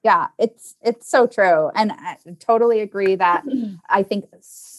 yeah 0.03 0.28
it's 0.38 0.75
it's 0.84 1.09
so 1.09 1.25
true 1.25 1.69
and 1.75 1.91
i 1.91 2.15
totally 2.39 2.82
agree 2.82 3.15
that 3.15 3.43
i 3.89 4.03
think 4.03 4.25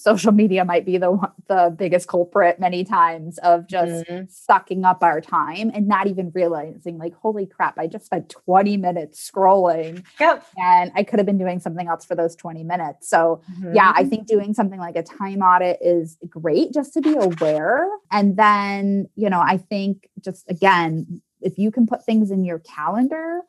social 0.08 0.32
media 0.32 0.64
might 0.64 0.86
be 0.86 0.96
the 0.96 1.18
the 1.48 1.74
biggest 1.76 2.08
culprit 2.08 2.58
many 2.58 2.82
times 2.84 3.38
of 3.38 3.66
just 3.66 4.06
mm-hmm. 4.06 4.24
sucking 4.28 4.84
up 4.84 5.02
our 5.02 5.20
time 5.20 5.70
and 5.74 5.86
not 5.86 6.06
even 6.06 6.30
realizing 6.34 6.96
like 6.98 7.14
holy 7.14 7.46
crap 7.46 7.78
i 7.78 7.86
just 7.86 8.06
spent 8.06 8.28
20 8.30 8.76
minutes 8.76 9.30
scrolling 9.30 10.02
yep. 10.18 10.46
and 10.56 10.90
i 10.94 11.02
could 11.02 11.18
have 11.18 11.26
been 11.26 11.38
doing 11.38 11.60
something 11.60 11.88
else 11.88 12.04
for 12.04 12.14
those 12.14 12.34
20 12.36 12.64
minutes 12.64 13.08
so 13.08 13.42
mm-hmm. 13.52 13.74
yeah 13.74 13.92
i 13.94 14.04
think 14.04 14.26
doing 14.26 14.54
something 14.54 14.80
like 14.80 14.96
a 14.96 15.02
time 15.02 15.40
audit 15.40 15.78
is 15.82 16.16
great 16.28 16.72
just 16.72 16.94
to 16.94 17.00
be 17.00 17.14
aware 17.14 17.86
and 18.10 18.36
then 18.36 19.08
you 19.14 19.28
know 19.28 19.40
i 19.40 19.56
think 19.56 20.08
just 20.24 20.48
again 20.48 21.20
if 21.40 21.58
you 21.58 21.70
can 21.70 21.86
put 21.86 22.04
things 22.04 22.30
in 22.30 22.44
your 22.44 22.60
calendar 22.60 23.42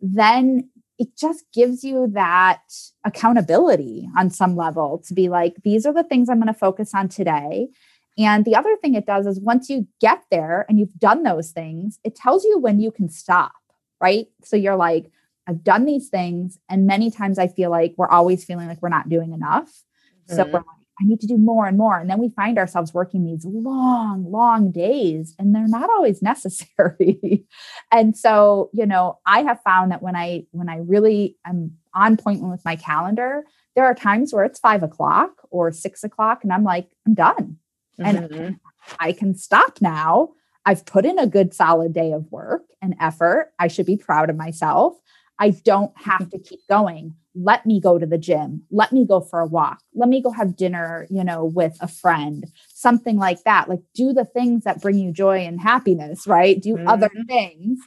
then 0.00 0.68
it 0.98 1.16
just 1.16 1.44
gives 1.52 1.84
you 1.84 2.08
that 2.14 2.62
accountability 3.04 4.08
on 4.16 4.30
some 4.30 4.56
level 4.56 5.02
to 5.06 5.14
be 5.14 5.28
like, 5.28 5.56
these 5.62 5.84
are 5.84 5.92
the 5.92 6.04
things 6.04 6.28
I'm 6.28 6.40
going 6.40 6.46
to 6.46 6.58
focus 6.58 6.94
on 6.94 7.08
today. 7.08 7.68
And 8.18 8.44
the 8.44 8.56
other 8.56 8.76
thing 8.76 8.94
it 8.94 9.04
does 9.04 9.26
is 9.26 9.38
once 9.38 9.68
you 9.68 9.86
get 10.00 10.22
there 10.30 10.64
and 10.68 10.78
you've 10.78 10.98
done 10.98 11.22
those 11.22 11.50
things, 11.50 11.98
it 12.02 12.14
tells 12.14 12.44
you 12.44 12.58
when 12.58 12.80
you 12.80 12.90
can 12.90 13.10
stop, 13.10 13.52
right? 14.00 14.28
So 14.42 14.56
you're 14.56 14.76
like, 14.76 15.10
I've 15.46 15.62
done 15.62 15.84
these 15.84 16.08
things. 16.08 16.58
And 16.68 16.86
many 16.86 17.10
times 17.10 17.38
I 17.38 17.48
feel 17.48 17.70
like 17.70 17.94
we're 17.96 18.08
always 18.08 18.44
feeling 18.44 18.68
like 18.68 18.80
we're 18.80 18.88
not 18.88 19.08
doing 19.08 19.32
enough. 19.32 19.68
Mm-hmm. 20.28 20.36
So 20.36 20.44
we're 20.44 20.52
like, 20.52 20.64
I 21.00 21.04
need 21.04 21.20
to 21.20 21.26
do 21.26 21.36
more 21.36 21.66
and 21.66 21.76
more. 21.76 21.98
And 21.98 22.08
then 22.08 22.18
we 22.18 22.30
find 22.30 22.58
ourselves 22.58 22.94
working 22.94 23.24
these 23.24 23.44
long, 23.44 24.30
long 24.30 24.70
days, 24.72 25.34
and 25.38 25.54
they're 25.54 25.68
not 25.68 25.90
always 25.90 26.22
necessary. 26.22 27.44
and 27.92 28.16
so, 28.16 28.70
you 28.72 28.86
know, 28.86 29.18
I 29.26 29.42
have 29.42 29.60
found 29.62 29.92
that 29.92 30.02
when 30.02 30.16
I 30.16 30.46
when 30.52 30.68
I 30.68 30.78
really 30.78 31.36
am 31.44 31.72
on 31.94 32.16
point 32.16 32.42
with 32.42 32.64
my 32.64 32.76
calendar, 32.76 33.44
there 33.74 33.84
are 33.84 33.94
times 33.94 34.32
where 34.32 34.44
it's 34.44 34.58
five 34.58 34.82
o'clock 34.82 35.30
or 35.50 35.70
six 35.70 36.02
o'clock, 36.02 36.40
and 36.42 36.52
I'm 36.52 36.64
like, 36.64 36.88
I'm 37.06 37.14
done. 37.14 37.58
Mm-hmm. 38.00 38.34
And 38.34 38.60
I 38.98 39.12
can 39.12 39.34
stop 39.34 39.80
now. 39.80 40.30
I've 40.64 40.84
put 40.84 41.06
in 41.06 41.18
a 41.18 41.26
good 41.26 41.54
solid 41.54 41.92
day 41.92 42.12
of 42.12 42.30
work 42.32 42.62
and 42.82 42.94
effort. 43.00 43.52
I 43.58 43.68
should 43.68 43.86
be 43.86 43.96
proud 43.96 44.30
of 44.30 44.36
myself. 44.36 44.94
I 45.38 45.50
don't 45.50 45.92
have 45.96 46.30
to 46.30 46.38
keep 46.38 46.60
going 46.68 47.14
let 47.36 47.66
me 47.66 47.80
go 47.80 47.98
to 47.98 48.06
the 48.06 48.18
gym. 48.18 48.62
Let 48.70 48.92
me 48.92 49.06
go 49.06 49.20
for 49.20 49.40
a 49.40 49.46
walk. 49.46 49.80
Let 49.94 50.08
me 50.08 50.22
go 50.22 50.30
have 50.30 50.56
dinner 50.56 51.06
you 51.10 51.22
know 51.22 51.44
with 51.44 51.76
a 51.80 51.88
friend. 51.88 52.46
Something 52.68 53.16
like 53.16 53.44
that. 53.44 53.68
Like 53.68 53.80
do 53.94 54.12
the 54.12 54.24
things 54.24 54.64
that 54.64 54.80
bring 54.80 54.98
you 54.98 55.12
joy 55.12 55.40
and 55.40 55.60
happiness 55.60 56.26
right? 56.26 56.60
Do 56.60 56.74
mm-hmm. 56.74 56.88
other 56.88 57.10
things 57.28 57.78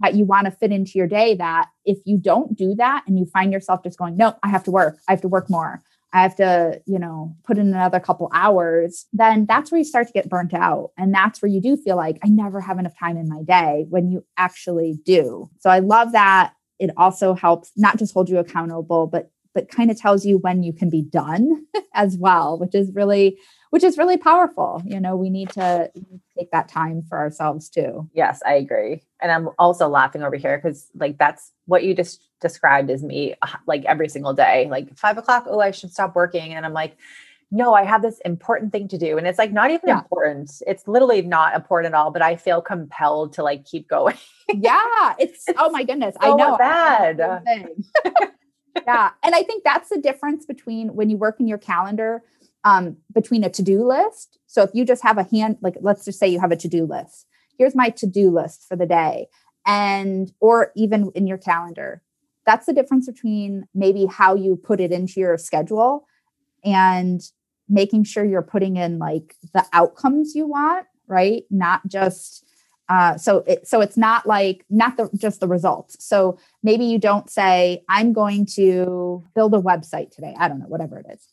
that 0.00 0.14
you 0.14 0.24
want 0.24 0.44
to 0.44 0.50
fit 0.50 0.72
into 0.72 0.92
your 0.94 1.06
day 1.06 1.34
that 1.36 1.68
if 1.86 1.98
you 2.04 2.18
don't 2.18 2.56
do 2.56 2.74
that 2.74 3.02
and 3.06 3.18
you 3.18 3.24
find 3.24 3.50
yourself 3.52 3.82
just 3.82 3.98
going 3.98 4.16
no 4.16 4.34
i 4.42 4.48
have 4.48 4.64
to 4.64 4.70
work. 4.70 4.98
I 5.08 5.12
have 5.12 5.22
to 5.22 5.28
work 5.28 5.48
more. 5.48 5.82
I 6.12 6.22
have 6.22 6.36
to 6.36 6.80
you 6.86 6.98
know 6.98 7.34
put 7.44 7.58
in 7.58 7.68
another 7.68 8.00
couple 8.00 8.30
hours 8.34 9.06
then 9.12 9.46
that's 9.46 9.70
where 9.70 9.78
you 9.78 9.84
start 9.84 10.08
to 10.08 10.12
get 10.12 10.28
burnt 10.28 10.54
out. 10.54 10.90
And 10.98 11.14
that's 11.14 11.40
where 11.40 11.50
you 11.50 11.60
do 11.60 11.76
feel 11.76 11.96
like 11.96 12.18
i 12.24 12.28
never 12.28 12.60
have 12.60 12.78
enough 12.78 12.98
time 12.98 13.16
in 13.16 13.28
my 13.28 13.42
day 13.42 13.86
when 13.88 14.10
you 14.10 14.24
actually 14.36 14.98
do. 15.04 15.48
So 15.60 15.70
i 15.70 15.78
love 15.78 16.12
that 16.12 16.55
it 16.78 16.90
also 16.96 17.34
helps 17.34 17.72
not 17.76 17.98
just 17.98 18.14
hold 18.14 18.28
you 18.28 18.38
accountable 18.38 19.06
but 19.06 19.30
but 19.54 19.70
kind 19.70 19.90
of 19.90 19.98
tells 19.98 20.26
you 20.26 20.36
when 20.36 20.62
you 20.62 20.72
can 20.72 20.90
be 20.90 21.00
done 21.02 21.64
as 21.94 22.16
well 22.18 22.58
which 22.58 22.74
is 22.74 22.90
really 22.94 23.38
which 23.70 23.84
is 23.84 23.98
really 23.98 24.16
powerful. 24.16 24.80
You 24.86 25.00
know 25.00 25.16
we 25.16 25.28
need 25.28 25.50
to 25.50 25.90
take 26.38 26.50
that 26.50 26.68
time 26.68 27.02
for 27.08 27.18
ourselves 27.18 27.68
too. 27.68 28.08
Yes 28.14 28.40
i 28.46 28.54
agree. 28.54 29.02
And 29.20 29.32
i'm 29.32 29.50
also 29.58 29.88
laughing 29.88 30.22
over 30.22 30.36
here 30.36 30.58
because 30.58 30.88
like 30.94 31.18
that's 31.18 31.52
what 31.66 31.84
you 31.84 31.94
just 31.94 32.22
described 32.40 32.90
as 32.90 33.02
me 33.02 33.34
uh, 33.42 33.48
like 33.66 33.84
every 33.84 34.08
single 34.08 34.34
day 34.34 34.68
like 34.70 34.96
five 34.96 35.18
o'clock 35.18 35.44
oh 35.48 35.60
i 35.60 35.70
should 35.70 35.92
stop 35.92 36.14
working. 36.14 36.54
And 36.54 36.64
i'm 36.64 36.72
like 36.72 36.96
no, 37.50 37.74
I 37.74 37.84
have 37.84 38.02
this 38.02 38.18
important 38.24 38.72
thing 38.72 38.88
to 38.88 38.98
do. 38.98 39.18
And 39.18 39.26
it's 39.26 39.38
like 39.38 39.52
not 39.52 39.70
even 39.70 39.88
yeah. 39.88 39.98
important. 39.98 40.50
It's 40.66 40.86
literally 40.88 41.22
not 41.22 41.54
important 41.54 41.94
at 41.94 41.98
all, 41.98 42.10
but 42.10 42.22
I 42.22 42.36
feel 42.36 42.60
compelled 42.60 43.34
to 43.34 43.42
like 43.42 43.64
keep 43.64 43.88
going. 43.88 44.16
yeah. 44.48 45.14
It's, 45.18 45.44
it's, 45.48 45.58
oh 45.58 45.70
my 45.70 45.84
goodness. 45.84 46.16
So 46.20 46.32
I 46.32 46.36
know. 46.36 46.56
Bad. 46.56 47.18
yeah. 48.86 49.10
And 49.22 49.34
I 49.34 49.42
think 49.42 49.62
that's 49.64 49.88
the 49.90 49.98
difference 49.98 50.44
between 50.44 50.94
when 50.94 51.08
you 51.08 51.16
work 51.16 51.38
in 51.38 51.46
your 51.46 51.58
calendar 51.58 52.22
um, 52.64 52.96
between 53.14 53.44
a 53.44 53.50
to-do 53.50 53.86
list. 53.86 54.38
So 54.46 54.62
if 54.62 54.70
you 54.74 54.84
just 54.84 55.04
have 55.04 55.18
a 55.18 55.22
hand, 55.24 55.58
like 55.60 55.76
let's 55.80 56.04
just 56.04 56.18
say 56.18 56.26
you 56.26 56.40
have 56.40 56.52
a 56.52 56.56
to-do 56.56 56.84
list. 56.84 57.26
Here's 57.58 57.76
my 57.76 57.90
to-do 57.90 58.30
list 58.30 58.66
for 58.68 58.76
the 58.76 58.86
day. 58.86 59.28
And 59.64 60.32
or 60.40 60.72
even 60.74 61.12
in 61.14 61.26
your 61.26 61.38
calendar. 61.38 62.02
That's 62.44 62.66
the 62.66 62.72
difference 62.72 63.06
between 63.06 63.66
maybe 63.74 64.06
how 64.06 64.36
you 64.36 64.56
put 64.56 64.80
it 64.80 64.92
into 64.92 65.18
your 65.18 65.36
schedule 65.36 66.06
and 66.66 67.22
making 67.68 68.04
sure 68.04 68.24
you're 68.24 68.42
putting 68.42 68.76
in 68.76 68.98
like 68.98 69.34
the 69.54 69.64
outcomes 69.72 70.34
you 70.34 70.46
want 70.46 70.86
right 71.06 71.44
not 71.50 71.86
just 71.86 72.44
uh, 72.88 73.16
so 73.16 73.38
it, 73.48 73.66
so 73.66 73.80
it's 73.80 73.96
not 73.96 74.26
like 74.26 74.64
not 74.70 74.96
the 74.96 75.10
just 75.16 75.40
the 75.40 75.48
results 75.48 75.96
so 76.04 76.38
maybe 76.62 76.84
you 76.84 76.98
don't 76.98 77.30
say 77.30 77.82
i'm 77.88 78.12
going 78.12 78.46
to 78.46 79.24
build 79.34 79.54
a 79.54 79.58
website 79.58 80.10
today 80.10 80.34
i 80.38 80.46
don't 80.46 80.60
know 80.60 80.68
whatever 80.68 80.98
it 80.98 81.06
is 81.12 81.26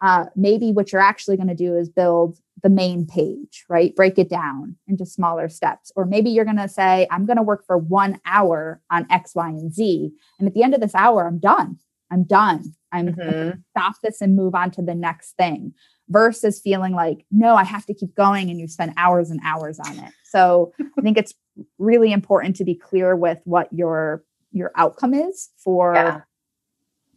uh, 0.00 0.26
maybe 0.36 0.70
what 0.70 0.92
you're 0.92 1.00
actually 1.00 1.36
going 1.36 1.48
to 1.48 1.54
do 1.54 1.76
is 1.76 1.88
build 1.88 2.38
the 2.62 2.68
main 2.68 3.06
page, 3.06 3.64
right? 3.68 3.94
Break 3.94 4.18
it 4.18 4.28
down 4.28 4.76
into 4.86 5.04
smaller 5.04 5.48
steps. 5.48 5.92
Or 5.96 6.04
maybe 6.04 6.30
you're 6.30 6.44
going 6.44 6.56
to 6.56 6.68
say, 6.68 7.06
I'm 7.10 7.26
going 7.26 7.36
to 7.36 7.42
work 7.42 7.64
for 7.66 7.76
one 7.76 8.20
hour 8.24 8.80
on 8.90 9.06
X, 9.10 9.34
Y, 9.34 9.48
and 9.48 9.72
Z. 9.72 10.12
And 10.38 10.48
at 10.48 10.54
the 10.54 10.62
end 10.62 10.74
of 10.74 10.80
this 10.80 10.94
hour, 10.94 11.26
I'm 11.26 11.38
done. 11.38 11.78
I'm 12.10 12.24
done. 12.24 12.74
I'm 12.92 13.14
mm-hmm. 13.14 13.58
stop 13.70 13.96
this 14.02 14.20
and 14.20 14.34
move 14.34 14.54
on 14.54 14.70
to 14.72 14.82
the 14.82 14.94
next 14.94 15.32
thing 15.32 15.74
versus 16.08 16.60
feeling 16.60 16.94
like, 16.94 17.24
no, 17.30 17.54
I 17.54 17.64
have 17.64 17.84
to 17.86 17.94
keep 17.94 18.14
going 18.14 18.50
and 18.50 18.58
you 18.58 18.66
spend 18.66 18.94
hours 18.96 19.30
and 19.30 19.40
hours 19.44 19.78
on 19.78 19.98
it. 19.98 20.12
So 20.24 20.72
I 20.96 21.02
think 21.02 21.18
it's 21.18 21.34
really 21.78 22.12
important 22.12 22.56
to 22.56 22.64
be 22.64 22.74
clear 22.74 23.14
with 23.14 23.38
what 23.44 23.68
your 23.72 24.24
your 24.52 24.72
outcome 24.76 25.12
is 25.12 25.50
for 25.58 25.94
yeah. 25.94 26.20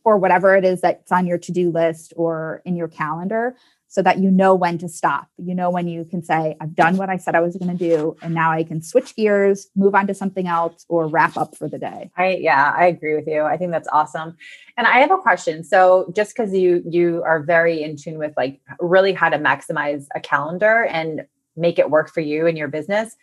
for 0.03 0.17
whatever 0.17 0.55
it 0.55 0.65
is 0.65 0.81
that's 0.81 1.11
on 1.11 1.25
your 1.25 1.37
to-do 1.37 1.71
list 1.71 2.13
or 2.17 2.61
in 2.65 2.75
your 2.75 2.89
calendar 2.89 3.55
so 3.91 4.01
that 4.01 4.19
you 4.19 4.31
know 4.31 4.55
when 4.55 4.77
to 4.77 4.87
stop. 4.87 5.27
You 5.37 5.53
know 5.53 5.69
when 5.69 5.85
you 5.85 6.05
can 6.05 6.23
say, 6.23 6.55
I've 6.61 6.73
done 6.73 6.95
what 6.95 7.09
I 7.09 7.17
said 7.17 7.35
I 7.35 7.41
was 7.41 7.57
going 7.57 7.77
to 7.77 7.77
do, 7.77 8.15
and 8.21 8.33
now 8.33 8.49
I 8.49 8.63
can 8.63 8.81
switch 8.81 9.17
gears, 9.17 9.67
move 9.75 9.93
on 9.95 10.07
to 10.07 10.13
something 10.13 10.47
else, 10.47 10.85
or 10.87 11.07
wrap 11.07 11.35
up 11.35 11.57
for 11.57 11.67
the 11.67 11.77
day. 11.77 12.09
I 12.15 12.37
yeah, 12.37 12.73
I 12.73 12.85
agree 12.85 13.15
with 13.15 13.27
you. 13.27 13.41
I 13.41 13.57
think 13.57 13.71
that's 13.71 13.89
awesome. 13.91 14.37
And 14.77 14.87
I 14.87 14.99
have 14.99 15.11
a 15.11 15.17
question. 15.17 15.65
So 15.65 16.09
just 16.15 16.33
because 16.33 16.53
you 16.53 16.81
you 16.89 17.21
are 17.25 17.43
very 17.43 17.83
in 17.83 17.97
tune 17.97 18.17
with 18.17 18.31
like 18.37 18.61
really 18.79 19.11
how 19.11 19.27
to 19.27 19.37
maximize 19.37 20.05
a 20.15 20.21
calendar 20.21 20.85
and 20.85 21.25
make 21.57 21.77
it 21.77 21.89
work 21.89 22.09
for 22.09 22.21
you 22.21 22.47
and 22.47 22.57
your 22.57 22.69
business, 22.69 23.17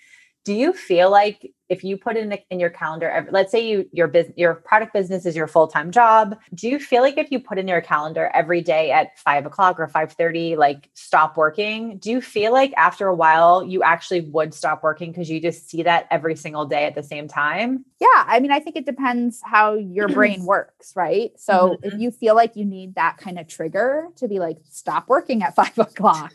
do 0.49 0.55
you 0.55 0.73
feel 0.73 1.11
like 1.11 1.53
if 1.69 1.85
you 1.85 1.99
put 1.99 2.17
in 2.17 2.33
in 2.49 2.59
your 2.59 2.71
calendar 2.71 3.29
let's 3.31 3.53
say 3.53 3.69
you 3.69 3.87
your 3.93 4.09
business 4.09 4.33
your 4.39 4.55
product 4.55 4.95
business 4.95 5.27
is 5.27 5.37
your 5.37 5.47
full-time 5.47 5.91
job 5.91 6.39
do 6.55 6.71
you 6.71 6.79
feel 6.79 7.03
like 7.03 7.19
if 7.19 7.31
you 7.31 7.39
put 7.39 7.59
in 7.59 7.69
your 7.69 7.83
calendar 7.83 8.31
every 8.33 8.63
day 8.63 8.91
at 8.91 9.19
5 9.19 9.45
o'clock 9.45 9.79
or 9.79 9.87
5.30 9.87 10.57
like 10.57 10.89
stop 10.95 11.37
working? 11.37 11.99
Do 11.99 12.11
you 12.11 12.23
feel 12.23 12.51
like 12.51 12.73
after 12.79 13.09
a 13.09 13.15
while 13.15 13.63
you 13.63 13.83
actually 13.83 14.23
would 14.23 14.55
stop 14.55 14.83
working 14.83 15.13
because 15.13 15.29
you 15.29 15.39
just 15.39 15.69
see 15.69 15.83
that 15.83 16.07
every 16.11 16.35
single 16.35 16.65
day 16.65 16.87
at 16.87 16.95
the 16.95 17.03
same 17.03 17.29
time? 17.29 17.85
Yeah 18.01 18.25
i 18.27 18.41
mean 18.41 18.51
i 18.51 18.61
think 18.61 18.77
it 18.77 18.87
depends 18.87 19.43
how 19.45 19.75
your 19.75 20.09
brain 20.19 20.47
works 20.47 20.95
right? 20.97 21.33
So 21.39 21.53
mm-hmm. 21.53 21.87
if 21.87 22.01
you 22.01 22.11
feel 22.11 22.35
like 22.35 22.57
you 22.57 22.65
need 22.65 22.95
that 22.95 23.19
kind 23.19 23.39
of 23.39 23.49
trigger 23.49 24.09
to 24.17 24.29
be 24.29 24.39
like 24.39 24.57
stop 24.71 25.11
working 25.11 25.43
at 25.43 25.55
5 25.63 25.79
o'clock 25.79 26.33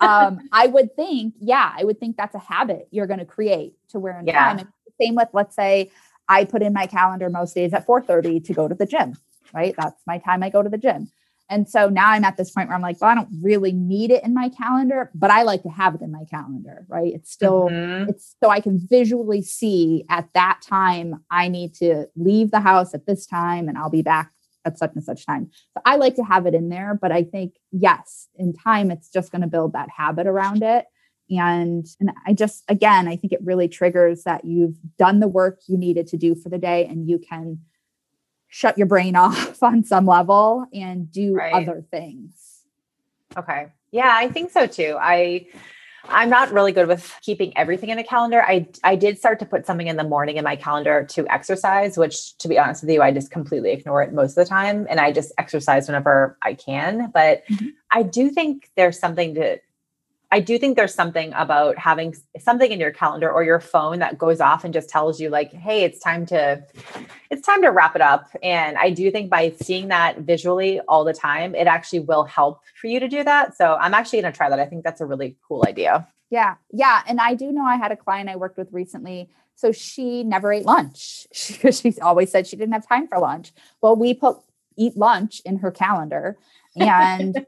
um, 0.00 0.48
I 0.52 0.66
would 0.66 0.94
think, 0.96 1.34
yeah, 1.38 1.72
I 1.76 1.84
would 1.84 1.98
think 1.98 2.16
that's 2.16 2.34
a 2.34 2.40
habit 2.40 2.88
you're 2.90 3.06
going 3.06 3.18
to 3.18 3.24
create 3.24 3.74
to 3.90 3.98
where 3.98 4.18
in 4.18 4.26
yeah. 4.26 4.44
time. 4.44 4.58
And 4.58 4.68
same 5.00 5.14
with, 5.14 5.28
let's 5.32 5.54
say, 5.54 5.90
I 6.28 6.44
put 6.44 6.62
in 6.62 6.72
my 6.72 6.86
calendar 6.86 7.30
most 7.30 7.54
days 7.54 7.72
at 7.72 7.86
4:30 7.86 8.44
to 8.46 8.52
go 8.52 8.68
to 8.68 8.74
the 8.74 8.86
gym. 8.86 9.16
Right, 9.54 9.74
that's 9.78 10.02
my 10.06 10.18
time 10.18 10.42
I 10.42 10.50
go 10.50 10.62
to 10.62 10.68
the 10.68 10.78
gym. 10.78 11.10
And 11.48 11.68
so 11.68 11.88
now 11.88 12.10
I'm 12.10 12.24
at 12.24 12.36
this 12.36 12.50
point 12.50 12.68
where 12.68 12.74
I'm 12.74 12.82
like, 12.82 13.00
well, 13.00 13.10
I 13.10 13.14
don't 13.14 13.28
really 13.40 13.72
need 13.72 14.10
it 14.10 14.24
in 14.24 14.34
my 14.34 14.48
calendar, 14.48 15.10
but 15.14 15.30
I 15.30 15.42
like 15.42 15.62
to 15.62 15.68
have 15.68 15.94
it 15.94 16.00
in 16.00 16.10
my 16.10 16.24
calendar, 16.24 16.84
right? 16.88 17.12
It's 17.14 17.30
still, 17.30 17.68
mm-hmm. 17.70 18.10
it's 18.10 18.34
so 18.42 18.50
I 18.50 18.60
can 18.60 18.78
visually 18.78 19.42
see 19.42 20.04
at 20.10 20.28
that 20.34 20.60
time 20.62 21.22
I 21.30 21.48
need 21.48 21.74
to 21.76 22.06
leave 22.16 22.50
the 22.50 22.60
house 22.60 22.94
at 22.94 23.06
this 23.06 23.26
time 23.26 23.68
and 23.68 23.78
I'll 23.78 23.90
be 23.90 24.02
back 24.02 24.32
at 24.66 24.78
such 24.78 24.92
and 24.94 25.04
such 25.04 25.24
time. 25.24 25.50
So 25.74 25.80
I 25.86 25.96
like 25.96 26.16
to 26.16 26.24
have 26.24 26.46
it 26.46 26.54
in 26.54 26.68
there, 26.68 26.98
but 27.00 27.12
I 27.12 27.22
think 27.22 27.54
yes, 27.70 28.28
in 28.34 28.52
time 28.52 28.90
it's 28.90 29.08
just 29.08 29.32
going 29.32 29.42
to 29.42 29.48
build 29.48 29.72
that 29.72 29.88
habit 29.96 30.26
around 30.26 30.62
it. 30.62 30.86
And 31.30 31.86
and 31.98 32.12
I 32.26 32.34
just 32.34 32.64
again, 32.68 33.08
I 33.08 33.16
think 33.16 33.32
it 33.32 33.40
really 33.42 33.68
triggers 33.68 34.24
that 34.24 34.44
you've 34.44 34.76
done 34.98 35.20
the 35.20 35.28
work 35.28 35.60
you 35.66 35.76
needed 35.76 36.06
to 36.08 36.16
do 36.16 36.34
for 36.34 36.48
the 36.48 36.58
day 36.58 36.84
and 36.84 37.08
you 37.08 37.18
can 37.18 37.60
shut 38.48 38.76
your 38.76 38.86
brain 38.86 39.16
off 39.16 39.62
on 39.62 39.84
some 39.84 40.06
level 40.06 40.66
and 40.72 41.10
do 41.10 41.34
right. 41.34 41.54
other 41.54 41.84
things. 41.90 42.62
Okay. 43.36 43.68
Yeah, 43.90 44.12
I 44.14 44.28
think 44.28 44.50
so 44.50 44.66
too. 44.66 44.96
I 45.00 45.46
I'm 46.08 46.30
not 46.30 46.52
really 46.52 46.72
good 46.72 46.88
with 46.88 47.12
keeping 47.22 47.56
everything 47.56 47.90
in 47.90 47.98
a 47.98 48.04
calendar. 48.04 48.42
I 48.42 48.66
I 48.84 48.96
did 48.96 49.18
start 49.18 49.38
to 49.40 49.46
put 49.46 49.66
something 49.66 49.86
in 49.86 49.96
the 49.96 50.04
morning 50.04 50.36
in 50.36 50.44
my 50.44 50.56
calendar 50.56 51.04
to 51.10 51.26
exercise, 51.28 51.96
which 51.96 52.36
to 52.38 52.48
be 52.48 52.58
honest 52.58 52.82
with 52.82 52.90
you, 52.90 53.02
I 53.02 53.12
just 53.12 53.30
completely 53.30 53.72
ignore 53.72 54.02
it 54.02 54.12
most 54.12 54.30
of 54.30 54.44
the 54.44 54.48
time 54.48 54.86
and 54.88 55.00
I 55.00 55.12
just 55.12 55.32
exercise 55.38 55.88
whenever 55.88 56.38
I 56.42 56.54
can, 56.54 57.10
but 57.12 57.46
mm-hmm. 57.48 57.68
I 57.92 58.02
do 58.02 58.30
think 58.30 58.70
there's 58.76 58.98
something 58.98 59.34
to 59.34 59.58
I 60.32 60.40
do 60.40 60.58
think 60.58 60.76
there's 60.76 60.94
something 60.94 61.32
about 61.34 61.78
having 61.78 62.14
something 62.38 62.72
in 62.72 62.80
your 62.80 62.90
calendar 62.90 63.30
or 63.30 63.44
your 63.44 63.60
phone 63.60 64.00
that 64.00 64.18
goes 64.18 64.40
off 64.40 64.64
and 64.64 64.74
just 64.74 64.88
tells 64.88 65.20
you 65.20 65.30
like, 65.30 65.52
"Hey, 65.52 65.84
it's 65.84 65.98
time 66.00 66.26
to 66.26 66.62
it's 67.30 67.46
time 67.46 67.62
to 67.62 67.68
wrap 67.68 67.94
it 67.94 68.02
up." 68.02 68.28
And 68.42 68.76
I 68.76 68.90
do 68.90 69.10
think 69.10 69.30
by 69.30 69.54
seeing 69.60 69.88
that 69.88 70.18
visually 70.18 70.80
all 70.80 71.04
the 71.04 71.14
time, 71.14 71.54
it 71.54 71.66
actually 71.66 72.00
will 72.00 72.24
help 72.24 72.60
for 72.80 72.88
you 72.88 73.00
to 73.00 73.08
do 73.08 73.22
that. 73.24 73.56
So, 73.56 73.76
I'm 73.80 73.94
actually 73.94 74.22
going 74.22 74.32
to 74.32 74.36
try 74.36 74.48
that. 74.48 74.58
I 74.58 74.66
think 74.66 74.84
that's 74.84 75.00
a 75.00 75.06
really 75.06 75.36
cool 75.46 75.64
idea. 75.66 76.06
Yeah. 76.30 76.56
Yeah, 76.72 77.02
and 77.06 77.20
I 77.20 77.34
do 77.34 77.52
know 77.52 77.64
I 77.64 77.76
had 77.76 77.92
a 77.92 77.96
client 77.96 78.28
I 78.28 78.36
worked 78.36 78.58
with 78.58 78.72
recently 78.72 79.30
so 79.56 79.72
she 79.72 80.22
never 80.22 80.52
ate 80.52 80.66
lunch 80.66 81.26
because 81.48 81.80
she, 81.80 81.90
she 81.90 82.00
always 82.00 82.30
said 82.30 82.46
she 82.46 82.56
didn't 82.56 82.74
have 82.74 82.86
time 82.86 83.08
for 83.08 83.18
lunch. 83.18 83.52
Well, 83.80 83.96
we 83.96 84.14
put 84.14 84.36
eat 84.76 84.96
lunch 84.96 85.40
in 85.44 85.58
her 85.58 85.70
calendar 85.70 86.36
and 86.76 87.46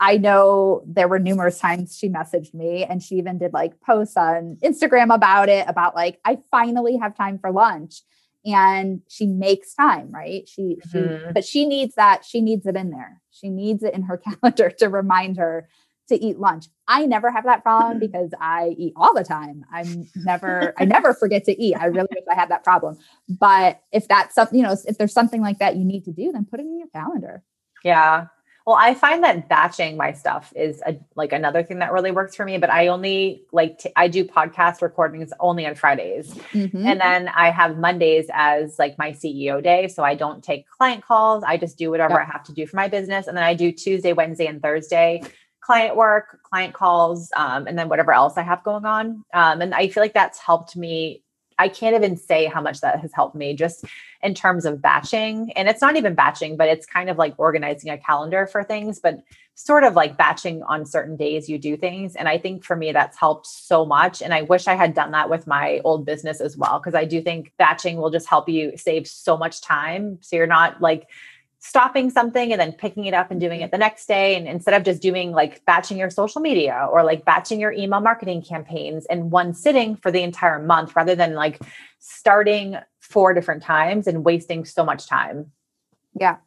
I 0.00 0.16
know 0.16 0.82
there 0.86 1.08
were 1.08 1.18
numerous 1.18 1.58
times 1.58 1.96
she 1.96 2.08
messaged 2.08 2.54
me 2.54 2.84
and 2.84 3.02
she 3.02 3.16
even 3.16 3.38
did 3.38 3.52
like 3.52 3.80
posts 3.80 4.16
on 4.16 4.56
Instagram 4.64 5.14
about 5.14 5.48
it, 5.50 5.66
about 5.68 5.94
like, 5.94 6.18
I 6.24 6.38
finally 6.50 6.96
have 6.96 7.16
time 7.16 7.38
for 7.38 7.52
lunch. 7.52 8.00
And 8.46 9.02
she 9.08 9.26
makes 9.26 9.74
time, 9.74 10.10
right? 10.10 10.48
She, 10.48 10.78
mm-hmm. 10.86 11.26
she, 11.26 11.32
but 11.34 11.44
she 11.44 11.66
needs 11.66 11.94
that, 11.96 12.24
she 12.24 12.40
needs 12.40 12.64
it 12.64 12.74
in 12.74 12.88
there. 12.90 13.20
She 13.30 13.50
needs 13.50 13.82
it 13.82 13.92
in 13.92 14.02
her 14.04 14.16
calendar 14.42 14.70
to 14.78 14.88
remind 14.88 15.36
her 15.36 15.68
to 16.08 16.16
eat 16.16 16.38
lunch. 16.38 16.66
I 16.88 17.04
never 17.04 17.30
have 17.30 17.44
that 17.44 17.62
problem 17.62 17.98
because 17.98 18.30
I 18.40 18.74
eat 18.78 18.94
all 18.96 19.14
the 19.14 19.22
time. 19.22 19.64
I'm 19.70 20.08
never, 20.16 20.72
I 20.78 20.86
never 20.86 21.12
forget 21.12 21.44
to 21.44 21.62
eat. 21.62 21.76
I 21.76 21.84
really 21.86 22.08
wish 22.10 22.24
I 22.30 22.34
had 22.34 22.48
that 22.48 22.64
problem. 22.64 22.96
But 23.28 23.82
if 23.92 24.08
that's 24.08 24.34
something, 24.34 24.58
you 24.58 24.64
know, 24.64 24.74
if 24.86 24.96
there's 24.96 25.12
something 25.12 25.42
like 25.42 25.58
that 25.58 25.76
you 25.76 25.84
need 25.84 26.06
to 26.06 26.12
do, 26.12 26.32
then 26.32 26.46
put 26.46 26.60
it 26.60 26.64
in 26.64 26.78
your 26.78 26.88
calendar. 26.88 27.42
Yeah. 27.84 28.26
Well, 28.66 28.76
I 28.78 28.94
find 28.94 29.24
that 29.24 29.48
batching 29.48 29.96
my 29.96 30.12
stuff 30.12 30.52
is 30.54 30.82
a, 30.86 30.98
like 31.16 31.32
another 31.32 31.62
thing 31.62 31.78
that 31.78 31.92
really 31.92 32.10
works 32.10 32.36
for 32.36 32.44
me. 32.44 32.58
But 32.58 32.70
I 32.70 32.88
only 32.88 33.42
like 33.52 33.78
t- 33.78 33.92
I 33.96 34.08
do 34.08 34.24
podcast 34.24 34.82
recordings 34.82 35.32
only 35.40 35.66
on 35.66 35.74
Fridays, 35.74 36.34
mm-hmm. 36.52 36.86
and 36.86 37.00
then 37.00 37.28
I 37.28 37.50
have 37.50 37.78
Mondays 37.78 38.26
as 38.32 38.78
like 38.78 38.98
my 38.98 39.12
CEO 39.12 39.62
day. 39.62 39.88
So 39.88 40.02
I 40.02 40.14
don't 40.14 40.44
take 40.44 40.68
client 40.68 41.04
calls. 41.04 41.42
I 41.46 41.56
just 41.56 41.78
do 41.78 41.90
whatever 41.90 42.14
yep. 42.14 42.28
I 42.28 42.32
have 42.32 42.44
to 42.44 42.52
do 42.52 42.66
for 42.66 42.76
my 42.76 42.88
business, 42.88 43.26
and 43.26 43.36
then 43.36 43.44
I 43.44 43.54
do 43.54 43.72
Tuesday, 43.72 44.12
Wednesday, 44.12 44.46
and 44.46 44.62
Thursday 44.62 45.22
client 45.62 45.94
work, 45.94 46.40
client 46.42 46.74
calls, 46.74 47.30
um, 47.36 47.66
and 47.66 47.78
then 47.78 47.88
whatever 47.88 48.12
else 48.12 48.36
I 48.36 48.42
have 48.42 48.64
going 48.64 48.84
on. 48.84 49.24
Um, 49.32 49.60
and 49.60 49.74
I 49.74 49.88
feel 49.88 50.02
like 50.02 50.14
that's 50.14 50.38
helped 50.38 50.74
me 50.74 51.22
I 51.60 51.68
can't 51.68 51.94
even 51.94 52.16
say 52.16 52.46
how 52.46 52.60
much 52.60 52.80
that 52.80 53.00
has 53.00 53.12
helped 53.12 53.36
me 53.36 53.54
just 53.54 53.84
in 54.22 54.34
terms 54.34 54.64
of 54.64 54.80
batching. 54.80 55.52
And 55.56 55.68
it's 55.68 55.82
not 55.82 55.96
even 55.96 56.14
batching, 56.14 56.56
but 56.56 56.68
it's 56.68 56.86
kind 56.86 57.10
of 57.10 57.18
like 57.18 57.34
organizing 57.36 57.90
a 57.90 57.98
calendar 57.98 58.46
for 58.46 58.64
things, 58.64 58.98
but 58.98 59.20
sort 59.54 59.84
of 59.84 59.94
like 59.94 60.16
batching 60.16 60.62
on 60.62 60.86
certain 60.86 61.16
days 61.16 61.48
you 61.48 61.58
do 61.58 61.76
things. 61.76 62.16
And 62.16 62.28
I 62.28 62.38
think 62.38 62.64
for 62.64 62.74
me, 62.74 62.92
that's 62.92 63.18
helped 63.18 63.46
so 63.46 63.84
much. 63.84 64.22
And 64.22 64.32
I 64.32 64.42
wish 64.42 64.66
I 64.68 64.74
had 64.74 64.94
done 64.94 65.10
that 65.10 65.28
with 65.28 65.46
my 65.46 65.80
old 65.84 66.06
business 66.06 66.40
as 66.40 66.56
well, 66.56 66.78
because 66.78 66.94
I 66.94 67.04
do 67.04 67.20
think 67.20 67.52
batching 67.58 67.98
will 67.98 68.10
just 68.10 68.28
help 68.28 68.48
you 68.48 68.72
save 68.76 69.06
so 69.06 69.36
much 69.36 69.60
time. 69.60 70.18
So 70.22 70.36
you're 70.36 70.46
not 70.46 70.80
like, 70.80 71.08
stopping 71.60 72.10
something 72.10 72.52
and 72.52 72.60
then 72.60 72.72
picking 72.72 73.04
it 73.04 73.14
up 73.14 73.30
and 73.30 73.38
doing 73.38 73.60
it 73.60 73.64
mm-hmm. 73.64 73.72
the 73.72 73.78
next 73.78 74.06
day. 74.06 74.34
And 74.34 74.48
instead 74.48 74.74
of 74.74 74.82
just 74.82 75.00
doing 75.00 75.30
like 75.30 75.64
batching 75.66 75.98
your 75.98 76.10
social 76.10 76.40
media 76.40 76.88
or 76.90 77.04
like 77.04 77.24
batching 77.24 77.60
your 77.60 77.72
email 77.72 78.00
marketing 78.00 78.42
campaigns 78.42 79.06
in 79.06 79.30
one 79.30 79.54
sitting 79.54 79.94
for 79.94 80.10
the 80.10 80.22
entire 80.22 80.58
month, 80.60 80.96
rather 80.96 81.14
than 81.14 81.34
like 81.34 81.60
starting 81.98 82.76
four 82.98 83.34
different 83.34 83.62
times 83.62 84.06
and 84.06 84.24
wasting 84.24 84.64
so 84.64 84.84
much 84.84 85.06
time. 85.06 85.52
Yeah. 86.18 86.38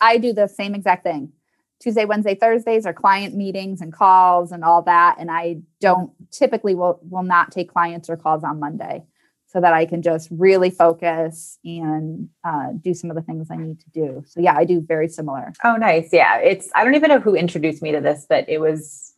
I 0.00 0.18
do 0.18 0.32
the 0.32 0.48
same 0.48 0.74
exact 0.74 1.04
thing. 1.04 1.32
Tuesday, 1.80 2.06
Wednesday, 2.06 2.34
Thursdays 2.34 2.86
are 2.86 2.92
client 2.92 3.36
meetings 3.36 3.80
and 3.80 3.92
calls 3.92 4.50
and 4.50 4.64
all 4.64 4.82
that. 4.82 5.16
And 5.20 5.30
I 5.30 5.58
don't 5.80 6.10
typically 6.32 6.74
will 6.74 6.98
will 7.08 7.22
not 7.22 7.52
take 7.52 7.70
clients 7.70 8.10
or 8.10 8.16
calls 8.16 8.42
on 8.42 8.58
Monday 8.58 9.04
so 9.48 9.60
that 9.62 9.72
I 9.72 9.86
can 9.86 10.02
just 10.02 10.28
really 10.30 10.68
focus 10.68 11.58
and 11.64 12.28
uh, 12.44 12.68
do 12.78 12.92
some 12.92 13.10
of 13.10 13.16
the 13.16 13.22
things 13.22 13.48
I 13.50 13.56
need 13.56 13.80
to 13.80 13.90
do. 13.90 14.22
So 14.26 14.40
yeah, 14.40 14.54
I 14.54 14.64
do 14.64 14.80
very 14.80 15.08
similar. 15.08 15.54
Oh, 15.64 15.76
nice. 15.76 16.10
Yeah, 16.12 16.38
it's 16.38 16.68
I 16.74 16.84
don't 16.84 16.94
even 16.94 17.08
know 17.08 17.18
who 17.18 17.34
introduced 17.34 17.82
me 17.82 17.92
to 17.92 18.00
this, 18.00 18.26
but 18.28 18.46
it 18.48 18.60
was 18.60 19.14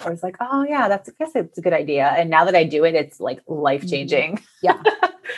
I 0.00 0.08
was 0.08 0.22
like, 0.22 0.36
oh 0.40 0.64
yeah, 0.68 0.88
that's 0.88 1.10
I 1.10 1.12
guess 1.18 1.32
it's 1.34 1.58
a 1.58 1.60
good 1.60 1.74
idea. 1.74 2.06
And 2.16 2.30
now 2.30 2.46
that 2.46 2.54
I 2.54 2.64
do 2.64 2.84
it, 2.84 2.94
it's 2.94 3.20
like 3.20 3.40
life 3.46 3.86
changing. 3.86 4.36
Mm-hmm. 4.36 4.44
Yeah, 4.62 4.82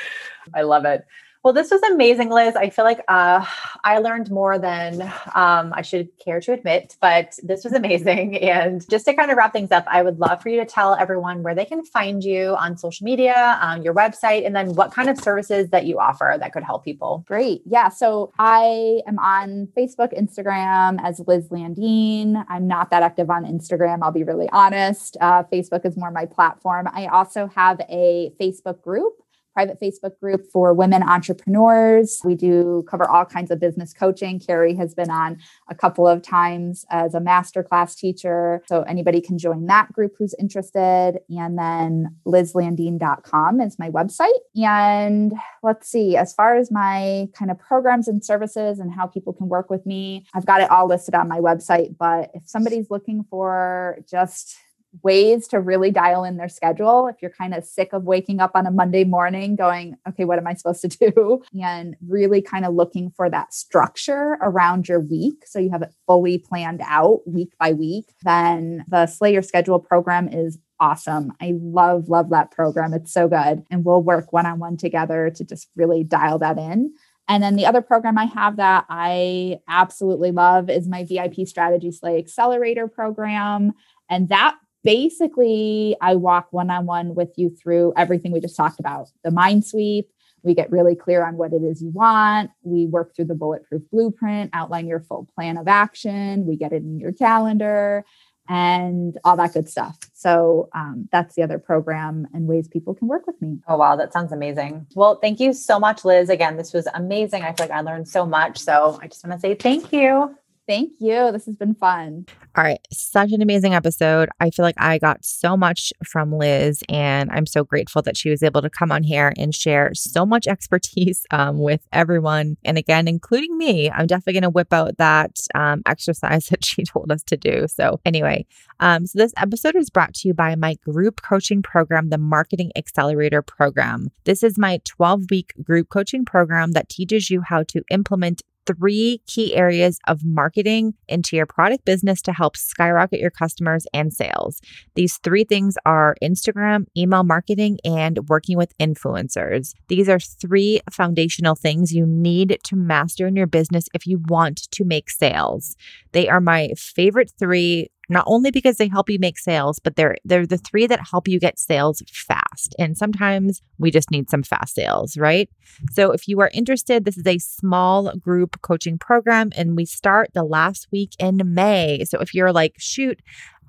I 0.55 0.63
love 0.63 0.85
it. 0.85 1.05
Well, 1.47 1.53
this 1.53 1.71
was 1.71 1.81
amazing, 1.85 2.31
Liz. 2.31 2.57
I 2.57 2.71
feel 2.71 2.85
like 2.85 3.05
uh, 3.07 3.47
I 3.85 3.99
learned 3.99 4.33
more 4.33 4.59
than 4.59 5.01
um, 5.33 5.73
I 5.77 5.83
should 5.83 6.09
care 6.19 6.41
to 6.41 6.53
admit, 6.53 6.97
but 7.01 7.39
this 7.41 7.63
was 7.63 7.73
amazing. 7.73 8.35
And 8.57 8.89
just 8.91 9.05
to 9.05 9.15
kind 9.15 9.31
of 9.31 9.37
wrap 9.37 9.53
things 9.53 9.71
up, 9.71 9.85
I 9.87 10.03
would 10.03 10.19
love 10.19 10.43
for 10.43 10.49
you 10.49 10.59
to 10.59 10.67
tell 10.67 10.97
everyone 10.97 11.45
where 11.45 11.55
they 11.55 11.65
can 11.65 11.85
find 11.85 12.25
you 12.25 12.57
on 12.57 12.77
social 12.77 13.05
media, 13.05 13.59
um, 13.61 13.83
your 13.83 13.95
website, 13.95 14.45
and 14.45 14.57
then 14.57 14.75
what 14.75 14.93
kind 14.93 15.09
of 15.09 15.19
services 15.21 15.71
that 15.71 15.87
you 15.87 16.01
offer 16.01 16.37
that 16.37 16.53
could 16.53 16.65
help 16.65 16.85
people. 16.85 17.25
Great. 17.29 17.63
Yeah. 17.65 17.91
So 17.91 18.33
I 18.41 19.03
am 19.07 19.21
on 19.21 19.69
Facebook, 19.77 20.19
Instagram 20.19 20.99
as 21.05 21.21
Liz 21.29 21.49
Landeen. 21.51 22.45
I'm 22.49 22.67
not 22.67 22.91
that 22.91 23.05
active 23.05 23.31
on 23.31 23.45
Instagram, 23.45 24.01
I'll 24.03 24.11
be 24.11 24.25
really 24.25 24.49
honest. 24.51 25.17
Uh, 25.21 25.45
Facebook 25.45 25.87
is 25.87 25.97
more 25.97 26.11
my 26.11 26.27
platform. 26.27 26.89
I 26.93 27.07
also 27.07 27.47
have 27.55 27.81
a 27.89 28.33
Facebook 28.41 28.83
group 28.83 29.23
private 29.57 29.81
Facebook 29.81 30.21
group 30.21 30.47
for 30.53 30.75
women 30.75 31.03
entrepreneurs. 31.03 32.21
We 32.23 32.35
do 32.35 32.85
cover 32.91 33.09
all 33.09 33.25
kinds 33.25 33.51
of 33.51 33.59
business 33.59 33.95
coaching. 33.95 34.39
Carrie 34.39 34.75
has 34.75 34.95
been 34.95 35.09
on 35.11 35.39
a 35.71 35.75
couple 35.75 36.07
of 36.07 36.21
times 36.21 36.85
as 36.91 37.15
a 37.15 37.21
masterclass 37.21 37.97
teacher. 37.97 38.63
So 38.69 38.83
anybody 38.83 39.23
can 39.23 39.39
join 39.39 39.65
that 39.65 39.91
group 39.95 40.13
who's 40.19 40.35
interested. 40.39 41.21
And 41.31 41.59
then 41.59 42.15
lizlandeen.com 42.27 43.63
is 43.63 43.79
my 43.79 43.89
website. 43.89 44.29
And 44.55 45.33
let's 45.63 45.89
see, 45.89 46.19
as 46.19 46.35
far 46.35 46.57
as 46.57 46.71
my 46.71 47.29
kind 47.33 47.51
of 47.51 47.59
programs 47.59 48.09
and 48.09 48.23
services 48.23 48.79
and 48.79 48.93
how 48.93 49.07
people 49.07 49.33
can 49.33 49.49
work 49.49 49.71
with 49.71 49.87
me, 49.87 50.27
I've 50.35 50.45
got 50.45 50.61
it 50.61 50.71
all 50.71 50.87
listed 50.87 51.15
on 51.15 51.29
my 51.29 51.39
website. 51.39 51.97
But 51.97 52.31
if 52.35 52.43
somebody's 52.47 52.91
looking 52.91 53.25
for 53.31 54.01
just 54.07 54.59
ways 55.03 55.49
to 55.49 55.61
really 55.61 55.91
dial 55.91 56.25
in 56.25 56.37
their 56.37 56.49
schedule 56.49 57.09
if 57.09 57.17
you're 57.21 57.31
kind 57.31 57.55
of 57.55 57.65
sick 57.65 57.93
of 57.93 58.05
waking 58.05 58.41
up 58.41 58.53
on 58.55 58.67
a 58.67 58.71
Monday 58.71 59.05
morning 59.05 59.57
going, 59.57 59.97
okay, 60.09 60.25
what 60.25 60.39
am 60.39 60.47
I 60.47 60.55
supposed 60.55 60.83
to 60.83 60.89
do? 60.89 61.43
And 61.67 61.97
really 62.07 62.43
kind 62.43 62.65
of 62.65 62.75
looking 62.75 63.11
for 63.11 63.29
that 63.31 63.53
structure 63.53 64.37
around 64.41 64.89
your 64.89 65.01
week. 65.01 65.45
So 65.47 65.59
you 65.59 65.71
have 65.71 65.83
it 65.83 65.93
fully 66.07 66.39
planned 66.39 66.81
out 66.85 67.21
week 67.27 67.53
by 67.59 67.73
week. 67.73 68.15
Then 68.23 68.85
the 68.89 69.07
Slay 69.07 69.33
Your 69.33 69.43
Schedule 69.43 69.81
program 69.81 70.29
is 70.29 70.59
awesome. 70.79 71.33
I 71.41 71.55
love, 71.57 72.09
love 72.09 72.31
that 72.31 72.51
program. 72.51 72.93
It's 72.95 73.13
so 73.13 73.29
good. 73.29 73.65
And 73.71 73.85
we'll 73.85 74.03
work 74.03 74.33
one 74.33 74.47
on 74.47 74.59
one 74.59 74.77
together 74.77 75.31
to 75.31 75.45
just 75.45 75.69
really 75.75 76.05
dial 76.05 76.39
that 76.39 76.59
in. 76.59 76.93
And 77.29 77.43
then 77.43 77.57
the 77.57 77.67
other 77.67 77.83
program 77.83 78.19
I 78.19 78.27
have 78.27 78.57
that 78.57 78.87
I 78.89 79.59
absolutely 79.69 80.31
love 80.31 80.71
is 80.71 80.87
my 80.87 81.05
VIP 81.05 81.47
Strategy 81.47 81.91
Slay 81.91 82.19
Accelerator 82.19 82.87
program. 82.87 83.73
And 84.09 84.29
that 84.29 84.57
basically, 84.87 85.97
I 86.01 86.15
walk 86.15 86.47
one 86.53 86.71
on 86.71 86.87
one 86.87 87.15
with 87.15 87.33
you 87.37 87.51
through 87.51 87.93
everything 87.97 88.33
we 88.33 88.41
just 88.41 88.57
talked 88.57 88.81
about 88.81 89.09
the 89.25 89.31
mind 89.31 89.67
sweep. 89.67 90.09
We 90.45 90.55
get 90.55 90.71
really 90.71 90.95
clear 90.95 91.27
on 91.27 91.37
what 91.37 91.53
it 91.53 91.63
is 91.63 91.83
you 91.83 91.91
want. 91.91 92.53
We 92.63 92.87
work 92.87 93.15
through 93.15 93.25
the 93.25 93.35
bulletproof 93.35 93.83
blueprint, 93.91 94.51
outline 94.53 94.87
your 94.87 95.01
full 95.01 95.27
plan 95.35 95.57
of 95.57 95.67
action. 95.67 96.47
We 96.47 96.57
get 96.57 96.73
it 96.73 96.83
in 96.83 97.01
your 97.01 97.13
calendar 97.13 98.05
and 98.49 99.19
all 99.25 99.37
that 99.37 99.55
good 99.55 99.69
stuff. 99.69 99.99
So 100.13 100.69
um, 100.73 101.09
that's 101.11 101.35
the 101.35 101.43
other 101.43 101.59
program 101.59 102.29
and 102.33 102.47
ways 102.47 102.69
people 102.69 102.95
can 102.95 103.09
work 103.09 103.27
with 103.27 103.43
me. 103.43 103.59
Oh, 103.67 103.77
wow. 103.77 103.97
That 103.97 104.13
sounds 104.13 104.31
amazing. 104.31 104.87
Well, 104.95 105.19
thank 105.21 105.41
you 105.41 105.53
so 105.53 105.81
much, 105.81 106.05
Liz. 106.05 106.29
Again, 106.29 106.57
this 106.57 106.73
was 106.73 106.87
amazing. 106.95 107.43
I 107.43 107.53
feel 107.53 107.67
like 107.67 107.77
I 107.77 107.81
learned 107.81 108.07
so 108.07 108.25
much. 108.25 108.59
So 108.59 109.01
I 109.03 109.09
just 109.09 109.27
want 109.27 109.37
to 109.37 109.41
say 109.41 109.57
thank 109.57 109.93
you. 109.93 110.37
Thank 110.67 110.95
you. 110.99 111.31
This 111.31 111.47
has 111.47 111.55
been 111.55 111.75
fun. 111.75 112.27
All 112.57 112.65
right. 112.65 112.81
Such 112.93 113.31
an 113.31 113.41
amazing 113.41 113.75
episode. 113.75 114.29
I 114.41 114.51
feel 114.51 114.65
like 114.65 114.75
I 114.79 114.99
got 114.99 115.25
so 115.25 115.57
much 115.57 115.93
from 116.05 116.33
Liz, 116.33 116.83
and 116.89 117.31
I'm 117.31 117.47
so 117.47 117.63
grateful 117.63 118.03
that 118.03 118.17
she 118.17 118.31
was 118.31 118.43
able 118.43 118.63
to 118.63 118.71
come 118.71 118.91
on 118.91 119.05
here 119.05 119.33
and 119.37 119.55
share 119.55 119.93
so 119.95 120.27
much 120.27 120.47
expertise 120.49 121.25
um, 121.31 121.61
with 121.61 121.87
everyone. 121.93 122.57
And 122.65 122.79
again, 122.79 123.07
including 123.07 123.57
me, 123.57 123.91
I'm 123.91 124.09
definitely 124.09 124.33
going 124.33 124.43
to 124.43 124.51
whip 124.51 124.73
out 124.73 124.97
that 124.99 125.39
um, 125.55 125.83
exercise 125.87 126.47
that 126.51 126.65
she 126.65 126.83
told 126.83 127.13
us 127.13 127.23
to 127.25 127.37
do. 127.37 127.67
So, 127.69 128.01
anyway, 128.05 128.45
um, 128.81 129.07
so 129.07 129.19
this 129.19 129.35
episode 129.37 129.77
is 129.77 129.89
brought 129.89 130.15
to 130.15 130.29
you 130.29 130.35
by 130.35 130.57
my 130.57 130.75
group 130.85 131.23
coaching 131.23 131.63
program, 131.63 132.11
the 132.11 132.19
Marketing 132.19 132.73
Accelerator 132.75 133.41
Program. 133.41 134.09
This 134.25 134.43
is 134.43 134.59
my 134.59 134.81
12 134.85 135.31
week 135.31 135.53
group 135.63 135.91
coaching 135.91 136.25
program 136.25 136.73
that 136.73 136.89
teaches 136.89 137.31
you 137.31 137.43
how 137.43 137.63
to 137.65 137.83
implement 137.91 138.43
three 138.67 139.21
key 139.27 139.55
areas 139.55 139.99
of 140.07 140.25
marketing 140.25 140.95
into 141.09 141.37
your 141.37 141.47
product 141.47 141.85
business 141.85 142.21
to 142.23 142.33
help 142.33 142.57
skyrocket 142.57 143.21
your 143.21 143.31
customers 143.31 143.87
and 143.93 144.13
sales. 144.13 144.61
These 144.95 145.19
three 145.19 145.45
things 145.45 145.77
are 145.87 146.17
Instagram, 146.23 146.87
email 146.97 147.23
marketing, 147.23 147.79
and 147.85 148.29
working 148.29 148.57
with 148.57 148.77
influencers. 148.79 149.73
These 149.89 150.09
are 150.09 150.19
three 150.19 150.81
foundational 150.91 151.55
things 151.55 151.93
you 151.93 152.07
need 152.07 152.59
to 152.65 152.77
master 152.77 153.27
in 153.27 153.37
your 153.37 153.47
business 153.47 153.87
if 153.95 154.07
you 154.07 154.21
want 154.29 154.71
to 154.73 154.85
make 154.85 155.11
sales. 155.11 155.77
They 156.13 156.29
are 156.29 156.41
my 156.41 156.71
favorite 156.77 157.33
three 157.39 157.89
not 158.09 158.25
only 158.27 158.51
because 158.51 158.77
they 158.77 158.89
help 158.89 159.11
you 159.11 159.19
make 159.19 159.39
sales, 159.39 159.79
but 159.79 159.97
they're 159.97 160.17
they're 160.25 160.47
the 160.47 160.59
three 160.59 160.87
that 160.87 161.09
help 161.11 161.29
you 161.29 161.41
get 161.41 161.59
sales 161.59 162.03
fast. 162.11 162.75
And 162.79 162.97
sometimes 162.97 163.63
we 163.79 163.91
just 163.91 164.11
need 164.11 164.31
some 164.31 164.43
fast 164.43 164.75
sales, 164.75 165.17
right? 165.17 165.49
So 165.91 166.13
if 166.13 166.29
you 166.29 166.41
are 166.41 166.51
interested, 166.55 167.05
this 167.05 167.19
is 167.19 167.27
a 167.27 167.39
small 167.39 168.17
group 168.17 168.61
coaching 168.63 168.99
program 168.99 169.51
and 169.57 169.77
we 169.77 169.85
start 169.85 170.31
the 170.35 170.45
last 170.45 170.89
week 170.93 171.13
in 171.19 171.41
May. 171.45 172.05
So 172.05 172.21
if 172.21 172.35
you're 172.35 172.53
like, 172.53 172.75
shoot, 172.79 173.21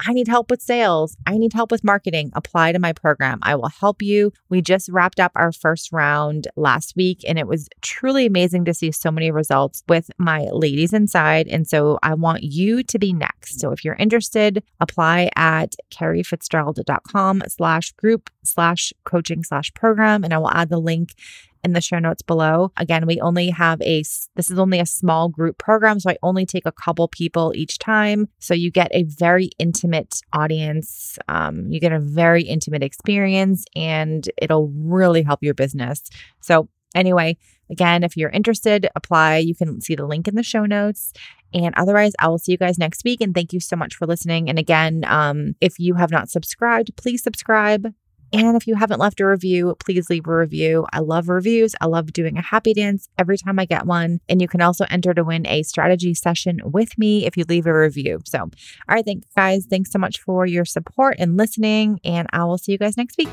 I 0.06 0.14
need 0.14 0.28
help 0.28 0.52
with 0.52 0.62
sales. 0.62 1.18
I 1.26 1.38
need 1.38 1.54
help 1.54 1.72
with 1.72 1.84
marketing. 1.84 2.32
Apply 2.34 2.72
to 2.72 2.80
my 2.80 2.94
program. 2.94 3.40
I 3.42 3.56
will 3.56 3.70
help 3.70 4.02
you. 4.02 4.32
We 4.50 4.62
just 4.62 4.90
wrapped 4.90 5.20
up 5.20 5.32
our 5.36 5.52
first 5.52 5.92
round 5.92 6.48
last 6.56 6.96
week, 6.96 7.22
and 7.28 7.40
it 7.40 7.48
was 7.48 7.68
truly 7.82 8.26
amazing 8.26 8.66
to 8.66 8.74
see 8.74 8.92
so 8.92 9.12
many 9.12 9.32
results 9.32 9.84
with 9.88 10.10
my 10.18 10.48
ladies 10.52 10.94
inside. 10.94 11.48
And 11.48 11.68
so 11.68 12.00
I 12.04 12.14
want 12.14 12.44
you 12.44 12.84
to 12.84 13.00
be 13.00 13.14
next. 13.14 13.60
So 13.60 13.72
if 13.72 13.84
you're 13.84 13.96
interested, 13.96 14.64
apply 14.80 15.30
at 15.36 15.76
carriefitzgerald.com 15.92 17.44
slash 17.48 17.92
group 17.94 18.30
slash 18.44 18.94
coaching 19.04 19.44
slash 19.44 19.74
program, 19.74 20.24
and 20.24 20.34
I 20.34 20.38
will 20.38 20.52
add 20.52 20.70
the 20.70 20.80
link 20.80 21.16
in 21.68 21.74
the 21.74 21.82
show 21.82 22.00
notes 22.00 22.22
below. 22.22 22.72
Again, 22.78 23.06
we 23.06 23.20
only 23.22 23.50
have 23.50 23.82
a, 23.82 24.00
this 24.36 24.50
is 24.50 24.58
only 24.58 24.80
a 24.80 24.86
small 24.86 25.30
group 25.30 25.58
program. 25.58 26.00
So 26.00 26.10
I 26.10 26.18
only 26.24 26.46
take 26.46 26.66
a 26.66 26.72
couple 26.72 27.08
people 27.08 27.54
each 27.56 27.78
time. 27.78 28.28
So 28.40 28.54
you 28.54 28.72
get 28.72 28.90
a 28.94 29.04
very 29.04 29.52
intimate 29.60 30.22
audience. 30.34 31.20
Um, 31.28 31.68
you 31.70 31.80
get 31.80 31.92
a 31.92 32.00
very 32.00 32.44
intimate 32.44 32.84
experience 32.84 33.66
and 33.76 34.28
it'll 34.42 34.70
really 34.70 35.22
help 35.22 35.44
your 35.44 35.54
business. 35.54 36.02
So, 36.42 36.70
anyway, 36.96 37.38
Again, 37.70 38.04
if 38.04 38.16
you're 38.16 38.30
interested, 38.30 38.88
apply. 38.96 39.38
You 39.38 39.56
can 39.56 39.82
see 39.82 39.96
the 39.96 40.06
link 40.06 40.28
in 40.28 40.36
the 40.36 40.44
show 40.44 40.66
notes. 40.66 41.12
And 41.54 41.74
otherwise, 41.76 42.14
I 42.20 42.28
will 42.28 42.38
see 42.38 42.54
you 42.54 42.58
guys 42.58 42.78
next 42.78 43.04
week. 43.04 43.22
And 43.22 43.34
thank 43.34 43.54
you 43.54 43.60
so 43.60 43.76
much 43.76 43.96
for 43.96 44.06
listening. 44.06 44.50
And 44.50 44.60
again, 44.60 45.04
um, 45.06 45.56
if 45.62 45.80
you 45.80 45.96
have 45.96 46.12
not 46.12 46.30
subscribed, 46.30 46.96
please 46.96 47.24
subscribe. 47.24 47.94
And 48.34 48.58
if 48.58 48.68
you 48.68 48.76
haven't 48.76 49.00
left 49.00 49.20
a 49.20 49.28
review, 49.28 49.76
please 49.80 50.10
leave 50.10 50.28
a 50.28 50.36
review. 50.36 50.86
I 50.92 51.00
love 51.00 51.30
reviews. 51.30 51.76
I 51.80 51.86
love 51.86 52.12
doing 52.14 52.38
a 52.38 52.42
happy 52.42 52.74
dance 52.74 53.08
every 53.18 53.38
time 53.38 53.60
I 53.60 53.66
get 53.66 53.86
one. 53.86 54.20
And 54.28 54.42
you 54.42 54.48
can 54.48 54.62
also 54.62 54.86
enter 54.90 55.14
to 55.14 55.24
win 55.24 55.48
a 55.48 55.64
strategy 55.64 56.14
session 56.14 56.60
with 56.64 56.98
me 56.98 57.26
if 57.26 57.38
you 57.38 57.46
leave 57.48 57.66
a 57.66 57.78
review. 57.78 58.20
So, 58.26 58.40
all 58.40 58.50
right, 58.90 59.06
thanks, 59.06 59.28
guys. 59.36 59.66
Thanks 59.70 59.92
so 59.92 60.00
much 60.00 60.20
for 60.20 60.46
your 60.46 60.66
support 60.66 61.18
and 61.20 61.38
listening. 61.38 62.00
And 62.04 62.28
I 62.34 62.44
will 62.44 62.58
see 62.58 62.74
you 62.74 62.78
guys 62.78 62.98
next 62.98 63.18
week. 63.18 63.30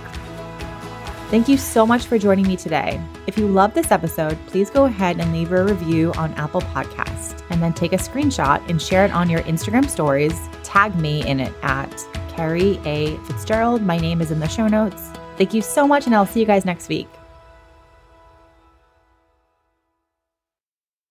Thank 1.30 1.49
you 1.49 1.57
so 1.57 1.84
much 1.84 2.05
for 2.05 2.16
joining 2.16 2.47
me 2.47 2.57
today. 2.57 3.01
If 3.26 3.36
you 3.36 3.49
love 3.49 3.74
this 3.74 3.90
episode, 3.90 4.38
please 4.47 4.70
go 4.70 4.84
ahead 4.84 5.18
and 5.18 5.32
leave 5.32 5.51
a 5.51 5.64
review 5.64 6.12
on 6.12 6.32
Apple 6.34 6.61
Podcasts 6.61 7.42
and 7.51 7.61
then 7.61 7.72
take 7.72 7.92
a 7.92 7.97
screenshot 7.97 8.62
and 8.68 8.80
share 8.80 9.05
it 9.05 9.11
on 9.11 9.28
your 9.28 9.40
Instagram 9.40 9.88
stories. 9.88 10.38
Tag 10.74 10.96
me 10.96 11.24
in 11.24 11.38
it 11.38 11.52
at 11.62 12.04
Carrie 12.30 12.80
A. 12.84 13.16
Fitzgerald. 13.28 13.80
My 13.82 13.96
name 13.96 14.20
is 14.20 14.32
in 14.32 14.40
the 14.40 14.48
show 14.48 14.66
notes. 14.66 15.08
Thank 15.36 15.54
you 15.54 15.62
so 15.62 15.86
much, 15.86 16.06
and 16.06 16.16
I'll 16.16 16.26
see 16.26 16.40
you 16.40 16.46
guys 16.46 16.64
next 16.64 16.88
week. 16.88 17.06